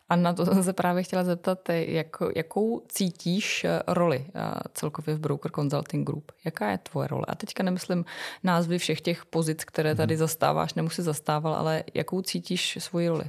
A 0.10 0.16
na 0.16 0.34
to 0.34 0.46
jsem 0.46 0.64
se 0.64 0.74
právě 0.74 1.04
chtěla 1.04 1.24
zeptat, 1.24 1.70
jak, 1.70 2.18
jakou 2.36 2.86
cítíš 2.90 3.64
eh, 3.64 3.82
roli 3.88 4.26
eh, 4.36 4.52
celkově 4.74 5.16
v 5.16 5.20
Broker 5.20 5.52
Consulting 5.52 6.08
Group? 6.08 6.32
Jaká 6.46 6.72
je 6.72 6.78
tvoje 6.78 7.08
role? 7.08 7.26
A 7.28 7.36
teďka 7.36 7.64
nemyslím 7.64 8.06
názvy 8.44 8.78
všech 8.78 9.02
těch 9.02 9.26
pozic, 9.26 9.64
které 9.66 9.96
tady 9.96 10.14
mhm. 10.14 10.20
zastáváš, 10.20 10.74
nemusí 10.74 11.02
zastával, 11.02 11.54
ale 11.54 11.84
jakou 11.94 12.22
cítíš 12.22 12.78
svoji 12.82 13.10
roli? 13.10 13.26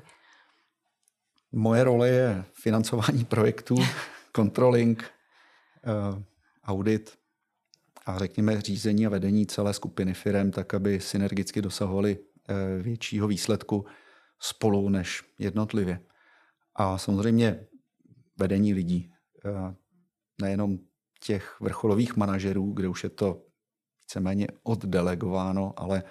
Moje 1.53 1.85
role 1.85 2.09
je 2.09 2.45
financování 2.53 3.25
projektů, 3.25 3.77
controlling, 4.37 5.05
eh, 5.05 6.23
audit 6.64 7.12
a 8.07 8.19
řekněme 8.19 8.61
řízení 8.61 9.07
a 9.07 9.11
vedení 9.11 9.47
celé 9.47 9.75
skupiny 9.75 10.14
firm, 10.14 10.51
tak 10.51 10.75
aby 10.75 11.01
synergicky 11.01 11.62
dosahovali 11.62 12.19
většího 12.81 13.29
výsledku 13.29 13.87
spolu 14.40 14.88
než 14.88 15.23
jednotlivě. 15.38 16.01
A 16.75 16.99
samozřejmě 16.99 17.67
vedení 18.37 18.75
lidí. 18.75 19.13
Nejenom 20.41 20.79
těch 21.21 21.61
vrcholových 21.61 22.17
manažerů, 22.17 22.73
kde 22.73 22.89
už 22.89 23.05
je 23.05 23.11
to 23.11 23.43
víceméně 24.03 24.47
oddelegováno, 24.63 25.73
ale 25.77 26.03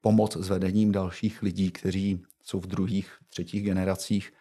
pomoc 0.00 0.36
s 0.36 0.48
vedením 0.48 0.92
dalších 0.92 1.42
lidí, 1.42 1.70
kteří 1.70 2.22
jsou 2.42 2.60
v 2.60 2.66
druhých, 2.66 3.12
třetích 3.28 3.62
generacích, 3.62 4.32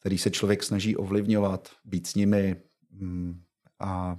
který 0.00 0.18
se 0.18 0.30
člověk 0.30 0.62
snaží 0.62 0.96
ovlivňovat, 0.96 1.68
být 1.84 2.06
s 2.06 2.14
nimi 2.14 2.56
mm, 2.90 3.42
a, 3.78 4.18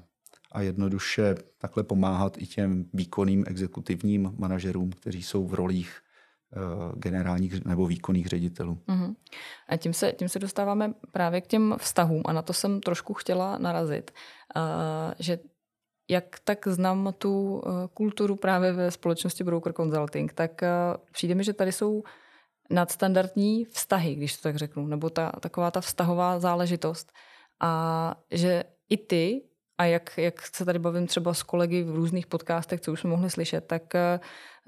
a 0.52 0.62
jednoduše 0.62 1.36
takhle 1.58 1.84
pomáhat 1.84 2.38
i 2.38 2.46
těm 2.46 2.90
výkonným 2.94 3.44
exekutivním 3.48 4.34
manažerům, 4.38 4.92
kteří 4.92 5.24
jsou 5.24 5.48
v 5.48 5.54
rolích 5.54 6.02
Eh, 6.02 6.05
generálních 6.96 7.66
nebo 7.66 7.86
výkonných 7.86 8.28
ředitelů. 8.28 8.78
Uh-huh. 8.88 9.16
A 9.70 9.78
tím 9.78 9.94
se, 9.94 10.12
tím 10.12 10.30
se 10.30 10.40
dostáváme 10.40 10.94
právě 11.12 11.42
k 11.42 11.48
těm 11.48 11.76
vztahům 11.78 12.22
a 12.26 12.34
na 12.34 12.42
to 12.42 12.54
jsem 12.54 12.82
trošku 12.82 13.14
chtěla 13.14 13.58
narazit, 13.58 14.12
uh, 14.56 14.62
že 15.20 15.40
jak 16.10 16.40
tak 16.44 16.68
znám 16.68 17.14
tu 17.18 17.54
uh, 17.54 17.62
kulturu 17.94 18.36
právě 18.36 18.74
ve 18.74 18.92
společnosti 18.92 19.44
Broker 19.44 19.74
Consulting, 19.74 20.34
tak 20.34 20.62
přijde 21.12 21.36
mi, 21.36 21.44
že 21.44 21.54
tady 21.54 21.72
jsou 21.72 22.04
nadstandardní 22.70 23.66
vztahy, 23.66 24.16
když 24.16 24.36
to 24.36 24.42
tak 24.42 24.56
řeknu, 24.56 24.88
nebo 24.88 25.10
ta, 25.10 25.32
taková 25.32 25.72
ta 25.72 25.82
vztahová 25.82 26.40
záležitost. 26.40 27.12
A 27.60 28.16
že 28.32 28.64
i 28.90 28.98
ty 28.98 29.42
a 29.78 29.86
jak, 29.86 30.18
jak 30.18 30.42
se 30.56 30.66
tady 30.66 30.80
bavím 30.80 31.08
třeba 31.08 31.34
s 31.34 31.44
kolegy 31.44 31.84
v 31.84 31.96
různých 31.96 32.28
podcastech, 32.28 32.82
co 32.82 32.92
už 32.92 33.00
jsme 33.00 33.10
mohli 33.10 33.30
slyšet, 33.30 33.68
tak 33.68 33.96
eh, 33.96 34.20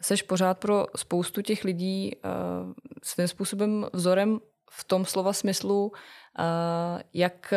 seš 0.02 0.22
pořád 0.22 0.60
pro 0.60 0.86
spoustu 0.96 1.42
těch 1.42 1.64
lidí 1.64 2.12
uh, 2.16 2.74
svým 3.04 3.28
způsobem 3.28 3.86
vzorem 3.94 4.40
v 4.72 4.84
tom 4.84 5.06
slova 5.06 5.34
smyslu, 5.34 5.88
uh, 5.88 7.02
jak 7.14 7.54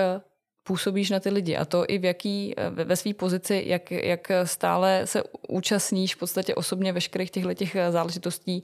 působíš 0.65 1.11
na 1.11 1.21
ty 1.21 1.31
lidi. 1.31 1.57
A 1.57 1.65
to 1.65 1.85
i 1.89 1.99
v 1.99 2.05
jaký, 2.05 2.55
ve, 2.71 2.97
své 2.97 3.15
pozici, 3.15 3.63
jak, 3.67 3.91
jak 3.91 4.29
stále 4.45 5.03
se 5.05 5.23
účastníš 5.49 6.15
v 6.15 6.19
podstatě 6.19 6.55
osobně 6.55 6.93
veškerých 6.93 7.31
těchto 7.31 7.55
těch 7.55 7.77
záležitostí, 7.91 8.63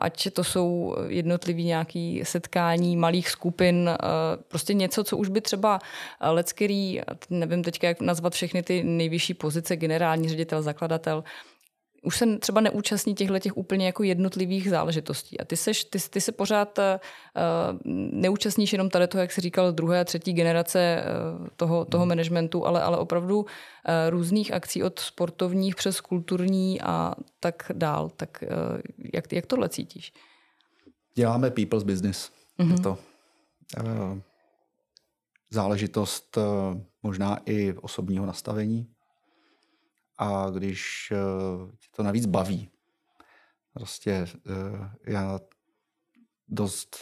ať 0.00 0.30
to 0.32 0.44
jsou 0.44 0.96
jednotlivý 1.08 1.64
nějaký 1.64 2.20
setkání 2.24 2.96
malých 2.96 3.28
skupin, 3.28 3.90
prostě 4.48 4.74
něco, 4.74 5.04
co 5.04 5.16
už 5.16 5.28
by 5.28 5.40
třeba 5.40 5.78
lecký, 6.20 7.00
nevím 7.30 7.62
teďka, 7.62 7.88
jak 7.88 8.00
nazvat 8.00 8.32
všechny 8.32 8.62
ty 8.62 8.82
nejvyšší 8.82 9.34
pozice, 9.34 9.76
generální 9.76 10.28
ředitel, 10.28 10.62
zakladatel, 10.62 11.24
už 12.02 12.18
se 12.18 12.38
třeba 12.38 12.60
neúčastní 12.60 13.14
těchto 13.14 13.38
těch 13.38 13.56
úplně 13.56 13.86
jako 13.86 14.02
jednotlivých 14.02 14.70
záležitostí. 14.70 15.40
A 15.40 15.44
ty, 15.44 15.56
seš, 15.56 15.84
ty, 15.84 15.98
ty 16.10 16.20
se 16.20 16.32
pořád 16.32 16.78
uh, 16.78 16.84
neúčastníš 18.12 18.72
jenom 18.72 18.90
tady 18.90 19.08
toho, 19.08 19.20
jak 19.20 19.32
jsi 19.32 19.40
říkal, 19.40 19.72
druhé 19.72 20.00
a 20.00 20.04
třetí 20.04 20.32
generace 20.32 21.04
uh, 21.40 21.48
toho, 21.56 21.84
toho 21.84 22.06
managementu, 22.06 22.66
ale, 22.66 22.82
ale 22.82 22.98
opravdu 22.98 23.38
uh, 23.38 23.46
různých 24.08 24.52
akcí 24.52 24.82
od 24.82 24.98
sportovních 24.98 25.74
přes 25.74 26.00
kulturní 26.00 26.80
a 26.80 27.14
tak 27.40 27.72
dál. 27.74 28.10
Tak 28.16 28.44
uh, 28.46 28.80
jak, 29.14 29.32
jak 29.32 29.46
tohle 29.46 29.68
cítíš? 29.68 30.12
Děláme 31.14 31.50
people's 31.50 31.84
business. 31.84 32.30
Mm-hmm. 32.58 32.66
Je 32.66 32.74
mhm. 32.74 32.82
to 32.82 32.98
uh, 33.82 34.18
záležitost 35.50 36.36
uh, 36.36 36.44
možná 37.02 37.38
i 37.46 37.72
osobního 37.72 38.26
nastavení 38.26 38.86
a 40.20 40.50
když 40.50 41.12
uh, 41.12 41.70
tě 41.70 41.88
to 41.96 42.02
navíc 42.02 42.26
baví. 42.26 42.70
Prostě 43.72 44.26
uh, 44.46 44.86
já 45.06 45.40
dost 46.48 46.96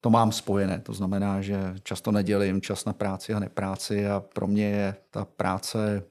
to 0.00 0.10
mám 0.10 0.32
spojené. 0.32 0.80
To 0.80 0.92
znamená, 0.92 1.40
že 1.40 1.74
často 1.82 2.12
nedělím 2.12 2.60
čas 2.60 2.84
na 2.84 2.92
práci 2.92 3.34
a 3.34 3.38
nepráci 3.38 4.06
a 4.06 4.20
pro 4.20 4.46
mě 4.46 4.64
je 4.64 4.96
ta 5.10 5.24
práce, 5.24 6.04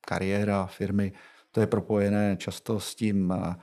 kariéra, 0.00 0.66
firmy, 0.66 1.12
to 1.50 1.60
je 1.60 1.66
propojené 1.66 2.36
často 2.36 2.80
s 2.80 2.94
tím 2.94 3.30
uh, 3.30 3.54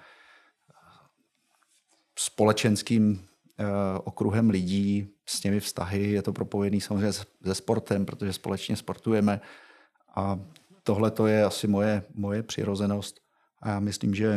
společenským 2.19 3.25
okruhem 4.03 4.49
lidí, 4.49 5.09
s 5.25 5.39
těmi 5.39 5.59
vztahy. 5.59 6.11
Je 6.11 6.21
to 6.21 6.33
propojený 6.33 6.81
samozřejmě 6.81 7.13
se 7.13 7.25
sportem, 7.53 8.05
protože 8.05 8.33
společně 8.33 8.75
sportujeme 8.75 9.41
a 10.15 10.39
tohle 10.89 11.11
to 11.11 11.27
je 11.27 11.45
asi 11.45 11.67
moje, 11.67 12.03
moje 12.13 12.43
přirozenost 12.43 13.19
a 13.61 13.69
já 13.69 13.79
myslím, 13.79 14.15
že 14.15 14.27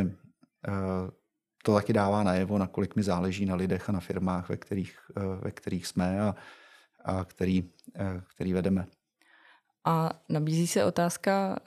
eh, 0.67 0.71
to 1.63 1.73
taky 1.73 1.93
dává 1.93 2.23
najevo, 2.23 2.57
nakolik 2.57 2.95
mi 2.95 3.03
záleží 3.03 3.45
na 3.45 3.55
lidech 3.55 3.89
a 3.89 3.91
na 3.91 3.99
firmách, 3.99 4.49
ve 4.49 4.57
kterých, 4.57 4.97
eh, 5.17 5.21
ve 5.41 5.51
kterých 5.51 5.87
jsme 5.87 6.21
a, 6.21 6.35
a 7.05 7.25
který, 7.25 7.69
eh, 7.95 8.21
který 8.35 8.53
vedeme. 8.53 8.85
A 9.85 10.21
nabízí 10.29 10.67
se 10.67 10.85
otázka, 10.85 11.59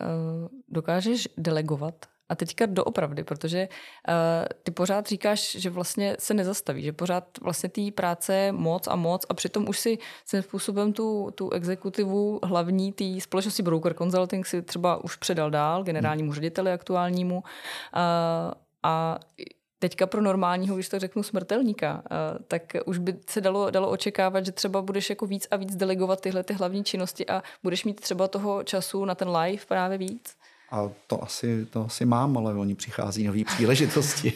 dokážeš 0.69 1.29
delegovat 1.37 2.07
a 2.29 2.35
teďka 2.35 2.67
doopravdy, 2.67 3.25
protože 3.25 3.69
uh, 3.69 4.15
ty 4.63 4.71
pořád 4.71 5.07
říkáš, 5.07 5.57
že 5.57 5.71
vlastně 5.71 6.17
se 6.19 6.35
nezastaví, 6.35 6.83
že 6.83 6.93
pořád 6.93 7.25
vlastně 7.41 7.69
té 7.69 7.91
práce 7.95 8.53
moc 8.53 8.87
a 8.87 8.97
moc 8.97 9.27
a 9.29 9.35
přitom 9.35 9.69
už 9.69 9.79
si 9.79 9.99
svým 10.27 10.43
způsobem 10.43 10.93
tu, 10.93 11.31
tu 11.35 11.51
exekutivu 11.51 12.41
hlavní 12.43 12.93
té 12.93 13.21
společnosti 13.21 13.63
Broker 13.63 13.95
Consulting 13.95 14.47
si 14.47 14.63
třeba 14.63 15.05
už 15.05 15.17
předal 15.17 15.51
dál 15.51 15.83
generálnímu 15.85 16.33
řediteli 16.33 16.73
aktuálnímu 16.73 17.37
uh, 17.37 17.43
a 18.83 19.19
teďka 19.79 20.07
pro 20.07 20.23
normálního, 20.23 20.75
když 20.75 20.89
to 20.89 20.99
řeknu 20.99 21.23
smrtelníka, 21.23 21.95
uh, 21.95 22.45
tak 22.49 22.63
už 22.87 22.99
by 22.99 23.17
se 23.29 23.41
dalo, 23.41 23.71
dalo 23.71 23.91
očekávat, 23.91 24.47
že 24.47 24.53
třeba 24.53 24.83
budeš 24.83 25.11
jako 25.11 25.27
víc 25.27 25.49
a 25.51 25.57
víc 25.57 25.77
delegovat 25.77 26.21
tyhle 26.21 26.43
ty 26.43 26.55
hlavní 26.55 26.85
činnosti 26.85 27.27
a 27.27 27.43
budeš 27.63 27.85
mít 27.85 28.01
třeba 28.01 28.29
toho 28.29 28.63
času 28.63 29.05
na 29.05 29.15
ten 29.15 29.29
live 29.29 29.65
právě 29.69 29.99
víc. 29.99 30.37
A 30.71 30.91
to 31.07 31.23
asi, 31.23 31.67
to 31.67 31.85
asi 31.85 32.05
mám, 32.05 32.39
ale 32.39 32.55
oni 32.55 32.75
přichází 32.75 33.25
nové 33.25 33.45
příležitosti. 33.45 34.33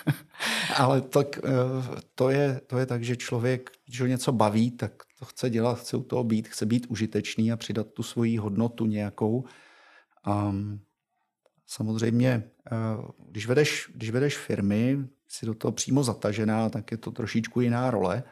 ale 0.76 1.00
tak, 1.00 1.38
eh, 1.38 2.00
to, 2.14 2.30
je, 2.30 2.60
to 2.66 2.78
je 2.78 2.86
tak, 2.86 3.04
že 3.04 3.16
člověk, 3.16 3.70
když 3.86 4.00
ho 4.00 4.06
něco 4.06 4.32
baví, 4.32 4.70
tak 4.70 4.92
to 5.18 5.24
chce 5.24 5.50
dělat, 5.50 5.78
chce 5.78 5.96
u 5.96 6.02
toho 6.02 6.24
být, 6.24 6.48
chce 6.48 6.66
být 6.66 6.86
užitečný 6.88 7.52
a 7.52 7.56
přidat 7.56 7.86
tu 7.86 8.02
svoji 8.02 8.36
hodnotu 8.36 8.86
nějakou. 8.86 9.44
A 10.24 10.54
samozřejmě, 11.66 12.50
když 13.30 13.46
vedeš, 13.46 13.90
když 13.94 14.10
vedeš 14.10 14.36
firmy, 14.36 15.08
si 15.28 15.46
do 15.46 15.54
toho 15.54 15.72
přímo 15.72 16.04
zatažená, 16.04 16.68
tak 16.68 16.90
je 16.90 16.96
to 16.96 17.10
trošičku 17.10 17.60
jiná 17.60 17.90
role. 17.90 18.22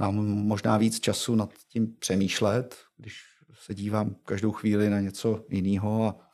Mám 0.00 0.14
možná 0.24 0.78
víc 0.78 1.00
času 1.00 1.34
nad 1.34 1.54
tím 1.68 1.96
přemýšlet, 1.98 2.76
když 2.96 3.31
se 3.54 3.74
dívám 3.74 4.14
každou 4.24 4.52
chvíli 4.52 4.90
na 4.90 5.00
něco 5.00 5.44
jiného 5.48 6.08
a 6.08 6.32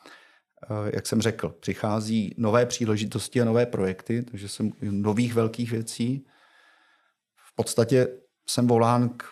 jak 0.94 1.06
jsem 1.06 1.20
řekl, 1.20 1.56
přichází 1.60 2.34
nové 2.36 2.66
příležitosti 2.66 3.40
a 3.40 3.44
nové 3.44 3.66
projekty, 3.66 4.22
takže 4.22 4.48
jsem 4.48 4.72
nových 4.80 5.34
velkých 5.34 5.70
věcí. 5.70 6.26
V 7.36 7.54
podstatě 7.54 8.08
jsem 8.48 8.66
volán 8.66 9.08
k 9.08 9.24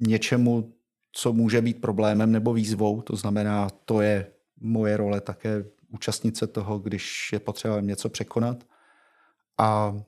něčemu, 0.00 0.74
co 1.12 1.32
může 1.32 1.62
být 1.62 1.80
problémem 1.80 2.32
nebo 2.32 2.52
výzvou, 2.52 3.02
to 3.02 3.16
znamená, 3.16 3.70
to 3.70 4.00
je 4.00 4.32
moje 4.60 4.96
role 4.96 5.20
také 5.20 5.64
účastnice 5.88 6.46
toho, 6.46 6.78
když 6.78 7.32
je 7.32 7.40
potřeba 7.40 7.80
něco 7.80 8.08
překonat. 8.08 8.64
A 9.58 10.00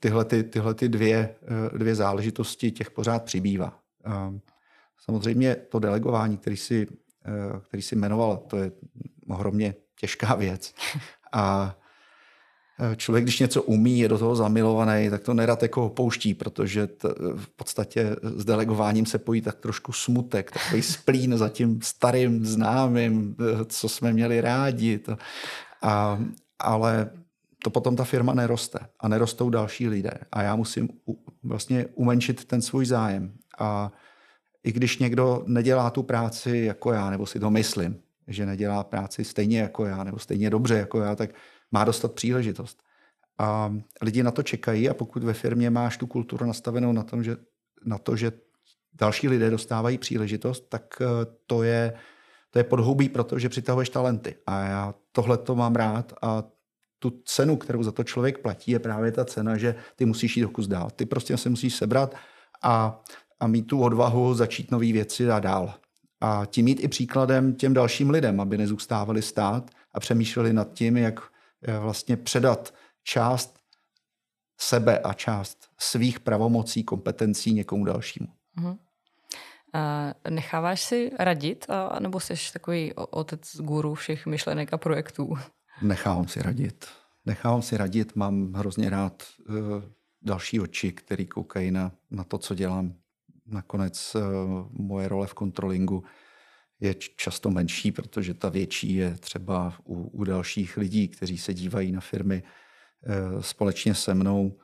tyhle, 0.00 0.24
ty, 0.24 0.44
tyhle 0.44 0.74
ty 0.74 0.88
dvě, 0.88 1.36
dvě 1.76 1.94
záležitosti 1.94 2.70
těch 2.70 2.90
pořád 2.90 3.24
přibývá. 3.24 3.80
Samozřejmě 5.00 5.54
to 5.54 5.78
delegování, 5.78 6.36
který 6.36 6.56
si, 6.56 6.86
který 7.68 7.82
si 7.82 7.96
jmenoval, 7.96 8.36
to 8.36 8.56
je 8.56 8.72
ohromně 9.28 9.74
těžká 10.00 10.34
věc. 10.44 10.74
A 11.32 11.76
e, 12.92 12.96
člověk, 12.96 13.24
když 13.24 13.38
něco 13.38 13.62
umí, 13.62 13.98
je 13.98 14.08
do 14.08 14.18
toho 14.18 14.36
zamilovaný, 14.36 15.10
tak 15.10 15.22
to 15.22 15.34
nerad 15.34 15.62
jako 15.62 15.86
opouští, 15.86 16.34
protože 16.34 16.86
t, 16.86 17.08
v 17.36 17.48
podstatě 17.56 18.16
s 18.22 18.44
delegováním 18.44 19.06
se 19.06 19.18
pojí 19.18 19.40
tak 19.40 19.56
trošku 19.56 19.92
smutek, 19.92 20.50
takový 20.50 20.82
splín 20.82 21.38
za 21.38 21.48
tím 21.48 21.82
starým 21.82 22.46
známým, 22.46 23.36
co 23.66 23.88
jsme 23.88 24.12
měli 24.12 24.40
rádi. 24.40 24.98
To. 24.98 25.16
A, 25.82 26.20
ale 26.58 27.10
to 27.64 27.70
potom 27.70 27.96
ta 27.96 28.04
firma 28.04 28.34
neroste 28.34 28.78
a 29.00 29.08
nerostou 29.08 29.50
další 29.50 29.88
lidé. 29.88 30.14
A 30.32 30.42
já 30.42 30.56
musím 30.56 30.88
u, 31.08 31.24
vlastně 31.42 31.86
umenšit 31.94 32.44
ten 32.44 32.62
svůj 32.62 32.86
zájem. 32.86 33.32
A 33.58 33.92
i 34.64 34.72
když 34.72 34.98
někdo 34.98 35.44
nedělá 35.46 35.90
tu 35.90 36.02
práci 36.02 36.56
jako 36.56 36.92
já, 36.92 37.10
nebo 37.10 37.26
si 37.26 37.40
to 37.40 37.50
myslím, 37.50 38.00
že 38.26 38.46
nedělá 38.46 38.84
práci 38.84 39.24
stejně 39.24 39.60
jako 39.60 39.86
já 39.86 40.04
nebo 40.04 40.18
stejně 40.18 40.50
dobře 40.50 40.74
jako 40.74 41.00
já, 41.00 41.16
tak 41.16 41.30
má 41.72 41.84
dostat 41.84 42.12
příležitost. 42.12 42.82
A 43.38 43.74
lidi 44.02 44.22
na 44.22 44.30
to 44.30 44.42
čekají 44.42 44.88
a 44.88 44.94
pokud 44.94 45.24
ve 45.24 45.32
firmě 45.32 45.70
máš 45.70 45.96
tu 45.96 46.06
kulturu 46.06 46.46
nastavenou 46.46 46.92
na, 46.92 47.02
tom, 47.02 47.24
že, 47.24 47.36
na 47.84 47.98
to, 47.98 48.16
že 48.16 48.32
další 48.92 49.28
lidé 49.28 49.50
dostávají 49.50 49.98
příležitost, 49.98 50.68
tak 50.68 50.82
eh, 51.00 51.06
to 51.46 51.62
je, 51.62 51.92
to 52.50 52.58
je 52.58 52.64
podhoubí, 52.64 53.08
protože 53.08 53.48
přitahuješ 53.48 53.88
talenty. 53.88 54.34
A 54.46 54.64
já 54.64 54.94
tohle 55.12 55.38
to 55.38 55.54
mám 55.54 55.74
rád 55.74 56.12
a 56.22 56.44
tu 56.98 57.22
cenu, 57.24 57.56
kterou 57.56 57.82
za 57.82 57.92
to 57.92 58.04
člověk 58.04 58.38
platí, 58.38 58.70
je 58.70 58.78
právě 58.78 59.12
ta 59.12 59.24
cena, 59.24 59.56
že 59.56 59.74
ty 59.96 60.04
musíš 60.04 60.36
jít 60.36 60.46
kus 60.46 60.66
dál. 60.66 60.90
Ty 60.90 61.06
prostě 61.06 61.36
se 61.36 61.48
musíš 61.48 61.74
sebrat 61.74 62.14
a, 62.62 63.00
a 63.40 63.46
mít 63.46 63.62
tu 63.62 63.82
odvahu 63.82 64.34
začít 64.34 64.70
nové 64.70 64.92
věci 64.92 65.30
a 65.30 65.40
dál 65.40 65.74
a 66.20 66.46
tím 66.46 66.64
mít 66.64 66.84
i 66.84 66.88
příkladem 66.88 67.54
těm 67.54 67.74
dalším 67.74 68.10
lidem, 68.10 68.40
aby 68.40 68.58
nezůstávali 68.58 69.22
stát 69.22 69.70
a 69.94 70.00
přemýšleli 70.00 70.52
nad 70.52 70.72
tím, 70.72 70.96
jak 70.96 71.20
eh, 71.62 71.78
vlastně 71.78 72.16
předat 72.16 72.74
část 73.02 73.58
sebe 74.58 74.98
a 74.98 75.12
část 75.12 75.68
svých 75.78 76.20
pravomocí, 76.20 76.84
kompetencí 76.84 77.52
někomu 77.52 77.84
dalšímu. 77.84 78.28
Uh-huh. 78.58 78.78
Uh, 79.74 80.30
necháváš 80.30 80.80
si 80.80 81.10
radit, 81.18 81.66
nebo 81.98 82.20
jsi 82.20 82.34
takový 82.52 82.92
otec 82.94 83.56
guru 83.56 83.94
všech 83.94 84.26
myšlenek 84.26 84.72
a 84.72 84.78
projektů? 84.78 85.34
Nechávám 85.82 86.28
si 86.28 86.42
radit. 86.42 86.86
Nechávám 87.26 87.62
si 87.62 87.76
radit, 87.76 88.16
mám 88.16 88.52
hrozně 88.52 88.90
rád 88.90 89.22
uh, 89.48 89.56
další 90.22 90.60
oči, 90.60 90.92
který 90.92 91.26
koukají 91.26 91.70
na, 91.70 91.92
na 92.10 92.24
to, 92.24 92.38
co 92.38 92.54
dělám 92.54 92.94
nakonec 93.50 94.16
eh, 94.16 94.20
moje 94.70 95.08
role 95.08 95.26
v 95.26 95.34
kontrolingu 95.34 96.04
je 96.80 96.94
často 96.94 97.50
menší, 97.50 97.92
protože 97.92 98.34
ta 98.34 98.48
větší 98.48 98.94
je 98.94 99.14
třeba 99.14 99.74
u, 99.84 100.02
u 100.02 100.24
dalších 100.24 100.76
lidí, 100.76 101.08
kteří 101.08 101.38
se 101.38 101.54
dívají 101.54 101.92
na 101.92 102.00
firmy 102.00 102.42
eh, 102.42 103.42
společně 103.42 103.94
se 103.94 104.14
mnou 104.14 104.58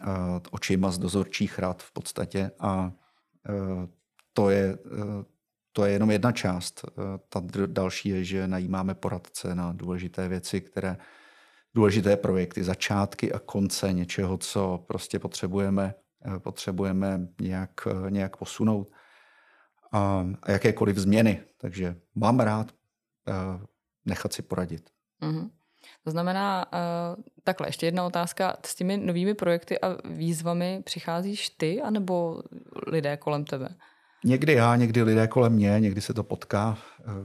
eh, 0.00 0.04
očima 0.50 0.90
z 0.90 0.98
dozorčích 0.98 1.58
rad 1.58 1.82
v 1.82 1.92
podstatě 1.92 2.50
a 2.60 2.92
to 4.32 4.50
je, 4.50 4.78
to 5.72 5.84
je 5.84 5.92
jenom 5.92 6.10
jedna 6.10 6.32
část. 6.32 6.84
Ta 7.28 7.42
další 7.66 8.08
je, 8.08 8.24
že 8.24 8.48
najímáme 8.48 8.94
poradce 8.94 9.54
na 9.54 9.72
důležité 9.72 10.28
věci, 10.28 10.60
které 10.60 10.96
důležité 11.74 12.16
projekty, 12.16 12.64
začátky 12.64 13.32
a 13.32 13.38
konce 13.38 13.92
něčeho, 13.92 14.38
co 14.38 14.84
prostě 14.86 15.18
potřebujeme 15.18 15.94
Eh, 15.94 16.01
potřebujeme 16.38 17.28
nějak, 17.40 17.70
eh, 17.86 18.10
nějak 18.10 18.36
posunout 18.36 18.90
a, 19.92 20.26
jakékoliv 20.48 20.96
změny. 20.96 21.42
Takže 21.56 21.96
mám 22.14 22.40
rád 22.40 22.72
uh, 23.28 23.64
nechat 24.04 24.32
si 24.32 24.42
poradit. 24.42 24.90
Mm-hmm. 25.22 25.50
To 26.04 26.10
znamená, 26.10 26.66
takhle, 27.44 27.68
ještě 27.68 27.86
jedna 27.86 28.06
otázka. 28.06 28.56
S 28.66 28.74
těmi 28.74 28.96
novými 28.96 29.34
projekty 29.34 29.80
a 29.80 29.96
výzvami 30.04 30.82
přicházíš 30.84 31.48
ty, 31.50 31.82
anebo 31.82 32.42
lidé 32.86 33.16
kolem 33.16 33.44
tebe? 33.44 33.68
Někdy 34.24 34.52
já, 34.52 34.76
někdy 34.76 35.02
lidé 35.02 35.28
kolem 35.28 35.52
mě, 35.52 35.76
někdy 35.80 36.00
se 36.00 36.14
to 36.14 36.22
potká. 36.22 36.78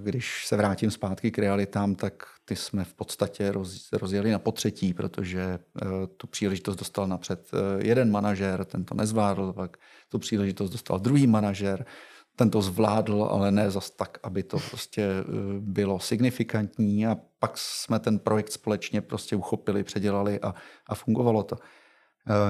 Když 0.04 0.48
se 0.48 0.58
vrátím 0.58 0.92
zpátky 0.92 1.32
k 1.32 1.40
realitám, 1.40 1.96
tak 1.96 2.14
ty 2.46 2.56
jsme 2.56 2.84
v 2.84 2.94
podstatě 2.94 3.52
roz, 3.52 3.90
rozjeli 3.94 4.32
na 4.32 4.40
potřetí, 4.40 4.94
protože 4.94 5.60
uh, 5.82 5.90
tu 6.18 6.28
příležitost 6.28 6.76
dostal 6.76 7.08
napřed 7.08 7.52
uh, 7.54 7.60
jeden 7.86 8.12
manažer, 8.12 8.66
ten 8.66 8.86
to 8.86 8.96
nezvládl, 8.96 9.54
pak 9.54 9.78
tu 10.10 10.20
příležitost 10.20 10.70
dostal 10.70 11.00
druhý 11.00 11.28
manažer, 11.28 11.86
ten 12.36 12.50
to 12.50 12.62
zvládl, 12.62 13.24
ale 13.24 13.52
ne 13.52 13.72
zas 13.72 13.90
tak, 13.90 14.18
aby 14.24 14.44
to 14.44 14.58
prostě 14.70 15.08
uh, 15.08 15.36
bylo 15.60 16.00
signifikantní 16.00 17.08
a 17.08 17.18
pak 17.40 17.52
jsme 17.56 18.00
ten 18.00 18.20
projekt 18.20 18.52
společně 18.52 19.02
prostě 19.02 19.36
uchopili, 19.36 19.84
předělali 19.84 20.40
a, 20.40 20.56
a 20.90 20.96
fungovalo 20.96 21.44
to. 21.44 21.56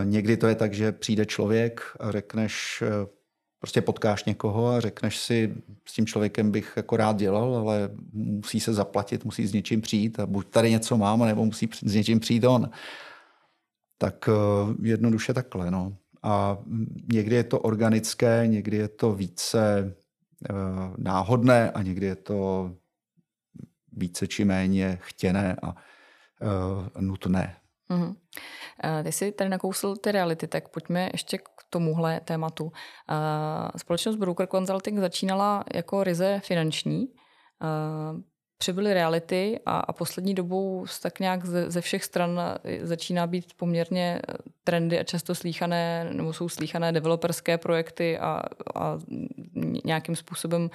Někdy 0.04 0.38
to 0.38 0.48
je 0.48 0.56
tak, 0.56 0.74
že 0.74 0.92
přijde 0.92 1.26
člověk 1.26 1.82
a 2.00 2.12
řekneš, 2.12 2.84
prostě 3.60 3.82
potkáš 3.82 4.26
někoho 4.26 4.68
a 4.68 4.80
řekneš 4.80 5.18
si, 5.18 5.56
s 5.88 5.94
tím 5.94 6.06
člověkem 6.06 6.52
bych 6.52 6.74
jako 6.76 6.98
rád 6.98 7.18
dělal, 7.18 7.56
ale 7.56 7.90
musí 8.14 8.60
se 8.60 8.74
zaplatit, 8.74 9.26
musí 9.26 9.48
s 9.48 9.54
něčím 9.54 9.82
přijít 9.82 10.20
a 10.20 10.26
buď 10.26 10.48
tady 10.50 10.72
něco 10.72 10.98
mám, 10.98 11.26
nebo 11.26 11.46
musí 11.46 11.70
s 11.86 11.94
něčím 11.96 12.20
přijít 12.20 12.44
on. 12.44 12.70
Tak 13.98 14.28
uh, 14.28 14.86
jednoduše 14.86 15.34
takhle. 15.34 15.72
No. 15.72 15.98
A 16.24 16.58
někdy 17.14 17.36
je 17.36 17.44
to 17.44 17.60
organické, 17.60 18.44
někdy 18.48 18.78
je 18.78 18.88
to 18.88 19.14
více 19.14 19.96
uh, 20.50 20.58
náhodné 20.98 21.72
a 21.72 21.82
někdy 21.82 22.06
je 22.06 22.16
to 22.16 22.72
více 23.92 24.28
či 24.28 24.46
méně 24.46 24.98
chtěné 25.02 25.56
a 25.62 25.70
uh, 25.72 27.02
nutné. 27.02 27.56
Mm-hmm. 27.90 28.16
Ty 29.04 29.12
jsi 29.12 29.32
tady 29.32 29.50
nakousl 29.50 29.96
ty 29.96 30.12
reality, 30.12 30.48
tak 30.48 30.70
pojďme 30.70 31.10
ještě 31.14 31.40
tomuhle 31.70 32.20
tématu. 32.20 32.72
Společnost 33.78 34.16
Broker 34.16 34.48
Consulting 34.48 35.00
začínala 35.00 35.64
jako 35.74 36.04
ryze 36.04 36.42
finanční 36.44 37.08
přibyly 38.58 38.94
reality 38.94 39.60
a, 39.66 39.80
a 39.80 39.94
poslední 39.94 40.34
dobou 40.34 40.86
tak 41.02 41.20
nějak 41.20 41.46
ze, 41.46 41.72
ze 41.72 41.82
všech 41.82 42.04
stran 42.04 42.40
začíná 42.82 43.28
být 43.28 43.54
poměrně 43.58 44.22
eh, 44.30 44.34
trendy 44.68 45.00
a 45.00 45.04
často 45.04 45.36
slíchané, 45.36 46.10
nebo 46.12 46.34
jsou 46.34 46.50
slíchané 46.50 46.92
developerské 46.92 47.58
projekty 47.58 48.20
a, 48.20 48.44
a 48.76 49.00
nějakým 49.86 50.16
způsobem 50.16 50.64
uh, 50.64 50.70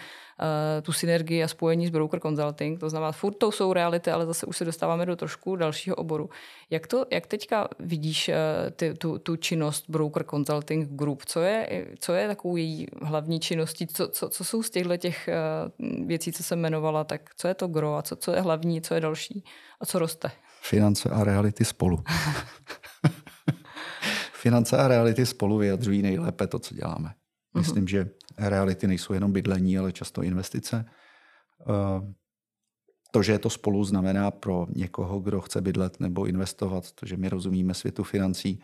tu 0.82 0.92
synergii 0.92 1.44
a 1.44 1.48
spojení 1.48 1.86
s 1.86 1.90
broker 1.90 2.20
consulting. 2.20 2.80
To 2.80 2.90
znamená, 2.90 3.12
furt 3.12 3.34
to 3.34 3.52
jsou 3.52 3.72
reality, 3.72 4.10
ale 4.10 4.26
zase 4.26 4.46
už 4.46 4.56
se 4.56 4.64
dostáváme 4.64 5.06
do 5.06 5.16
trošku 5.16 5.56
dalšího 5.56 5.96
oboru. 5.96 6.30
Jak, 6.70 6.86
to, 6.86 7.06
jak 7.10 7.26
teďka 7.26 7.68
vidíš 7.78 8.28
uh, 8.28 8.34
ty, 8.70 8.94
tu, 8.94 9.18
tu 9.18 9.36
činnost 9.36 9.84
broker 9.88 10.24
consulting 10.24 10.88
group? 10.88 11.24
Co 11.24 11.40
je, 11.40 11.86
co 11.98 12.12
je 12.12 12.28
takovou 12.28 12.56
její 12.56 12.86
hlavní 13.02 13.40
činností? 13.40 13.86
Co, 13.86 14.08
co, 14.08 14.28
co 14.28 14.44
jsou 14.44 14.62
z 14.62 14.70
těchto 14.70 14.96
těch 14.96 15.28
uh, 15.28 16.06
věcí, 16.06 16.32
co 16.32 16.42
jsem 16.42 16.58
jmenovala, 16.58 17.04
tak 17.04 17.20
co 17.36 17.48
je 17.48 17.54
to 17.54 17.68
gro 17.68 17.96
a 17.96 18.02
co, 18.02 18.16
co 18.16 18.32
je 18.32 18.40
hlavní, 18.40 18.80
co 18.80 18.94
je 18.94 19.00
další 19.00 19.44
a 19.80 19.86
co 19.86 19.98
roste? 19.98 20.30
Finance 20.62 21.10
a 21.10 21.24
reality 21.24 21.64
spolu. 21.64 22.04
Finance 24.42 24.78
a 24.78 24.88
reality 24.88 25.26
spolu 25.26 25.58
vyjadřují 25.58 26.02
nejlépe 26.02 26.46
to, 26.46 26.58
co 26.58 26.74
děláme. 26.74 27.08
Mhm. 27.08 27.14
Myslím, 27.54 27.88
že 27.88 28.10
reality 28.38 28.86
nejsou 28.86 29.12
jenom 29.12 29.32
bydlení, 29.32 29.78
ale 29.78 29.92
často 29.92 30.22
investice. 30.22 30.84
Eh, 31.60 32.14
to, 33.10 33.22
že 33.22 33.32
je 33.32 33.38
to 33.38 33.50
spolu, 33.50 33.84
znamená 33.84 34.30
pro 34.30 34.66
někoho, 34.74 35.20
kdo 35.20 35.40
chce 35.40 35.60
bydlet 35.60 36.00
nebo 36.00 36.26
investovat, 36.26 36.92
to, 36.92 37.06
že 37.06 37.16
my 37.16 37.28
rozumíme 37.28 37.74
světu 37.74 38.04
financí, 38.04 38.62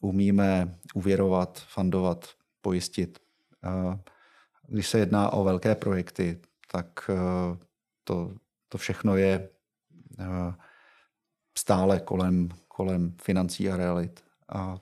umíme 0.00 0.78
uvěrovat, 0.94 1.58
fundovat, 1.58 2.28
pojistit. 2.60 3.18
Eh, 3.64 3.98
když 4.66 4.88
se 4.88 4.98
jedná 4.98 5.30
o 5.30 5.44
velké 5.44 5.74
projekty, 5.74 6.40
tak 6.70 7.10
eh, 7.10 7.58
to, 8.04 8.34
to 8.68 8.78
všechno 8.78 9.16
je 9.16 9.48
stále 11.58 12.00
kolem, 12.00 12.48
kolem 12.68 13.14
financí 13.22 13.70
a 13.70 13.76
realit 13.76 14.27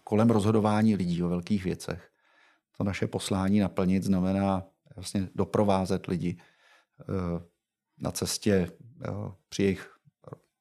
kolem 0.05 0.31
rozhodování 0.31 0.97
lidí 0.97 1.23
o 1.23 1.29
velkých 1.29 1.65
věcech. 1.65 2.11
To 2.77 2.85
naše 2.85 3.07
poslání 3.07 3.61
naplnit 3.61 4.03
znamená 4.03 4.65
vlastně 4.97 5.29
doprovázet 5.35 6.07
lidi 6.07 6.39
na 7.99 8.11
cestě 8.11 8.71
při 9.49 9.63
jejich 9.63 9.97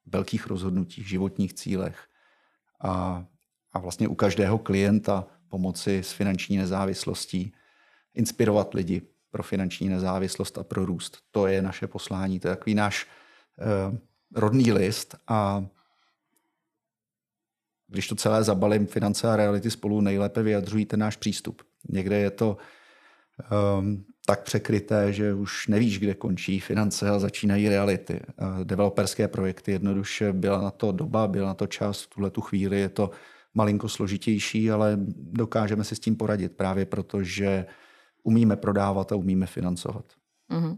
velkých 0.05 0.47
rozhodnutích, 0.47 1.07
životních 1.07 1.53
cílech 1.53 2.07
a, 2.81 3.25
a 3.73 3.79
vlastně 3.79 4.07
u 4.07 4.15
každého 4.15 4.57
klienta 4.57 5.27
pomoci 5.47 5.97
s 5.97 6.11
finanční 6.11 6.57
nezávislostí, 6.57 7.53
inspirovat 8.13 8.73
lidi 8.73 9.01
pro 9.31 9.43
finanční 9.43 9.89
nezávislost 9.89 10.57
a 10.57 10.63
pro 10.63 10.85
růst. 10.85 11.17
To 11.31 11.47
je 11.47 11.61
naše 11.61 11.87
poslání, 11.87 12.39
to 12.39 12.47
je 12.47 12.55
takový 12.55 12.75
náš 12.75 13.07
eh, 13.59 13.97
rodný 14.35 14.71
list 14.71 15.15
a 15.27 15.65
když 17.95 18.07
to 18.07 18.15
celé 18.15 18.43
zabalím, 18.43 18.87
finance 18.87 19.27
a 19.27 19.35
reality 19.35 19.71
spolu 19.71 20.01
nejlépe 20.01 20.43
vyjadřují 20.43 20.85
ten 20.85 20.99
náš 20.99 21.15
přístup. 21.15 21.61
Někde 21.89 22.17
je 22.17 22.31
to 22.31 22.57
um, 23.79 24.05
tak 24.25 24.43
překryté, 24.43 25.13
že 25.13 25.33
už 25.33 25.67
nevíš, 25.67 25.99
kde 25.99 26.13
končí 26.13 26.59
finance 26.59 27.09
a 27.09 27.19
začínají 27.19 27.69
reality. 27.69 28.19
Developerské 28.63 29.27
projekty 29.27 29.71
jednoduše 29.71 30.33
byla 30.33 30.61
na 30.61 30.71
to 30.71 30.91
doba, 30.91 31.27
byla 31.27 31.47
na 31.47 31.53
to 31.53 31.67
čas, 31.67 32.03
v 32.03 32.07
tuhle 32.07 32.29
tu 32.29 32.41
chvíli 32.41 32.79
je 32.79 32.89
to 32.89 33.11
malinko 33.53 33.89
složitější, 33.89 34.71
ale 34.71 34.97
dokážeme 35.17 35.83
si 35.83 35.95
s 35.95 35.99
tím 35.99 36.15
poradit 36.15 36.57
právě 36.57 36.85
proto, 36.85 37.23
že 37.23 37.65
umíme 38.23 38.55
prodávat 38.55 39.11
a 39.11 39.15
umíme 39.15 39.45
financovat. 39.45 40.05
Uh-huh. 40.51 40.77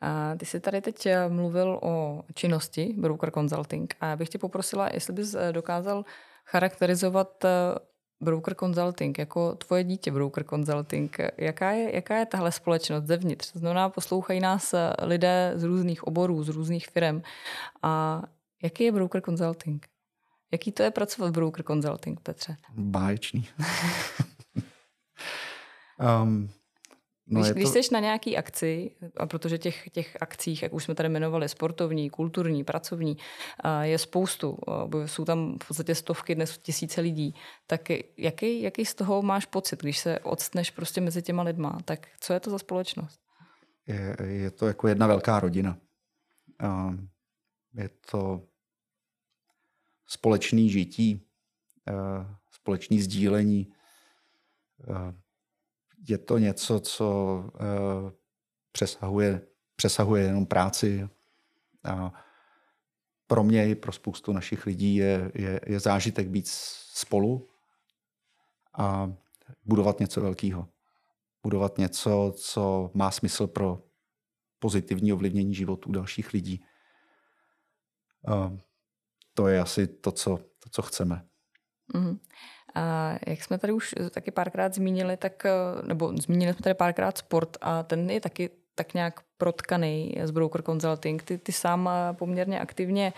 A 0.00 0.36
ty 0.36 0.46
jsi 0.46 0.60
tady 0.60 0.80
teď 0.80 1.06
eh, 1.06 1.28
mluvil 1.28 1.78
o 1.82 2.22
činnosti 2.34 2.94
Broker 2.98 3.30
Consulting 3.30 3.94
a 4.00 4.06
já 4.06 4.16
bych 4.16 4.28
tě 4.28 4.38
poprosila, 4.38 4.88
jestli 4.94 5.12
bys 5.12 5.34
eh, 5.34 5.52
dokázal 5.52 6.04
charakterizovat 6.50 7.44
eh, 7.44 7.48
broker 8.20 8.54
consulting, 8.54 9.18
jako 9.18 9.54
tvoje 9.54 9.84
dítě 9.84 10.12
broker 10.12 10.44
consulting, 10.44 11.18
jaká 11.36 11.70
je, 11.70 11.94
jaká 11.94 12.16
je 12.16 12.26
tahle 12.26 12.52
společnost 12.52 13.04
zevnitř? 13.04 13.52
To 13.52 13.58
znamená, 13.58 13.88
poslouchají 13.88 14.40
nás 14.40 14.74
lidé 15.02 15.52
z 15.54 15.62
různých 15.62 16.04
oborů, 16.04 16.42
z 16.42 16.48
různých 16.48 16.88
firm. 16.88 17.22
A 17.82 18.22
jaký 18.62 18.84
je 18.84 18.92
broker 18.92 19.22
consulting? 19.22 19.86
Jaký 20.52 20.72
to 20.72 20.82
je 20.82 20.90
pracovat 20.90 21.28
v 21.28 21.32
broker 21.32 21.64
consulting, 21.64 22.20
Petře? 22.20 22.56
Báječný. 22.74 23.48
um, 26.22 26.50
No 27.32 27.40
když, 27.40 27.52
když 27.52 27.64
to... 27.64 27.82
jsi 27.82 27.94
na 27.94 28.00
nějaký 28.00 28.36
akci, 28.36 28.90
a 29.16 29.26
protože 29.26 29.58
těch, 29.58 29.90
těch 29.90 30.16
akcích, 30.20 30.62
jak 30.62 30.72
už 30.72 30.84
jsme 30.84 30.94
tady 30.94 31.08
jmenovali, 31.08 31.48
sportovní, 31.48 32.10
kulturní, 32.10 32.64
pracovní, 32.64 33.16
je 33.82 33.98
spoustu, 33.98 34.58
jsou 35.06 35.24
tam 35.24 35.58
v 35.62 35.68
podstatě 35.68 35.94
stovky, 35.94 36.34
dnes 36.34 36.58
tisíce 36.58 37.00
lidí, 37.00 37.34
tak 37.66 37.80
jaký, 38.16 38.62
jaký 38.62 38.84
z 38.84 38.94
toho 38.94 39.22
máš 39.22 39.46
pocit, 39.46 39.80
když 39.80 39.98
se 39.98 40.18
odstneš 40.18 40.70
prostě 40.70 41.00
mezi 41.00 41.22
těma 41.22 41.42
lidma? 41.42 41.78
Tak 41.84 42.08
co 42.20 42.32
je 42.32 42.40
to 42.40 42.50
za 42.50 42.58
společnost? 42.58 43.20
Je, 43.86 44.16
je 44.22 44.50
to 44.50 44.66
jako 44.66 44.88
jedna 44.88 45.06
velká 45.06 45.40
rodina. 45.40 45.78
Je 47.74 47.90
to 48.10 48.42
společný 50.06 50.70
žití, 50.70 51.26
společný 52.50 53.00
sdílení, 53.00 53.72
je 56.08 56.18
to 56.18 56.38
něco, 56.38 56.80
co 56.80 57.34
uh, 57.54 58.10
přesahuje, 58.72 59.46
přesahuje 59.76 60.22
jenom 60.22 60.46
práci. 60.46 61.08
A 61.84 62.12
pro 63.26 63.44
mě 63.44 63.68
i 63.70 63.74
pro 63.74 63.92
spoustu 63.92 64.32
našich 64.32 64.66
lidí 64.66 64.96
je, 64.96 65.32
je, 65.34 65.60
je 65.66 65.80
zážitek 65.80 66.28
být 66.28 66.48
spolu 66.48 67.48
a 68.78 69.12
budovat 69.64 70.00
něco 70.00 70.20
velkého. 70.20 70.68
Budovat 71.42 71.78
něco, 71.78 72.34
co 72.36 72.90
má 72.94 73.10
smysl 73.10 73.46
pro 73.46 73.82
pozitivní 74.58 75.12
ovlivnění 75.12 75.54
životů 75.54 75.92
dalších 75.92 76.32
lidí. 76.32 76.64
A 78.26 78.56
to 79.34 79.48
je 79.48 79.60
asi 79.60 79.86
to, 79.86 80.12
co, 80.12 80.36
to, 80.36 80.70
co 80.70 80.82
chceme. 80.82 81.26
Mm-hmm. 81.94 82.18
A 82.74 83.14
jak 83.26 83.42
jsme 83.42 83.58
tady 83.58 83.72
už 83.72 83.94
taky 84.10 84.30
párkrát 84.30 84.74
zmínili, 84.74 85.16
tak, 85.16 85.46
eh, 85.46 85.52
nebo 85.86 86.12
zmínili 86.16 86.52
jsme 86.52 86.62
tady 86.62 86.74
párkrát 86.74 87.18
sport 87.18 87.56
a 87.60 87.82
ten 87.82 88.10
je 88.10 88.20
taky 88.20 88.50
tak 88.74 88.94
nějak 88.94 89.20
protkaný 89.38 90.14
z 90.22 90.30
Broker 90.30 90.62
Consulting. 90.62 91.22
Ty, 91.22 91.38
ty 91.38 91.52
sám 91.52 91.90
eh, 91.92 92.14
poměrně 92.14 92.60
aktivně 92.60 93.12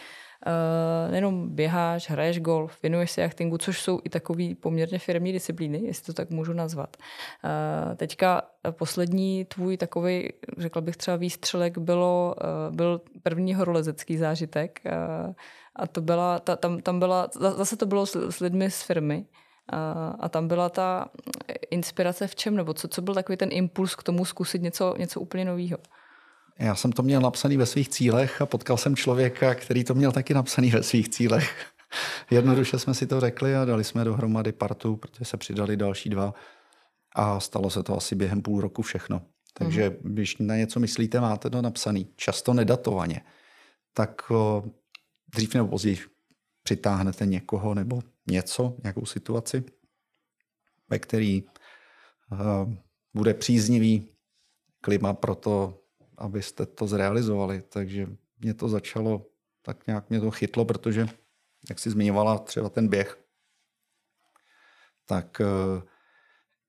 uh, 0.47 1.11
nejenom 1.11 1.49
běháš, 1.55 2.11
hraješ 2.11 2.41
golf, 2.41 2.83
věnuješ 2.83 3.11
se 3.11 3.21
jachtingu, 3.21 3.59
což 3.59 3.83
jsou 3.83 4.01
i 4.05 4.09
takový 4.09 4.55
poměrně 4.55 4.99
firmní 4.99 5.33
disciplíny, 5.33 5.81
jestli 5.85 6.07
to 6.07 6.13
tak 6.13 6.31
můžu 6.31 6.53
nazvat. 6.53 6.97
Uh, 6.97 7.95
teďka 7.95 8.43
poslední 8.71 9.45
tvůj 9.45 9.77
takový, 9.77 10.33
řekla 10.59 10.81
bych 10.83 10.97
třeba 10.97 11.17
výstřelek, 11.17 11.79
bylo, 11.79 12.35
uh, 12.69 12.77
byl 12.77 13.01
první 13.23 13.55
horolezecký 13.55 14.17
zážitek 14.17 14.81
uh, 14.87 15.33
a 15.77 15.87
to 15.87 16.01
byla, 16.01 16.39
ta, 16.39 16.57
tam, 16.57 16.81
tam 16.81 16.99
byla, 16.99 17.29
zase 17.35 17.77
to 17.77 17.87
bylo 17.87 18.07
s, 18.07 18.31
s 18.31 18.41
lidmi 18.41 18.71
z 18.71 18.83
firmy, 18.83 19.27
a, 19.69 19.93
a 20.21 20.29
tam 20.29 20.49
byla 20.49 20.69
ta 20.69 21.09
inspirace 21.71 22.27
v 22.27 22.35
čem, 22.35 22.57
nebo 22.57 22.75
co, 22.75 22.89
co 22.89 23.03
byl 23.03 23.15
takový 23.15 23.37
ten 23.37 23.49
impuls 23.53 23.95
k 23.95 24.03
tomu 24.03 24.25
zkusit 24.25 24.63
něco, 24.63 24.95
něco 24.99 25.21
úplně 25.21 25.45
nového? 25.45 25.79
Já 26.59 26.75
jsem 26.75 26.93
to 26.93 27.03
měl 27.03 27.21
napsaný 27.21 27.57
ve 27.57 27.67
svých 27.67 27.89
cílech 27.89 28.43
a 28.43 28.47
potkal 28.47 28.77
jsem 28.77 28.97
člověka, 28.97 29.55
který 29.55 29.85
to 29.85 29.95
měl 29.95 30.13
taky 30.13 30.35
napsaný 30.35 30.71
ve 30.71 30.83
svých 30.83 31.09
cílech. 31.09 31.67
Jednoduše 32.31 32.79
jsme 32.79 32.95
si 32.95 33.07
to 33.07 33.21
řekli 33.21 33.57
a 33.57 33.65
dali 33.65 33.85
jsme 33.85 34.05
dohromady 34.05 34.53
partu, 34.53 34.97
protože 34.97 35.25
se 35.25 35.37
přidali 35.37 35.77
další 35.77 36.11
dva 36.11 36.35
a 37.15 37.41
stalo 37.41 37.71
se 37.71 37.83
to 37.83 37.97
asi 37.97 38.15
během 38.15 38.43
půl 38.43 38.61
roku 38.61 38.83
všechno. 38.83 39.23
Takže 39.55 39.91
mm-hmm. 39.91 40.13
když 40.13 40.37
na 40.39 40.57
něco 40.57 40.81
myslíte, 40.81 41.21
máte 41.21 41.51
to 41.51 41.63
napsaný, 41.63 42.09
často 42.17 42.55
nedatovaně, 42.55 43.21
tak 43.95 44.31
o, 44.31 44.65
dřív 45.35 45.55
nebo 45.55 45.69
později 45.69 45.99
přitáhnete 46.63 47.27
někoho 47.27 47.75
nebo 47.75 48.03
něco, 48.27 48.77
nějakou 48.83 49.07
situaci, 49.07 49.65
ve 50.89 50.99
který 50.99 51.43
uh, 51.43 52.75
bude 53.15 53.35
příznivý 53.35 54.09
klima 54.81 55.15
pro 55.15 55.35
to, 55.35 55.83
abyste 56.19 56.67
to 56.67 56.87
zrealizovali. 56.87 57.63
Takže 57.63 58.07
mě 58.39 58.55
to 58.55 58.69
začalo, 58.69 59.27
tak 59.63 59.87
nějak 59.87 60.11
mě 60.11 60.21
to 60.21 60.31
chytlo, 60.31 60.65
protože, 60.65 61.07
jak 61.69 61.79
si 61.79 61.91
zmiňovala 61.91 62.39
třeba 62.39 62.69
ten 62.69 62.89
běh, 62.89 63.19
tak 65.07 65.41
uh, 65.41 65.83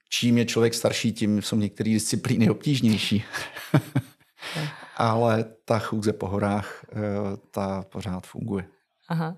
čím 0.09 0.37
je 0.37 0.45
člověk 0.45 0.73
starší, 0.73 1.13
tím 1.13 1.41
jsou 1.41 1.55
některé 1.55 1.89
disciplíny 1.89 2.49
obtížnější. 2.49 3.23
Ale 4.97 5.43
ta 5.65 5.79
chůze 5.79 6.13
po 6.13 6.27
horách, 6.27 6.85
uh, 6.91 6.99
ta 7.51 7.83
pořád 7.83 8.27
funguje. 8.27 8.67
Aha. 9.07 9.37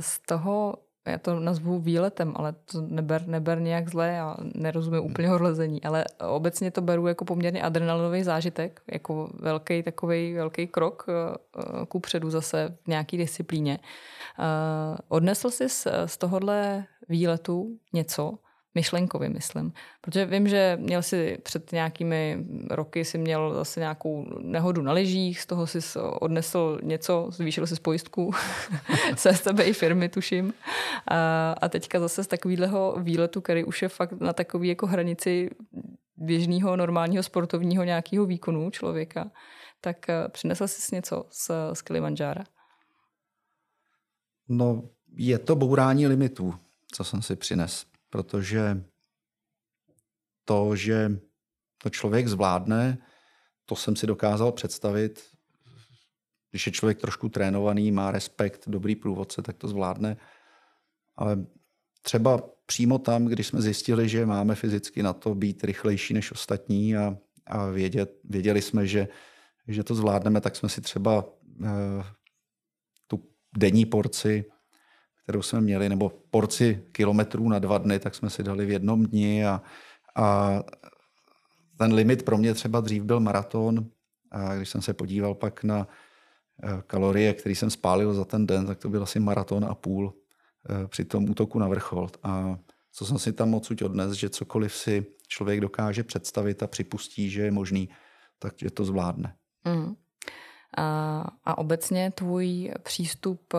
Z 0.00 0.18
toho, 0.18 0.85
já 1.06 1.18
to 1.18 1.40
nazvu 1.40 1.78
výletem, 1.78 2.32
ale 2.36 2.52
to 2.52 2.80
neber, 2.80 3.26
neber 3.26 3.60
nějak 3.60 3.88
zle, 3.88 4.08
já 4.08 4.36
nerozumím 4.54 5.00
hmm. 5.00 5.10
úplně 5.10 5.28
horlezení, 5.28 5.82
ale 5.82 6.04
obecně 6.28 6.70
to 6.70 6.80
beru 6.80 7.06
jako 7.06 7.24
poměrně 7.24 7.62
adrenalinový 7.62 8.22
zážitek, 8.22 8.80
jako 8.92 9.30
velký 9.40 9.82
takový 9.82 10.34
velký 10.34 10.66
krok 10.66 11.06
eh, 11.08 11.12
eh, 11.58 11.86
ku 11.86 12.00
předu 12.00 12.30
zase 12.30 12.76
v 12.84 12.88
nějaký 12.88 13.16
disciplíně. 13.16 13.78
Eh, 14.38 14.98
odnesl 15.08 15.50
jsi 15.50 15.68
z 16.06 16.16
tohohle 16.18 16.84
výletu 17.08 17.78
něco, 17.92 18.38
myšlenkově, 18.76 19.28
myslím. 19.28 19.72
Protože 20.00 20.26
vím, 20.26 20.48
že 20.48 20.78
měl 20.80 21.02
si 21.02 21.38
před 21.42 21.72
nějakými 21.72 22.44
roky 22.70 23.04
si 23.04 23.18
měl 23.18 23.54
zase 23.54 23.80
nějakou 23.80 24.26
nehodu 24.40 24.82
na 24.82 24.92
lyžích, 24.92 25.40
z 25.40 25.46
toho 25.46 25.66
si 25.66 25.78
odnesl 26.20 26.78
něco, 26.82 27.28
zvýšil 27.30 27.66
si 27.66 27.76
z 27.76 27.78
pojistku 27.78 28.32
se 29.16 29.32
sebe 29.32 29.64
i 29.64 29.72
firmy, 29.72 30.08
tuším. 30.08 30.54
A, 31.08 31.52
a 31.52 31.68
teďka 31.68 32.00
zase 32.00 32.24
z 32.24 32.26
takového 32.26 32.96
výletu, 33.00 33.40
který 33.40 33.64
už 33.64 33.82
je 33.82 33.88
fakt 33.88 34.12
na 34.12 34.32
takový 34.32 34.68
jako 34.68 34.86
hranici 34.86 35.50
běžného, 36.16 36.76
normálního 36.76 37.22
sportovního 37.22 37.84
nějakého 37.84 38.26
výkonu 38.26 38.70
člověka, 38.70 39.30
tak 39.80 40.08
eh, 40.08 40.28
přinesl 40.28 40.68
jsi 40.68 40.94
něco 40.94 41.24
z, 41.30 41.50
z 41.72 41.82
Kilimanjára? 41.82 42.44
No, 44.48 44.82
je 45.16 45.38
to 45.38 45.56
bourání 45.56 46.06
limitů, 46.06 46.54
co 46.92 47.04
jsem 47.04 47.22
si 47.22 47.36
přines 47.36 47.86
protože 48.10 48.84
to, 50.44 50.76
že 50.76 51.18
to 51.82 51.90
člověk 51.90 52.28
zvládne, 52.28 52.98
to 53.64 53.76
jsem 53.76 53.96
si 53.96 54.06
dokázal 54.06 54.52
představit. 54.52 55.24
Když 56.50 56.66
je 56.66 56.72
člověk 56.72 57.00
trošku 57.00 57.28
trénovaný, 57.28 57.92
má 57.92 58.10
respekt, 58.10 58.68
dobrý 58.68 58.96
průvodce, 58.96 59.42
tak 59.42 59.56
to 59.56 59.68
zvládne. 59.68 60.16
Ale 61.16 61.46
třeba 62.02 62.42
přímo 62.66 62.98
tam, 62.98 63.24
když 63.24 63.46
jsme 63.46 63.62
zjistili, 63.62 64.08
že 64.08 64.26
máme 64.26 64.54
fyzicky 64.54 65.02
na 65.02 65.12
to 65.12 65.34
být 65.34 65.64
rychlejší 65.64 66.14
než 66.14 66.32
ostatní 66.32 66.96
a, 66.96 67.16
a 67.46 67.66
vědět, 67.66 68.20
věděli 68.24 68.62
jsme, 68.62 68.86
že, 68.86 69.08
že 69.68 69.84
to 69.84 69.94
zvládneme, 69.94 70.40
tak 70.40 70.56
jsme 70.56 70.68
si 70.68 70.80
třeba 70.80 71.24
uh, 71.24 72.04
tu 73.06 73.30
denní 73.56 73.86
porci, 73.86 74.44
kterou 75.26 75.42
jsme 75.42 75.60
měli, 75.60 75.88
nebo 75.88 76.12
porci 76.30 76.82
kilometrů 76.92 77.48
na 77.48 77.58
dva 77.58 77.78
dny, 77.78 77.98
tak 77.98 78.14
jsme 78.14 78.30
si 78.30 78.42
dali 78.42 78.66
v 78.66 78.70
jednom 78.70 79.06
dni 79.06 79.46
a, 79.46 79.62
a 80.16 80.62
ten 81.78 81.92
limit 81.92 82.22
pro 82.22 82.38
mě 82.38 82.54
třeba 82.54 82.80
dřív 82.80 83.02
byl 83.02 83.20
maraton 83.20 83.90
a 84.30 84.56
když 84.56 84.68
jsem 84.68 84.82
se 84.82 84.94
podíval 84.94 85.34
pak 85.34 85.64
na 85.64 85.88
eh, 86.62 86.82
kalorie, 86.86 87.34
které 87.34 87.54
jsem 87.54 87.70
spálil 87.70 88.14
za 88.14 88.24
ten 88.24 88.46
den, 88.46 88.66
tak 88.66 88.78
to 88.78 88.88
byl 88.88 89.02
asi 89.02 89.20
maraton 89.20 89.64
a 89.64 89.74
půl 89.74 90.14
eh, 90.70 90.88
při 90.88 91.04
tom 91.04 91.30
útoku 91.30 91.58
na 91.58 91.68
vrchol. 91.68 92.08
A 92.22 92.58
co 92.92 93.06
jsem 93.06 93.18
si 93.18 93.32
tam 93.32 93.54
odsud 93.54 93.82
odnes, 93.82 94.12
že 94.12 94.30
cokoliv 94.30 94.74
si 94.74 95.06
člověk 95.28 95.60
dokáže 95.60 96.02
představit 96.02 96.62
a 96.62 96.66
připustí, 96.66 97.30
že 97.30 97.42
je 97.42 97.50
možný, 97.50 97.88
takže 98.38 98.70
to 98.70 98.84
zvládne. 98.84 99.34
Mm. 99.64 99.94
A, 100.76 101.24
a 101.44 101.58
obecně 101.58 102.10
tvůj 102.10 102.72
přístup 102.82 103.54
eh, 103.54 103.58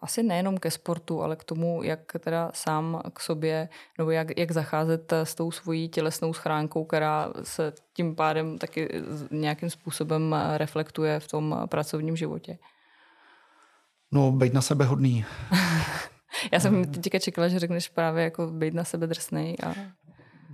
asi 0.00 0.22
nejenom 0.22 0.58
ke 0.58 0.70
sportu, 0.70 1.22
ale 1.22 1.36
k 1.36 1.44
tomu, 1.44 1.82
jak 1.82 2.00
teda 2.20 2.50
sám 2.54 3.02
k 3.12 3.20
sobě, 3.20 3.68
nebo 3.98 4.10
jak, 4.10 4.38
jak 4.38 4.52
zacházet 4.52 5.12
s 5.12 5.34
tou 5.34 5.50
svojí 5.50 5.88
tělesnou 5.88 6.32
schránkou, 6.32 6.84
která 6.84 7.32
se 7.42 7.72
tím 7.92 8.16
pádem 8.16 8.58
taky 8.58 8.88
nějakým 9.30 9.70
způsobem 9.70 10.36
reflektuje 10.56 11.20
v 11.20 11.28
tom 11.28 11.62
pracovním 11.66 12.16
životě. 12.16 12.58
No, 14.12 14.32
být 14.32 14.54
na 14.54 14.60
sebe 14.60 14.84
hodný. 14.84 15.24
Já 16.52 16.60
jsem 16.60 16.84
teďka 16.84 17.18
čekala, 17.18 17.48
že 17.48 17.58
řekneš 17.58 17.88
právě 17.88 18.24
jako 18.24 18.46
být 18.46 18.74
na 18.74 18.84
sebe 18.84 19.06
drsnej. 19.06 19.56
A... 19.62 19.74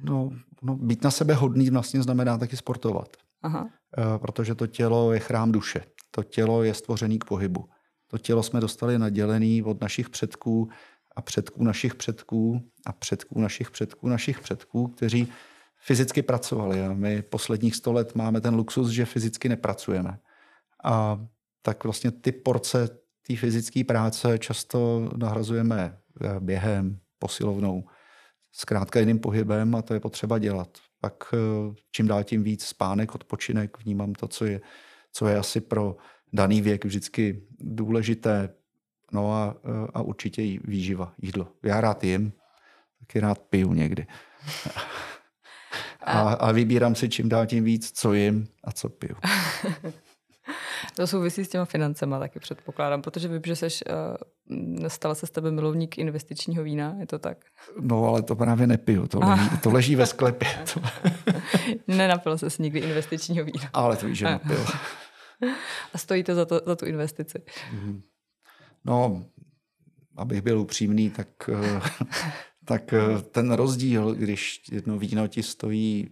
No, 0.03 0.31
no, 0.63 0.77
být 0.77 1.05
na 1.05 1.11
sebe 1.11 1.35
hodný 1.35 1.71
vlastně 1.71 2.03
znamená 2.03 2.39
taky 2.39 2.57
sportovat. 2.57 3.17
Aha. 3.45 3.71
Eh, 3.99 4.19
protože 4.19 4.55
to 4.55 4.67
tělo 4.67 5.13
je 5.13 5.21
chrám 5.21 5.53
duše. 5.53 5.85
To 6.11 6.23
tělo 6.23 6.63
je 6.63 6.75
stvořený 6.75 7.19
k 7.19 7.25
pohybu. 7.25 7.69
To 8.07 8.19
tělo 8.19 8.43
jsme 8.43 8.61
dostali 8.61 8.99
nadělený 8.99 9.63
od 9.63 9.81
našich 9.81 10.11
předků 10.11 10.69
a 11.17 11.23
předků 11.23 11.65
našich 11.65 11.95
předků 11.95 12.61
a 12.87 12.93
předků 12.93 13.41
našich 13.41 13.71
předků 13.71 14.09
našich 14.09 14.41
předků, 14.41 14.89
kteří 14.89 15.29
fyzicky 15.85 16.23
pracovali. 16.23 16.85
A 16.85 16.93
my 16.93 17.23
posledních 17.23 17.77
sto 17.77 17.93
let 17.93 18.15
máme 18.15 18.41
ten 18.41 18.55
luxus, 18.55 18.91
že 18.91 19.05
fyzicky 19.05 19.49
nepracujeme. 19.49 20.19
A 20.85 21.27
tak 21.63 21.85
vlastně 21.85 22.11
ty 22.11 22.33
porce 22.33 22.89
té 23.27 23.37
fyzické 23.37 23.85
práce 23.85 24.39
často 24.39 25.11
nahrazujeme 25.17 25.99
eh, 26.21 26.41
během, 26.41 26.99
posilovnou, 27.19 27.85
zkrátka 28.53 29.01
jiným 29.01 29.19
pohybem 29.19 29.75
a 29.75 29.83
to 29.83 29.95
je 29.95 30.01
potřeba 30.01 30.39
dělat 30.39 30.79
pak 31.05 31.35
eh, 31.35 31.75
čím 31.91 32.07
dál 32.07 32.25
tím 32.25 32.43
víc 32.43 32.65
spánek, 32.65 33.15
odpočinek, 33.15 33.79
vnímám 33.79 34.13
to, 34.13 34.29
co 34.29 34.45
je, 34.45 34.61
co 35.13 35.27
je 35.29 35.39
asi 35.39 35.61
pro 35.61 35.97
daný 36.33 36.63
věk 36.63 36.85
vždycky 36.85 37.43
důležité. 37.61 38.49
No 39.13 39.33
a, 39.33 39.57
eh, 39.65 39.91
a 39.95 40.03
určitě 40.03 40.43
výživa, 40.65 41.15
jídlo. 41.23 41.49
Já 41.63 41.81
rád 41.81 42.05
jim, 42.05 42.33
taky 43.01 43.21
rád 43.21 43.39
piju 43.39 43.73
někdy. 43.73 44.07
A, 46.07 46.33
a 46.33 46.53
vybírám 46.53 46.95
si 46.95 47.09
čím 47.09 47.29
dál 47.29 47.47
tím 47.47 47.65
víc, 47.65 47.93
co 47.93 48.13
jim 48.13 48.49
a 48.65 48.73
co 48.73 48.89
piju. 48.89 49.17
To 50.97 51.07
souvisí 51.07 51.45
s 51.45 51.49
těma 51.49 51.65
financema 51.65 52.19
taky 52.19 52.41
předpokládám, 52.41 53.03
protože 53.03 53.29
vím, 53.29 53.43
že 53.47 53.57
seš, 53.57 53.85
uh, 54.51 54.89
stala 54.89 55.15
se 55.15 55.27
s 55.27 55.31
tebe 55.31 55.51
milovník 55.51 55.99
investičního 55.99 56.65
vína, 56.65 56.97
je 57.01 57.07
to 57.07 57.19
tak? 57.19 57.39
No, 57.81 58.05
ale 58.05 58.23
to 58.23 58.37
právě 58.37 58.67
nepiju, 58.67 59.07
to, 59.07 59.19
leží, 59.19 59.51
to 59.63 59.71
leží 59.71 59.97
ve 59.97 60.07
sklepě. 60.07 60.49
To... 60.75 60.81
Nenapil 61.95 62.39
se 62.39 62.49
nikdy 62.59 62.81
investičního 62.81 63.45
vína. 63.45 63.71
Ale 63.73 63.97
to 63.97 64.07
víš, 64.07 64.19
že 64.19 64.25
napil. 64.25 64.67
A 65.95 65.99
stojí 65.99 66.25
to 66.25 66.35
za, 66.35 66.45
to 66.45 66.61
za 66.67 66.77
tu 66.77 66.87
investici? 66.87 67.43
Mhm. 67.73 68.03
No, 68.85 69.25
abych 70.17 70.43
byl 70.43 70.61
upřímný, 70.61 71.11
tak, 71.11 71.29
eh, 71.49 71.81
tak 72.65 72.93
eh, 72.93 73.23
ten 73.23 73.53
rozdíl, 73.53 74.15
když 74.15 74.63
jedno 74.73 74.99
víno 74.99 75.29
ti 75.29 75.43
stojí 75.43 76.11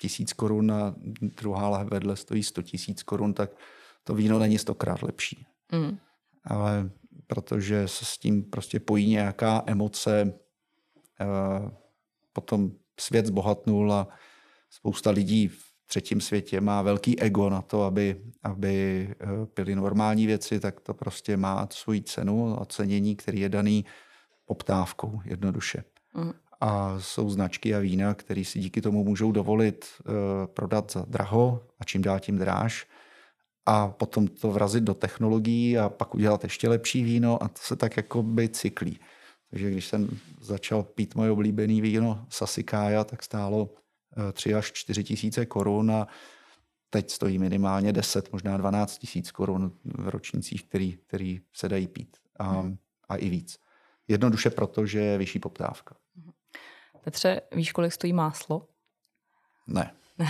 tisíc 0.00 0.32
korun 0.32 0.72
a 0.72 0.94
druhá 1.20 1.82
vedle 1.82 2.16
stojí 2.16 2.42
100 2.42 2.62
tisíc 2.62 3.02
korun, 3.02 3.34
tak 3.34 3.50
to 4.04 4.14
víno 4.14 4.38
není 4.38 4.58
stokrát 4.58 5.02
lepší. 5.02 5.46
Mm. 5.72 5.98
Ale 6.44 6.90
protože 7.26 7.88
se 7.88 8.04
s 8.04 8.18
tím 8.18 8.42
prostě 8.42 8.80
pojí 8.80 9.10
nějaká 9.10 9.62
emoce, 9.66 10.32
eh, 11.20 11.70
potom 12.32 12.70
svět 13.00 13.26
zbohatnul 13.26 13.92
a 13.92 14.08
spousta 14.70 15.10
lidí 15.10 15.48
v 15.48 15.62
třetím 15.86 16.20
světě 16.20 16.60
má 16.60 16.82
velký 16.82 17.20
ego 17.20 17.50
na 17.50 17.62
to, 17.62 17.82
aby, 17.82 18.22
aby 18.42 19.08
eh, 19.10 19.46
pili 19.46 19.74
normální 19.74 20.26
věci, 20.26 20.60
tak 20.60 20.80
to 20.80 20.94
prostě 20.94 21.36
má 21.36 21.68
svoji 21.70 22.02
cenu 22.02 22.60
a 22.60 22.64
cenění, 22.64 23.16
který 23.16 23.40
je 23.40 23.48
daný 23.48 23.84
poptávkou 24.46 25.20
jednoduše. 25.24 25.84
Mm 26.14 26.32
a 26.60 27.00
jsou 27.00 27.30
značky 27.30 27.74
a 27.74 27.78
vína, 27.78 28.14
které 28.14 28.44
si 28.44 28.58
díky 28.58 28.80
tomu 28.80 29.04
můžou 29.04 29.32
dovolit 29.32 29.86
uh, 29.86 30.14
prodat 30.46 30.92
za 30.92 31.04
draho 31.08 31.62
a 31.80 31.84
čím 31.84 32.02
dál 32.02 32.20
tím 32.20 32.38
dráž 32.38 32.86
a 33.66 33.88
potom 33.88 34.28
to 34.28 34.50
vrazit 34.50 34.84
do 34.84 34.94
technologií 34.94 35.78
a 35.78 35.88
pak 35.88 36.14
udělat 36.14 36.44
ještě 36.44 36.68
lepší 36.68 37.02
víno 37.02 37.42
a 37.42 37.48
to 37.48 37.58
se 37.60 37.76
tak 37.76 37.96
jako 37.96 38.22
by 38.22 38.48
cyklí. 38.48 38.98
Takže 39.50 39.70
když 39.70 39.86
jsem 39.86 40.08
začal 40.40 40.82
pít 40.82 41.14
moje 41.14 41.30
oblíbené 41.30 41.80
víno 41.80 42.26
Sasikája, 42.28 43.04
tak 43.04 43.22
stálo 43.22 43.62
uh, 43.62 44.32
3 44.32 44.54
až 44.54 44.72
4 44.72 45.04
tisíce 45.04 45.46
korun 45.46 45.90
a 45.90 46.06
teď 46.90 47.10
stojí 47.10 47.38
minimálně 47.38 47.92
10, 47.92 48.32
možná 48.32 48.56
12 48.56 48.98
tisíc 48.98 49.30
korun 49.30 49.72
v 49.84 50.08
ročnících, 50.08 50.64
který, 50.64 50.96
který 51.06 51.40
se 51.52 51.68
dají 51.68 51.86
pít 51.86 52.16
a, 52.36 52.50
hmm. 52.50 52.76
a 53.08 53.16
i 53.16 53.28
víc. 53.28 53.58
Jednoduše 54.08 54.50
proto, 54.50 54.86
že 54.86 54.98
je 54.98 55.18
vyšší 55.18 55.38
poptávka. 55.38 55.96
Petře, 57.06 57.40
víš, 57.54 57.72
kolik 57.72 57.92
stojí 57.92 58.12
máslo? 58.12 58.68
Ne. 59.66 59.90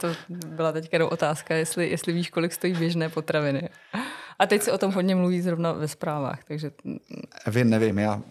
to 0.00 0.08
byla 0.46 0.72
teďka 0.72 0.94
jenom 0.94 1.08
otázka, 1.12 1.54
jestli, 1.54 1.90
jestli 1.90 2.12
víš, 2.12 2.30
kolik 2.30 2.52
stojí 2.52 2.74
běžné 2.74 3.08
potraviny. 3.08 3.68
A 4.38 4.46
teď 4.46 4.62
se 4.62 4.72
o 4.72 4.78
tom 4.78 4.92
hodně 4.92 5.14
mluví 5.14 5.40
zrovna 5.40 5.72
ve 5.72 5.88
zprávách, 5.88 6.44
takže... 6.44 6.70
Vím, 7.46 7.70
nevím, 7.70 7.98
já 7.98 8.22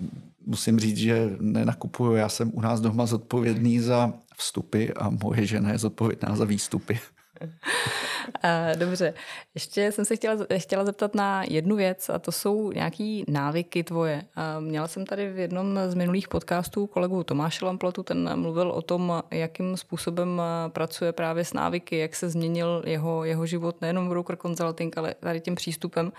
musím 0.46 0.80
říct, 0.80 0.98
že 0.98 1.30
nenakupuju, 1.40 2.16
já 2.16 2.30
jsem 2.30 2.52
u 2.54 2.62
nás 2.62 2.82
doma 2.82 3.06
zodpovědný 3.06 3.80
za 3.80 4.14
vstupy 4.38 4.88
a 4.96 5.10
moje 5.10 5.46
žena 5.46 5.72
je 5.72 5.78
zodpovědná 5.78 6.36
za 6.36 6.46
výstupy. 6.46 7.00
Dobře, 8.76 9.14
ještě 9.56 9.92
jsem 9.92 10.06
se 10.06 10.16
chtěla, 10.16 10.36
chtěla 10.58 10.86
zeptat 10.86 11.16
na 11.16 11.44
jednu 11.44 11.76
věc 11.76 12.10
a 12.10 12.20
to 12.20 12.32
jsou 12.32 12.72
nějaký 12.72 13.26
návyky 13.28 13.84
tvoje. 13.84 14.24
Měla 14.60 14.88
jsem 14.88 15.06
tady 15.06 15.30
v 15.30 15.40
jednom 15.40 15.80
z 15.88 15.94
minulých 15.94 16.28
podcastů 16.28 16.88
kolegu 16.88 17.24
Tomáše 17.24 17.66
Lamplotu, 17.66 18.04
ten 18.04 18.40
mluvil 18.40 18.72
o 18.72 18.82
tom, 18.82 19.24
jakým 19.32 19.78
způsobem 19.78 20.42
pracuje 20.68 21.12
právě 21.12 21.46
s 21.46 21.54
návyky, 21.54 21.98
jak 21.98 22.16
se 22.16 22.30
změnil 22.30 22.84
jeho, 22.86 23.24
jeho 23.24 23.46
život, 23.46 23.82
nejenom 23.82 24.10
broker 24.10 24.38
consulting, 24.38 24.98
ale 24.98 25.14
tady 25.14 25.40
tím 25.40 25.56
přístupem. 25.56 26.12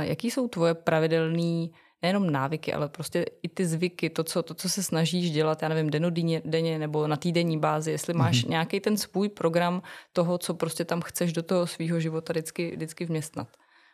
Jaký 0.00 0.30
jsou 0.30 0.48
tvoje 0.48 0.74
pravidelné 0.74 1.68
nejenom 2.02 2.30
návyky, 2.30 2.72
ale 2.72 2.88
prostě 2.88 3.24
i 3.42 3.48
ty 3.48 3.66
zvyky, 3.66 4.10
to, 4.10 4.24
co, 4.24 4.42
to, 4.42 4.54
co 4.54 4.68
se 4.68 4.82
snažíš 4.82 5.30
dělat, 5.30 5.62
já 5.62 5.68
nevím, 5.68 5.90
denodenně 5.90 6.42
denně 6.44 6.78
nebo 6.78 7.06
na 7.06 7.16
týdenní 7.16 7.58
bázi, 7.58 7.90
jestli 7.90 8.14
máš 8.14 8.44
mm-hmm. 8.44 8.48
nějaký 8.50 8.80
ten 8.80 8.96
svůj 8.96 9.28
program 9.28 9.82
toho, 10.12 10.38
co 10.38 10.54
prostě 10.54 10.84
tam 10.84 11.00
chceš 11.02 11.32
do 11.32 11.42
toho 11.42 11.66
svého 11.66 12.00
života 12.00 12.32
vždycky, 12.32 12.76
vždycky 12.76 13.04
vměstnat. 13.04 13.48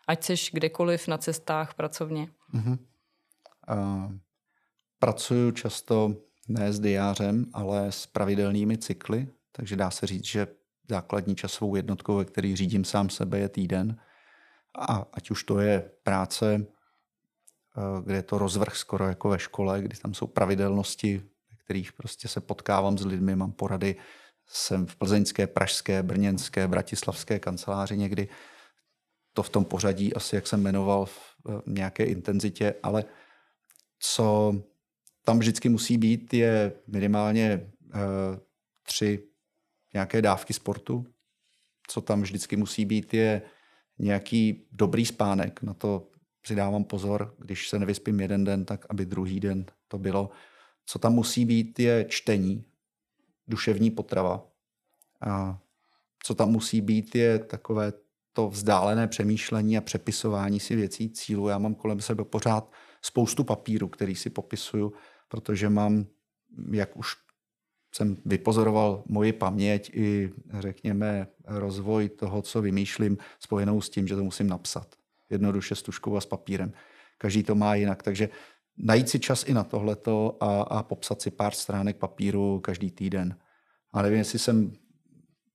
Ať 0.09 0.25
seš 0.25 0.51
kdekoliv 0.53 1.09
na 1.09 1.19
cestách 1.19 1.75
pracovně. 1.75 2.29
Mm-hmm. 2.55 2.79
Uh, 3.71 4.13
pracuju 4.99 5.51
často 5.51 6.17
ne 6.49 6.73
s 6.73 6.81
diářem, 6.81 7.47
ale 7.53 7.93
s 7.93 8.07
pravidelnými 8.07 8.79
cykly, 8.79 9.29
takže 9.53 9.77
dá 9.77 9.91
se 9.91 10.07
říct, 10.07 10.25
že 10.25 10.47
základní 10.91 11.35
časovou 11.35 11.77
jednotkou, 11.77 12.17
ve 12.17 12.25
který 12.25 12.57
řídím 12.57 12.85
sám 12.85 13.11
sebe, 13.11 13.39
je 13.39 13.49
týden. 13.49 13.97
A 14.79 15.07
ať 15.13 15.31
už 15.31 15.45
to 15.45 15.61
je 15.61 15.91
práce, 16.03 16.67
kde 18.05 18.15
je 18.15 18.23
to 18.23 18.39
rozvrh 18.39 18.77
skoro 18.77 19.09
jako 19.09 19.29
ve 19.29 19.39
škole, 19.39 19.83
kdy 19.83 19.97
tam 19.97 20.15
jsou 20.15 20.27
pravidelnosti, 20.27 21.19
ve 21.19 21.57
kterých 21.65 21.93
prostě 21.93 22.29
se 22.29 22.41
potkávám 22.41 22.99
s 22.99 23.05
lidmi, 23.05 23.37
mám 23.37 23.53
porady, 23.53 23.97
jsem 24.47 24.87
v 24.87 24.97
plzeňské, 24.97 25.47
pražské, 25.47 26.03
brněnské, 26.03 26.69
bratislavské 26.69 27.39
kanceláři 27.39 27.97
někdy. 27.97 28.29
To 29.33 29.43
v 29.43 29.51
tom 29.51 29.65
pořadí 29.65 30.15
asi, 30.15 30.37
jak 30.37 30.47
jsem 30.47 30.63
jmenoval, 30.63 31.07
v 31.07 31.21
eh, 31.49 31.53
nějaké 31.67 32.05
intenzitě, 32.05 32.75
ale 32.83 33.05
co 33.99 34.55
tam 35.25 35.39
vždycky 35.39 35.69
musí 35.69 35.99
být, 35.99 36.35
je 36.35 36.73
minimálně 36.87 37.71
uh, 37.95 38.01
tři 38.83 39.29
nějaké 39.95 40.23
dávky 40.23 40.53
sportu. 40.53 41.07
Co 41.89 42.01
tam 42.01 42.23
vždycky 42.23 42.57
musí 42.57 42.85
být, 42.85 43.15
je 43.15 43.43
nějaký 43.99 44.69
dobrý 44.73 45.07
spánek. 45.07 45.63
Na 45.63 45.75
to 45.75 46.12
si 46.47 46.55
dávám 46.55 46.85
pozor, 46.85 47.35
když 47.39 47.69
se 47.69 47.79
nevyspím 47.79 48.21
jeden 48.21 48.45
den, 48.45 48.65
tak 48.65 48.87
aby 48.89 49.07
druhý 49.07 49.41
den 49.41 49.65
to 49.89 49.99
bylo. 49.99 50.31
Co 50.87 50.99
tam 50.99 51.13
musí 51.13 51.45
být, 51.45 51.79
je 51.79 52.05
čtení, 52.09 52.65
duševní 53.49 53.91
potrava. 53.91 54.47
A 55.21 55.59
co 56.23 56.35
tam 56.35 56.51
musí 56.51 56.81
být, 56.81 57.15
je 57.15 57.39
takové 57.39 57.93
to 58.33 58.49
vzdálené 58.49 59.09
přemýšlení 59.09 59.79
a 59.79 59.81
přepisování 59.81 60.61
si 60.61 60.77
věcí, 60.77 61.11
cílů. 61.11 61.49
Já 61.49 61.59
mám 61.59 61.75
kolem 61.75 62.01
sebe 62.01 62.25
pořád 62.25 62.73
spoustu 63.03 63.45
papíru, 63.45 63.89
který 63.89 64.15
si 64.15 64.31
popisuju, 64.31 64.93
protože 65.29 65.69
mám, 65.69 66.07
jak 66.71 66.97
už 66.97 67.17
jsem 67.95 68.17
vypozoroval 68.25 69.03
moji 69.07 69.33
paměť 69.33 69.91
i, 69.95 70.31
řekněme, 70.59 71.27
rozvoj 71.45 72.09
toho, 72.09 72.43
co 72.43 72.63
vymýšlím, 72.63 73.19
spojenou 73.41 73.81
s 73.81 73.91
tím, 73.91 74.09
že 74.09 74.17
to 74.17 74.25
musím 74.25 74.47
napsat. 74.47 75.02
Jednoduše 75.33 75.75
s 75.75 75.83
tuškou 75.83 76.17
a 76.17 76.21
s 76.21 76.27
papírem. 76.27 76.73
Každý 77.19 77.43
to 77.43 77.55
má 77.55 77.75
jinak, 77.75 78.03
takže 78.03 78.29
najít 78.77 79.09
si 79.09 79.21
čas 79.21 79.45
i 79.45 79.55
na 79.55 79.65
tohleto 79.65 80.37
a, 80.41 80.63
a 80.63 80.83
popsat 80.83 81.23
si 81.23 81.31
pár 81.31 81.55
stránek 81.55 81.97
papíru 81.97 82.61
každý 82.61 82.91
týden. 82.91 83.37
A 83.93 84.03
nevím, 84.03 84.19
jestli 84.19 84.39
jsem 84.39 84.73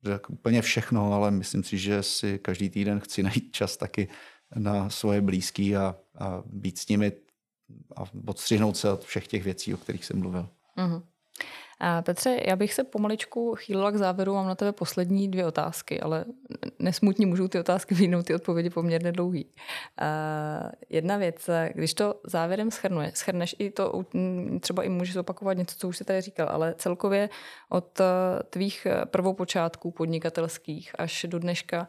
řekl 0.04 0.34
úplně 0.34 0.62
všechno, 0.62 1.14
ale 1.14 1.32
myslím 1.32 1.64
si, 1.64 1.78
že 1.78 2.04
si 2.04 2.40
každý 2.40 2.70
týden 2.70 3.00
chci 3.00 3.24
najít 3.28 3.52
čas 3.52 3.78
taky 3.78 4.08
na 4.56 4.90
svoje 4.90 5.22
blízký 5.22 5.76
a, 5.76 5.96
a 6.18 6.44
být 6.46 6.78
s 6.78 6.88
nimi 6.88 7.12
a 7.96 8.04
odstřihnout 8.28 8.78
se 8.78 8.92
od 8.92 9.04
všech 9.04 9.28
těch 9.28 9.44
věcí, 9.44 9.74
o 9.74 9.78
kterých 9.78 10.06
jsem 10.06 10.20
mluvil. 10.20 10.50
Mm-hmm. 10.78 11.04
Petře, 12.02 12.40
já 12.48 12.56
bych 12.56 12.74
se 12.74 12.84
pomaličku 12.84 13.56
chýlila 13.56 13.92
k 13.92 13.96
závěru, 13.96 14.34
mám 14.34 14.48
na 14.48 14.56
tebe 14.56 14.72
poslední 14.72 15.32
dvě 15.32 15.46
otázky, 15.46 16.00
ale 16.00 16.26
nesmutně 16.80 17.26
můžou 17.26 17.48
ty 17.48 17.60
otázky 17.60 17.96
vyjnout 17.96 18.26
ty 18.26 18.36
odpovědi 18.36 18.70
poměrně 18.70 19.12
dlouhý. 19.12 19.54
Jedna 20.90 21.18
věc, 21.18 21.50
když 21.74 21.94
to 21.94 22.22
závěrem 22.24 22.72
schrnuje, 22.72 23.12
schrneš 23.16 23.56
i 23.60 23.72
to, 23.72 24.04
třeba 24.60 24.84
i 24.84 24.90
můžeš 24.90 25.16
opakovat 25.16 25.54
něco, 25.54 25.76
co 25.78 25.88
už 25.88 25.98
jsi 25.98 26.04
tady 26.04 26.22
říkal, 26.22 26.50
ale 26.50 26.76
celkově 26.78 27.30
od 27.70 28.02
tvých 28.50 28.88
prvopočátků 29.06 29.92
podnikatelských 29.92 30.92
až 31.00 31.26
do 31.30 31.40
dneška 31.40 31.88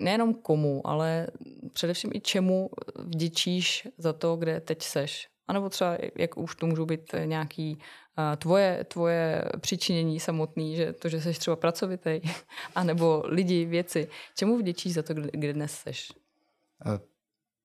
nejenom 0.00 0.34
komu, 0.34 0.86
ale 0.86 1.26
především 1.72 2.10
i 2.14 2.20
čemu 2.20 2.70
vděčíš 2.98 3.88
za 3.98 4.12
to, 4.12 4.36
kde 4.36 4.60
teď 4.60 4.82
seš. 4.82 5.33
A 5.48 5.52
nebo 5.52 5.68
třeba, 5.68 5.96
jak 6.18 6.36
už 6.36 6.54
to 6.54 6.66
můžou 6.66 6.86
být 6.86 7.14
nějaký 7.24 7.78
uh, 8.18 8.36
tvoje, 8.36 8.84
tvoje 8.84 9.44
přičinění 9.60 10.20
samotný, 10.20 10.76
že 10.76 10.92
to, 10.92 11.08
že 11.08 11.20
jsi 11.20 11.32
třeba 11.32 11.56
pracovitý, 11.56 12.20
anebo 12.74 13.22
lidi, 13.26 13.64
věci. 13.64 14.08
Čemu 14.36 14.58
vděčíš 14.58 14.94
za 14.94 15.02
to, 15.02 15.14
kde, 15.14 15.52
dnes 15.52 15.72
seš? 15.72 16.12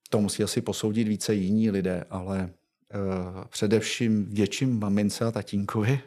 To 0.10 0.20
musí 0.20 0.44
asi 0.44 0.62
posoudit 0.62 1.08
více 1.08 1.34
jiní 1.34 1.72
lidé, 1.72 2.04
ale 2.10 2.50
uh, 2.96 3.46
především 3.46 4.26
vděčím 4.26 4.80
mamince 4.80 5.26
a 5.26 5.32
tatínkovi. 5.32 6.00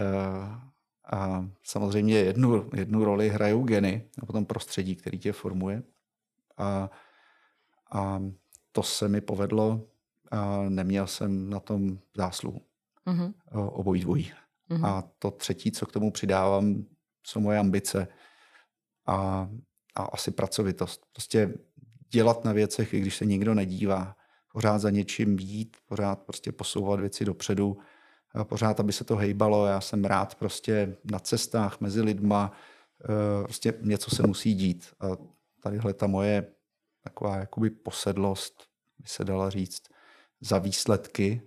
Uh, 0.00 0.66
a 1.12 1.48
samozřejmě 1.62 2.18
jednu, 2.18 2.70
jednu 2.74 3.04
roli 3.04 3.28
hrajou 3.28 3.64
geny 3.64 4.08
a 4.22 4.26
potom 4.26 4.46
prostředí, 4.46 4.96
který 4.96 5.18
tě 5.18 5.32
formuje. 5.32 5.82
A, 6.58 6.90
a 7.92 8.22
to 8.72 8.82
se 8.82 9.08
mi 9.08 9.20
povedlo 9.20 9.80
a 10.30 10.62
neměl 10.68 11.06
jsem 11.06 11.50
na 11.50 11.60
tom 11.60 11.98
zásluhu. 12.16 12.60
Mm-hmm. 13.06 13.34
Obojí 13.52 14.00
dvojí. 14.00 14.32
Mm-hmm. 14.70 14.86
A 14.86 15.04
to 15.18 15.30
třetí, 15.30 15.72
co 15.72 15.86
k 15.86 15.92
tomu 15.92 16.10
přidávám, 16.10 16.84
jsou 17.26 17.40
moje 17.40 17.58
ambice 17.58 18.08
a, 19.06 19.48
a 19.94 20.02
asi 20.02 20.30
pracovitost. 20.30 21.06
Prostě 21.12 21.54
dělat 22.10 22.44
na 22.44 22.52
věcech, 22.52 22.94
i 22.94 23.00
když 23.00 23.16
se 23.16 23.24
nikdo 23.24 23.54
nedívá, 23.54 24.16
pořád 24.52 24.78
za 24.78 24.90
něčím 24.90 25.38
jít, 25.38 25.76
pořád 25.86 26.22
prostě 26.22 26.52
posouvat 26.52 27.00
věci 27.00 27.24
dopředu, 27.24 27.78
a 28.34 28.44
pořád, 28.44 28.80
aby 28.80 28.92
se 28.92 29.04
to 29.04 29.16
hejbalo. 29.16 29.66
Já 29.66 29.80
jsem 29.80 30.04
rád 30.04 30.34
prostě 30.34 30.96
na 31.04 31.18
cestách 31.18 31.80
mezi 31.80 32.02
lidma, 32.02 32.52
e, 33.04 33.44
prostě 33.44 33.74
něco 33.80 34.10
se 34.10 34.26
musí 34.26 34.54
dít. 34.54 34.94
A 35.00 35.06
tadyhle 35.62 35.94
ta 35.94 36.06
moje 36.06 36.46
taková 37.02 37.36
jakoby 37.36 37.70
posedlost, 37.70 38.64
by 38.98 39.08
se 39.08 39.24
dala 39.24 39.50
říct, 39.50 39.82
za 40.40 40.58
výsledky, 40.58 41.42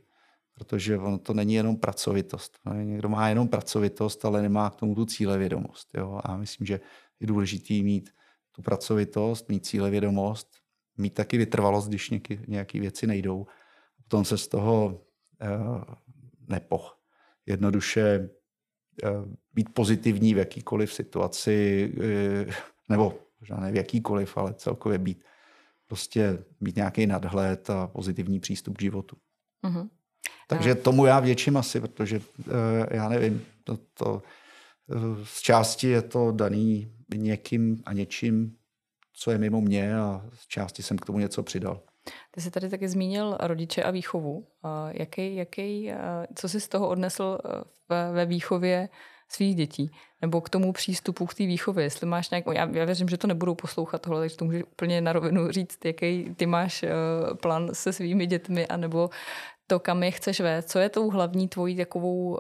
protože 0.53 0.97
ono 0.97 1.17
to 1.17 1.33
není 1.33 1.53
jenom 1.53 1.77
pracovitost. 1.77 2.59
Někdo 2.83 3.09
má 3.09 3.29
jenom 3.29 3.47
pracovitost, 3.47 4.25
ale 4.25 4.41
nemá 4.41 4.69
k 4.69 4.75
tomu 4.75 4.95
tu 4.95 5.05
cílevědomost. 5.05 5.89
Jo? 5.97 6.21
A 6.23 6.37
myslím, 6.37 6.67
že 6.67 6.79
je 7.19 7.27
důležité 7.27 7.73
mít 7.73 8.09
tu 8.51 8.61
pracovitost, 8.61 9.49
mít 9.49 9.65
cílevědomost, 9.65 10.47
mít 10.97 11.13
taky 11.13 11.37
vytrvalost, 11.37 11.87
když 11.87 12.13
nějaké 12.47 12.79
věci 12.79 13.07
nejdou. 13.07 13.47
Potom 14.03 14.25
se 14.25 14.37
z 14.37 14.47
toho 14.47 14.85
uh, 14.87 15.83
nepoch. 16.47 16.99
Jednoduše 17.45 18.29
uh, 19.03 19.33
být 19.53 19.73
pozitivní 19.73 20.33
v 20.33 20.37
jakýkoliv 20.37 20.93
situaci, 20.93 21.91
uh, 21.97 22.53
nebo 22.89 23.19
možná 23.39 23.57
ne 23.57 23.71
v 23.71 23.75
jakýkoliv, 23.75 24.37
ale 24.37 24.53
celkově 24.53 24.97
být 24.97 25.23
prostě 25.89 26.43
mít 26.61 26.75
nějaký 26.75 27.07
nadhled 27.07 27.69
a 27.69 27.87
pozitivní 27.87 28.39
přístup 28.39 28.77
k 28.77 28.81
životu. 28.81 29.17
Mm-hmm. 29.63 29.89
Takže 30.47 30.75
tomu 30.75 31.05
já 31.05 31.19
větším 31.19 31.57
asi, 31.57 31.81
protože 31.81 32.21
eh, 32.47 32.95
já 32.95 33.09
nevím, 33.09 33.45
to, 33.63 33.77
to 33.93 34.21
eh, 34.91 34.95
z 35.23 35.41
části 35.41 35.87
je 35.87 36.01
to 36.01 36.31
daný 36.31 36.91
někým 37.15 37.83
a 37.85 37.93
něčím, 37.93 38.55
co 39.13 39.31
je 39.31 39.37
mimo 39.37 39.61
mě 39.61 39.97
a 39.97 40.25
z 40.33 40.47
části 40.47 40.83
jsem 40.83 40.97
k 40.97 41.05
tomu 41.05 41.19
něco 41.19 41.43
přidal. 41.43 41.81
Ty 42.31 42.41
jsi 42.41 42.51
tady 42.51 42.69
taky 42.69 42.89
zmínil 42.89 43.37
rodiče 43.39 43.83
a 43.83 43.91
výchovu. 43.91 44.47
Jaký, 44.91 45.35
jaký, 45.35 45.91
co 46.35 46.49
jsi 46.49 46.61
z 46.61 46.67
toho 46.67 46.89
odnesl 46.89 47.37
eh, 47.45 48.11
ve 48.11 48.25
výchově 48.25 48.89
svých 49.29 49.55
dětí, 49.55 49.91
nebo 50.21 50.41
k 50.41 50.49
tomu 50.49 50.73
přístupu 50.73 51.25
k 51.25 51.33
té 51.33 51.45
výchově, 51.45 51.83
jestli 51.83 52.07
máš 52.07 52.29
nějak, 52.29 52.45
já, 52.47 52.69
já 52.71 52.85
věřím, 52.85 53.09
že 53.09 53.17
to 53.17 53.27
nebudou 53.27 53.55
poslouchat 53.55 54.01
tohle, 54.01 54.19
takže 54.21 54.37
to 54.37 54.45
můžeš 54.45 54.63
úplně 54.63 55.01
na 55.01 55.13
rovinu 55.13 55.51
říct, 55.51 55.85
jaký 55.85 56.35
ty 56.35 56.45
máš 56.45 56.83
uh, 56.83 57.37
plán 57.37 57.69
se 57.73 57.93
svými 57.93 58.25
dětmi, 58.25 58.67
anebo 58.67 59.09
to, 59.67 59.79
kam 59.79 60.03
je 60.03 60.11
chceš 60.11 60.39
vést, 60.39 60.69
co 60.69 60.79
je 60.79 60.89
tou 60.89 61.09
hlavní 61.09 61.47
tvojí 61.47 61.75
takovou, 61.75 62.29
uh, 62.29 62.37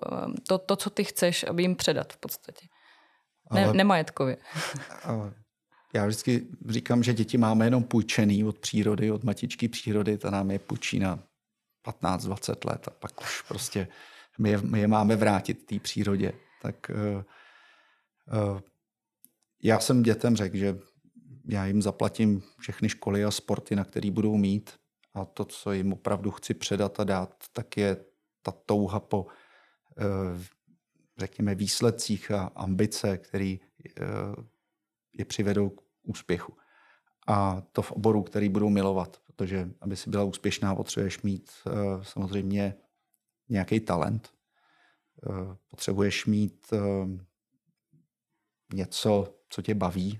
to, 0.47 0.57
to, 0.57 0.75
co 0.75 0.89
ty 0.89 1.03
chceš, 1.03 1.43
aby 1.43 1.61
jim 1.61 1.75
předat 1.75 2.13
v 2.13 2.17
podstatě. 2.17 2.67
Ne, 3.51 3.65
ale, 3.65 3.73
nemajetkově. 3.73 4.37
Ale 5.03 5.33
já 5.93 6.05
vždycky 6.05 6.47
říkám, 6.69 7.03
že 7.03 7.13
děti 7.13 7.37
máme 7.37 7.65
jenom 7.65 7.83
půjčený 7.83 8.43
od 8.43 8.59
přírody, 8.59 9.11
od 9.11 9.23
matičky 9.23 9.67
přírody, 9.67 10.17
ta 10.17 10.29
nám 10.29 10.51
je 10.51 10.59
půjčí 10.59 10.99
na 10.99 11.19
15-20 11.87 12.69
let 12.69 12.87
a 12.87 12.91
pak 12.91 13.21
už 13.21 13.41
prostě 13.41 13.87
my 14.39 14.49
je, 14.49 14.57
my 14.57 14.79
je 14.79 14.87
máme 14.87 15.15
vrátit 15.15 15.65
té 15.65 15.79
přírodě 15.79 16.33
tak 16.61 16.75
uh, 16.89 17.23
uh, 18.51 18.59
já 19.63 19.79
jsem 19.79 20.03
dětem 20.03 20.35
řekl, 20.35 20.57
že 20.57 20.79
já 21.45 21.65
jim 21.65 21.81
zaplatím 21.81 22.43
všechny 22.59 22.89
školy 22.89 23.25
a 23.25 23.31
sporty, 23.31 23.75
na 23.75 23.83
který 23.83 24.11
budou 24.11 24.37
mít 24.37 24.71
a 25.13 25.25
to, 25.25 25.45
co 25.45 25.71
jim 25.71 25.93
opravdu 25.93 26.31
chci 26.31 26.53
předat 26.53 26.99
a 26.99 27.03
dát, 27.03 27.43
tak 27.53 27.77
je 27.77 27.97
ta 28.41 28.51
touha 28.51 28.99
po, 28.99 29.23
uh, 29.23 30.41
řekněme, 31.17 31.55
výsledcích 31.55 32.31
a 32.31 32.51
ambice, 32.55 33.17
který 33.17 33.59
je 35.13 35.25
přivedou 35.25 35.69
k 35.69 35.81
úspěchu. 36.03 36.57
A 37.27 37.61
to 37.71 37.81
v 37.81 37.91
oboru, 37.91 38.23
který 38.23 38.49
budou 38.49 38.69
milovat, 38.69 39.21
protože 39.25 39.69
aby 39.81 39.95
si 39.95 40.09
byla 40.09 40.23
úspěšná, 40.23 40.75
potřebuješ 40.75 41.21
mít 41.21 41.51
samozřejmě 42.03 42.75
nějaký 43.49 43.79
talent, 43.79 44.33
Eh, 44.33 44.38
potřebuješ 45.67 46.25
mít 46.25 46.73
eh, 46.73 46.79
něco, 48.73 49.35
co 49.49 49.61
tě 49.61 49.75
baví. 49.75 50.19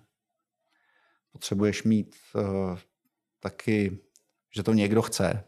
Potřebuješ 1.32 1.84
mít 1.84 2.16
eh, 2.36 2.80
taky, 3.40 4.00
že 4.56 4.64
to 4.64 4.74
někdo 4.74 5.02
chce. 5.02 5.44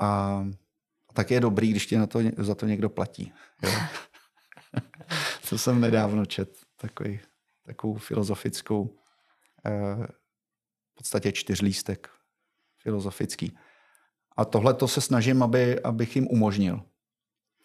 A 0.00 0.44
tak 1.12 1.30
je 1.30 1.40
dobrý, 1.40 1.70
když 1.70 1.86
tě 1.86 1.98
na 1.98 2.06
to, 2.06 2.20
za 2.36 2.54
to 2.54 2.66
někdo 2.66 2.88
platí. 2.90 3.32
Jo? 3.62 3.70
to 5.50 5.58
jsem 5.58 5.80
nedávno 5.80 6.26
čet, 6.26 6.58
takový, 6.76 7.20
takovou 7.62 7.94
filozofickou, 7.94 8.98
v 10.90 10.94
podstatě 10.94 11.32
čtyřlístek 11.32 12.10
filozofický. 12.76 13.58
A 14.36 14.44
tohle 14.44 14.74
to 14.74 14.88
se 14.88 15.00
snažím, 15.00 15.42
aby, 15.42 15.82
abych 15.82 16.16
jim 16.16 16.26
umožnil 16.26 16.82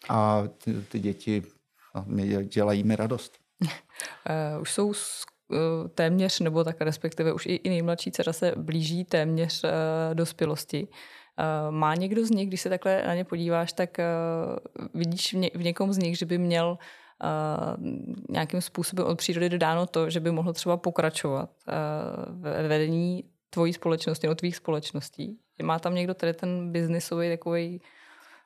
a 0.08 0.42
ty, 0.64 0.72
ty 0.82 0.98
děti 0.98 1.42
mě 2.06 2.44
dělají 2.44 2.84
mi 2.84 2.96
radost. 2.96 3.38
Uh, 3.62 3.68
už 4.60 4.72
jsou 4.72 4.86
uh, 4.86 4.94
téměř, 5.94 6.40
nebo 6.40 6.64
tak 6.64 6.80
respektive 6.80 7.32
už 7.32 7.46
i, 7.46 7.54
i 7.54 7.68
nejmladší 7.68 8.12
dcera 8.12 8.32
se 8.32 8.52
blíží 8.56 9.04
téměř 9.04 9.64
uh, 9.64 9.70
dospělosti. 10.14 10.88
Má 11.70 11.94
někdo 11.94 12.26
z 12.26 12.30
nich, 12.30 12.48
když 12.48 12.60
se 12.60 12.68
takhle 12.68 13.02
na 13.06 13.14
ně 13.14 13.24
podíváš, 13.24 13.72
tak 13.72 13.98
vidíš 14.94 15.34
v, 15.34 15.36
ně, 15.36 15.50
v 15.54 15.62
někom 15.62 15.92
z 15.92 15.98
nich, 15.98 16.18
že 16.18 16.26
by 16.26 16.38
měl 16.38 16.78
nějakým 18.30 18.60
způsobem 18.60 19.06
od 19.06 19.18
přírody 19.18 19.48
dodáno 19.48 19.86
to, 19.86 20.10
že 20.10 20.20
by 20.20 20.30
mohl 20.30 20.52
třeba 20.52 20.76
pokračovat 20.76 21.50
ve 22.30 22.68
vedení 22.68 23.24
tvojí 23.50 23.72
společnosti, 23.72 24.26
no 24.26 24.34
tvých 24.34 24.56
společností. 24.56 25.38
Má 25.62 25.78
tam 25.78 25.94
někdo 25.94 26.14
tedy 26.14 26.34
ten 26.34 26.72
biznisový 26.72 27.28
takový 27.28 27.80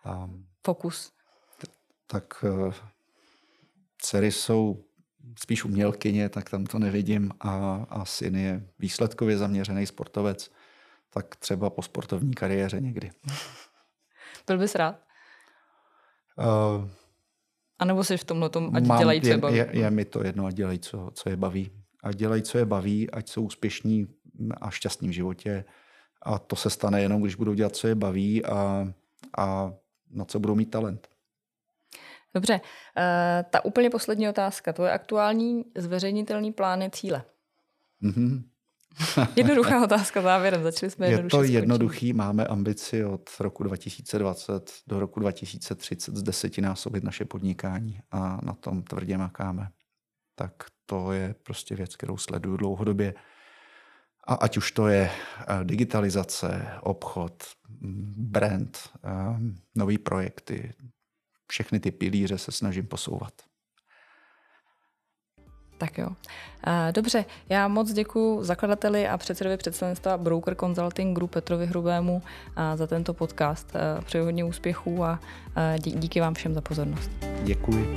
um, 0.06 0.46
fokus? 0.64 1.12
Tak 2.10 2.44
eh, 2.44 2.72
dcery 3.98 4.32
jsou 4.32 4.84
spíš 5.38 5.64
umělkyně, 5.64 6.28
tak 6.28 6.50
tam 6.50 6.66
to 6.66 6.78
nevidím 6.78 7.30
a, 7.40 7.86
a 7.88 8.04
syn 8.04 8.36
je 8.36 8.68
výsledkově 8.78 9.38
zaměřený 9.38 9.86
sportovec, 9.86 10.50
tak 11.10 11.36
třeba 11.36 11.70
po 11.70 11.82
sportovní 11.82 12.34
kariéře 12.34 12.80
někdy. 12.80 13.10
Byl 14.46 14.58
bys 14.58 14.74
rád? 14.74 15.00
Uh, 16.38 16.88
a 17.78 17.84
nebo 17.84 18.04
jsi 18.04 18.16
v 18.16 18.24
tomhle 18.24 18.48
tom, 18.48 18.76
ať 18.76 18.86
mám, 18.86 18.98
dělají, 18.98 19.20
co 19.20 19.28
je, 19.28 19.38
baví? 19.38 19.56
Je, 19.56 19.68
je 19.72 19.90
mi 19.90 20.04
to 20.04 20.24
jedno, 20.24 20.46
ať 20.46 20.54
dělají, 20.54 20.78
co, 20.78 21.10
co 21.14 21.28
je 21.28 21.36
baví. 21.36 21.70
Ať 22.02 22.16
dělají, 22.16 22.42
co 22.42 22.58
je 22.58 22.64
baví, 22.64 23.10
ať 23.10 23.28
jsou 23.28 23.42
úspěšní 23.42 24.06
a 24.60 24.70
šťastní 24.70 25.08
v 25.08 25.12
životě. 25.12 25.64
A 26.22 26.38
to 26.38 26.56
se 26.56 26.70
stane 26.70 27.02
jenom, 27.02 27.22
když 27.22 27.34
budou 27.34 27.54
dělat, 27.54 27.76
co 27.76 27.88
je 27.88 27.94
baví 27.94 28.44
a, 28.44 28.88
a 29.38 29.72
na 30.10 30.24
co 30.24 30.38
budou 30.38 30.54
mít 30.54 30.70
talent. 30.70 31.08
Dobře, 32.34 32.54
uh, 32.54 32.60
ta 33.50 33.64
úplně 33.64 33.90
poslední 33.90 34.28
otázka. 34.28 34.72
Tvoje 34.72 34.92
aktuální 34.92 35.64
zveřejnitelný 35.76 36.52
plány 36.52 36.90
cíle. 36.90 37.24
Mm-hmm. 38.02 38.42
Jednoduchá 39.36 39.84
otázka 39.84 40.22
závěrem, 40.22 40.62
začali 40.62 40.90
jsme 40.90 41.10
Je 41.10 41.22
to 41.22 41.42
jednoduchý, 41.42 42.12
máme 42.12 42.46
ambici 42.46 43.04
od 43.04 43.30
roku 43.40 43.62
2020 43.62 44.72
do 44.86 45.00
roku 45.00 45.20
2030 45.20 46.16
z 46.16 46.22
desetinásobit 46.22 47.04
naše 47.04 47.24
podnikání 47.24 48.00
a 48.10 48.38
na 48.42 48.52
tom 48.52 48.82
tvrdě 48.82 49.18
makáme. 49.18 49.68
Tak 50.34 50.52
to 50.86 51.12
je 51.12 51.34
prostě 51.42 51.74
věc, 51.74 51.96
kterou 51.96 52.16
sleduju 52.16 52.56
dlouhodobě. 52.56 53.14
A 54.26 54.34
ať 54.34 54.56
už 54.56 54.72
to 54.72 54.88
je 54.88 55.10
eh, 55.10 55.64
digitalizace, 55.64 56.66
obchod, 56.80 57.44
brand, 58.16 58.78
eh, 59.04 59.10
nové 59.74 59.98
projekty, 59.98 60.74
všechny 61.48 61.80
ty 61.80 61.90
pilíře 61.90 62.38
se 62.38 62.52
snažím 62.52 62.86
posouvat. 62.86 63.32
Tak 65.78 65.98
jo. 65.98 66.08
Dobře, 66.92 67.24
já 67.48 67.68
moc 67.68 67.92
děkuji 67.92 68.44
zakladateli 68.44 69.08
a 69.08 69.18
předsedovi 69.18 69.56
představenstva 69.56 70.18
Broker 70.18 70.54
Consulting 70.54 71.16
Group 71.16 71.30
Petrovi 71.30 71.66
Hrubému 71.66 72.22
za 72.74 72.86
tento 72.86 73.14
podcast. 73.14 73.72
Přeji 74.04 74.24
hodně 74.24 74.44
úspěchů 74.44 75.04
a 75.04 75.20
díky 75.76 76.20
vám 76.20 76.34
všem 76.34 76.54
za 76.54 76.60
pozornost. 76.60 77.10
Děkuji. 77.42 77.94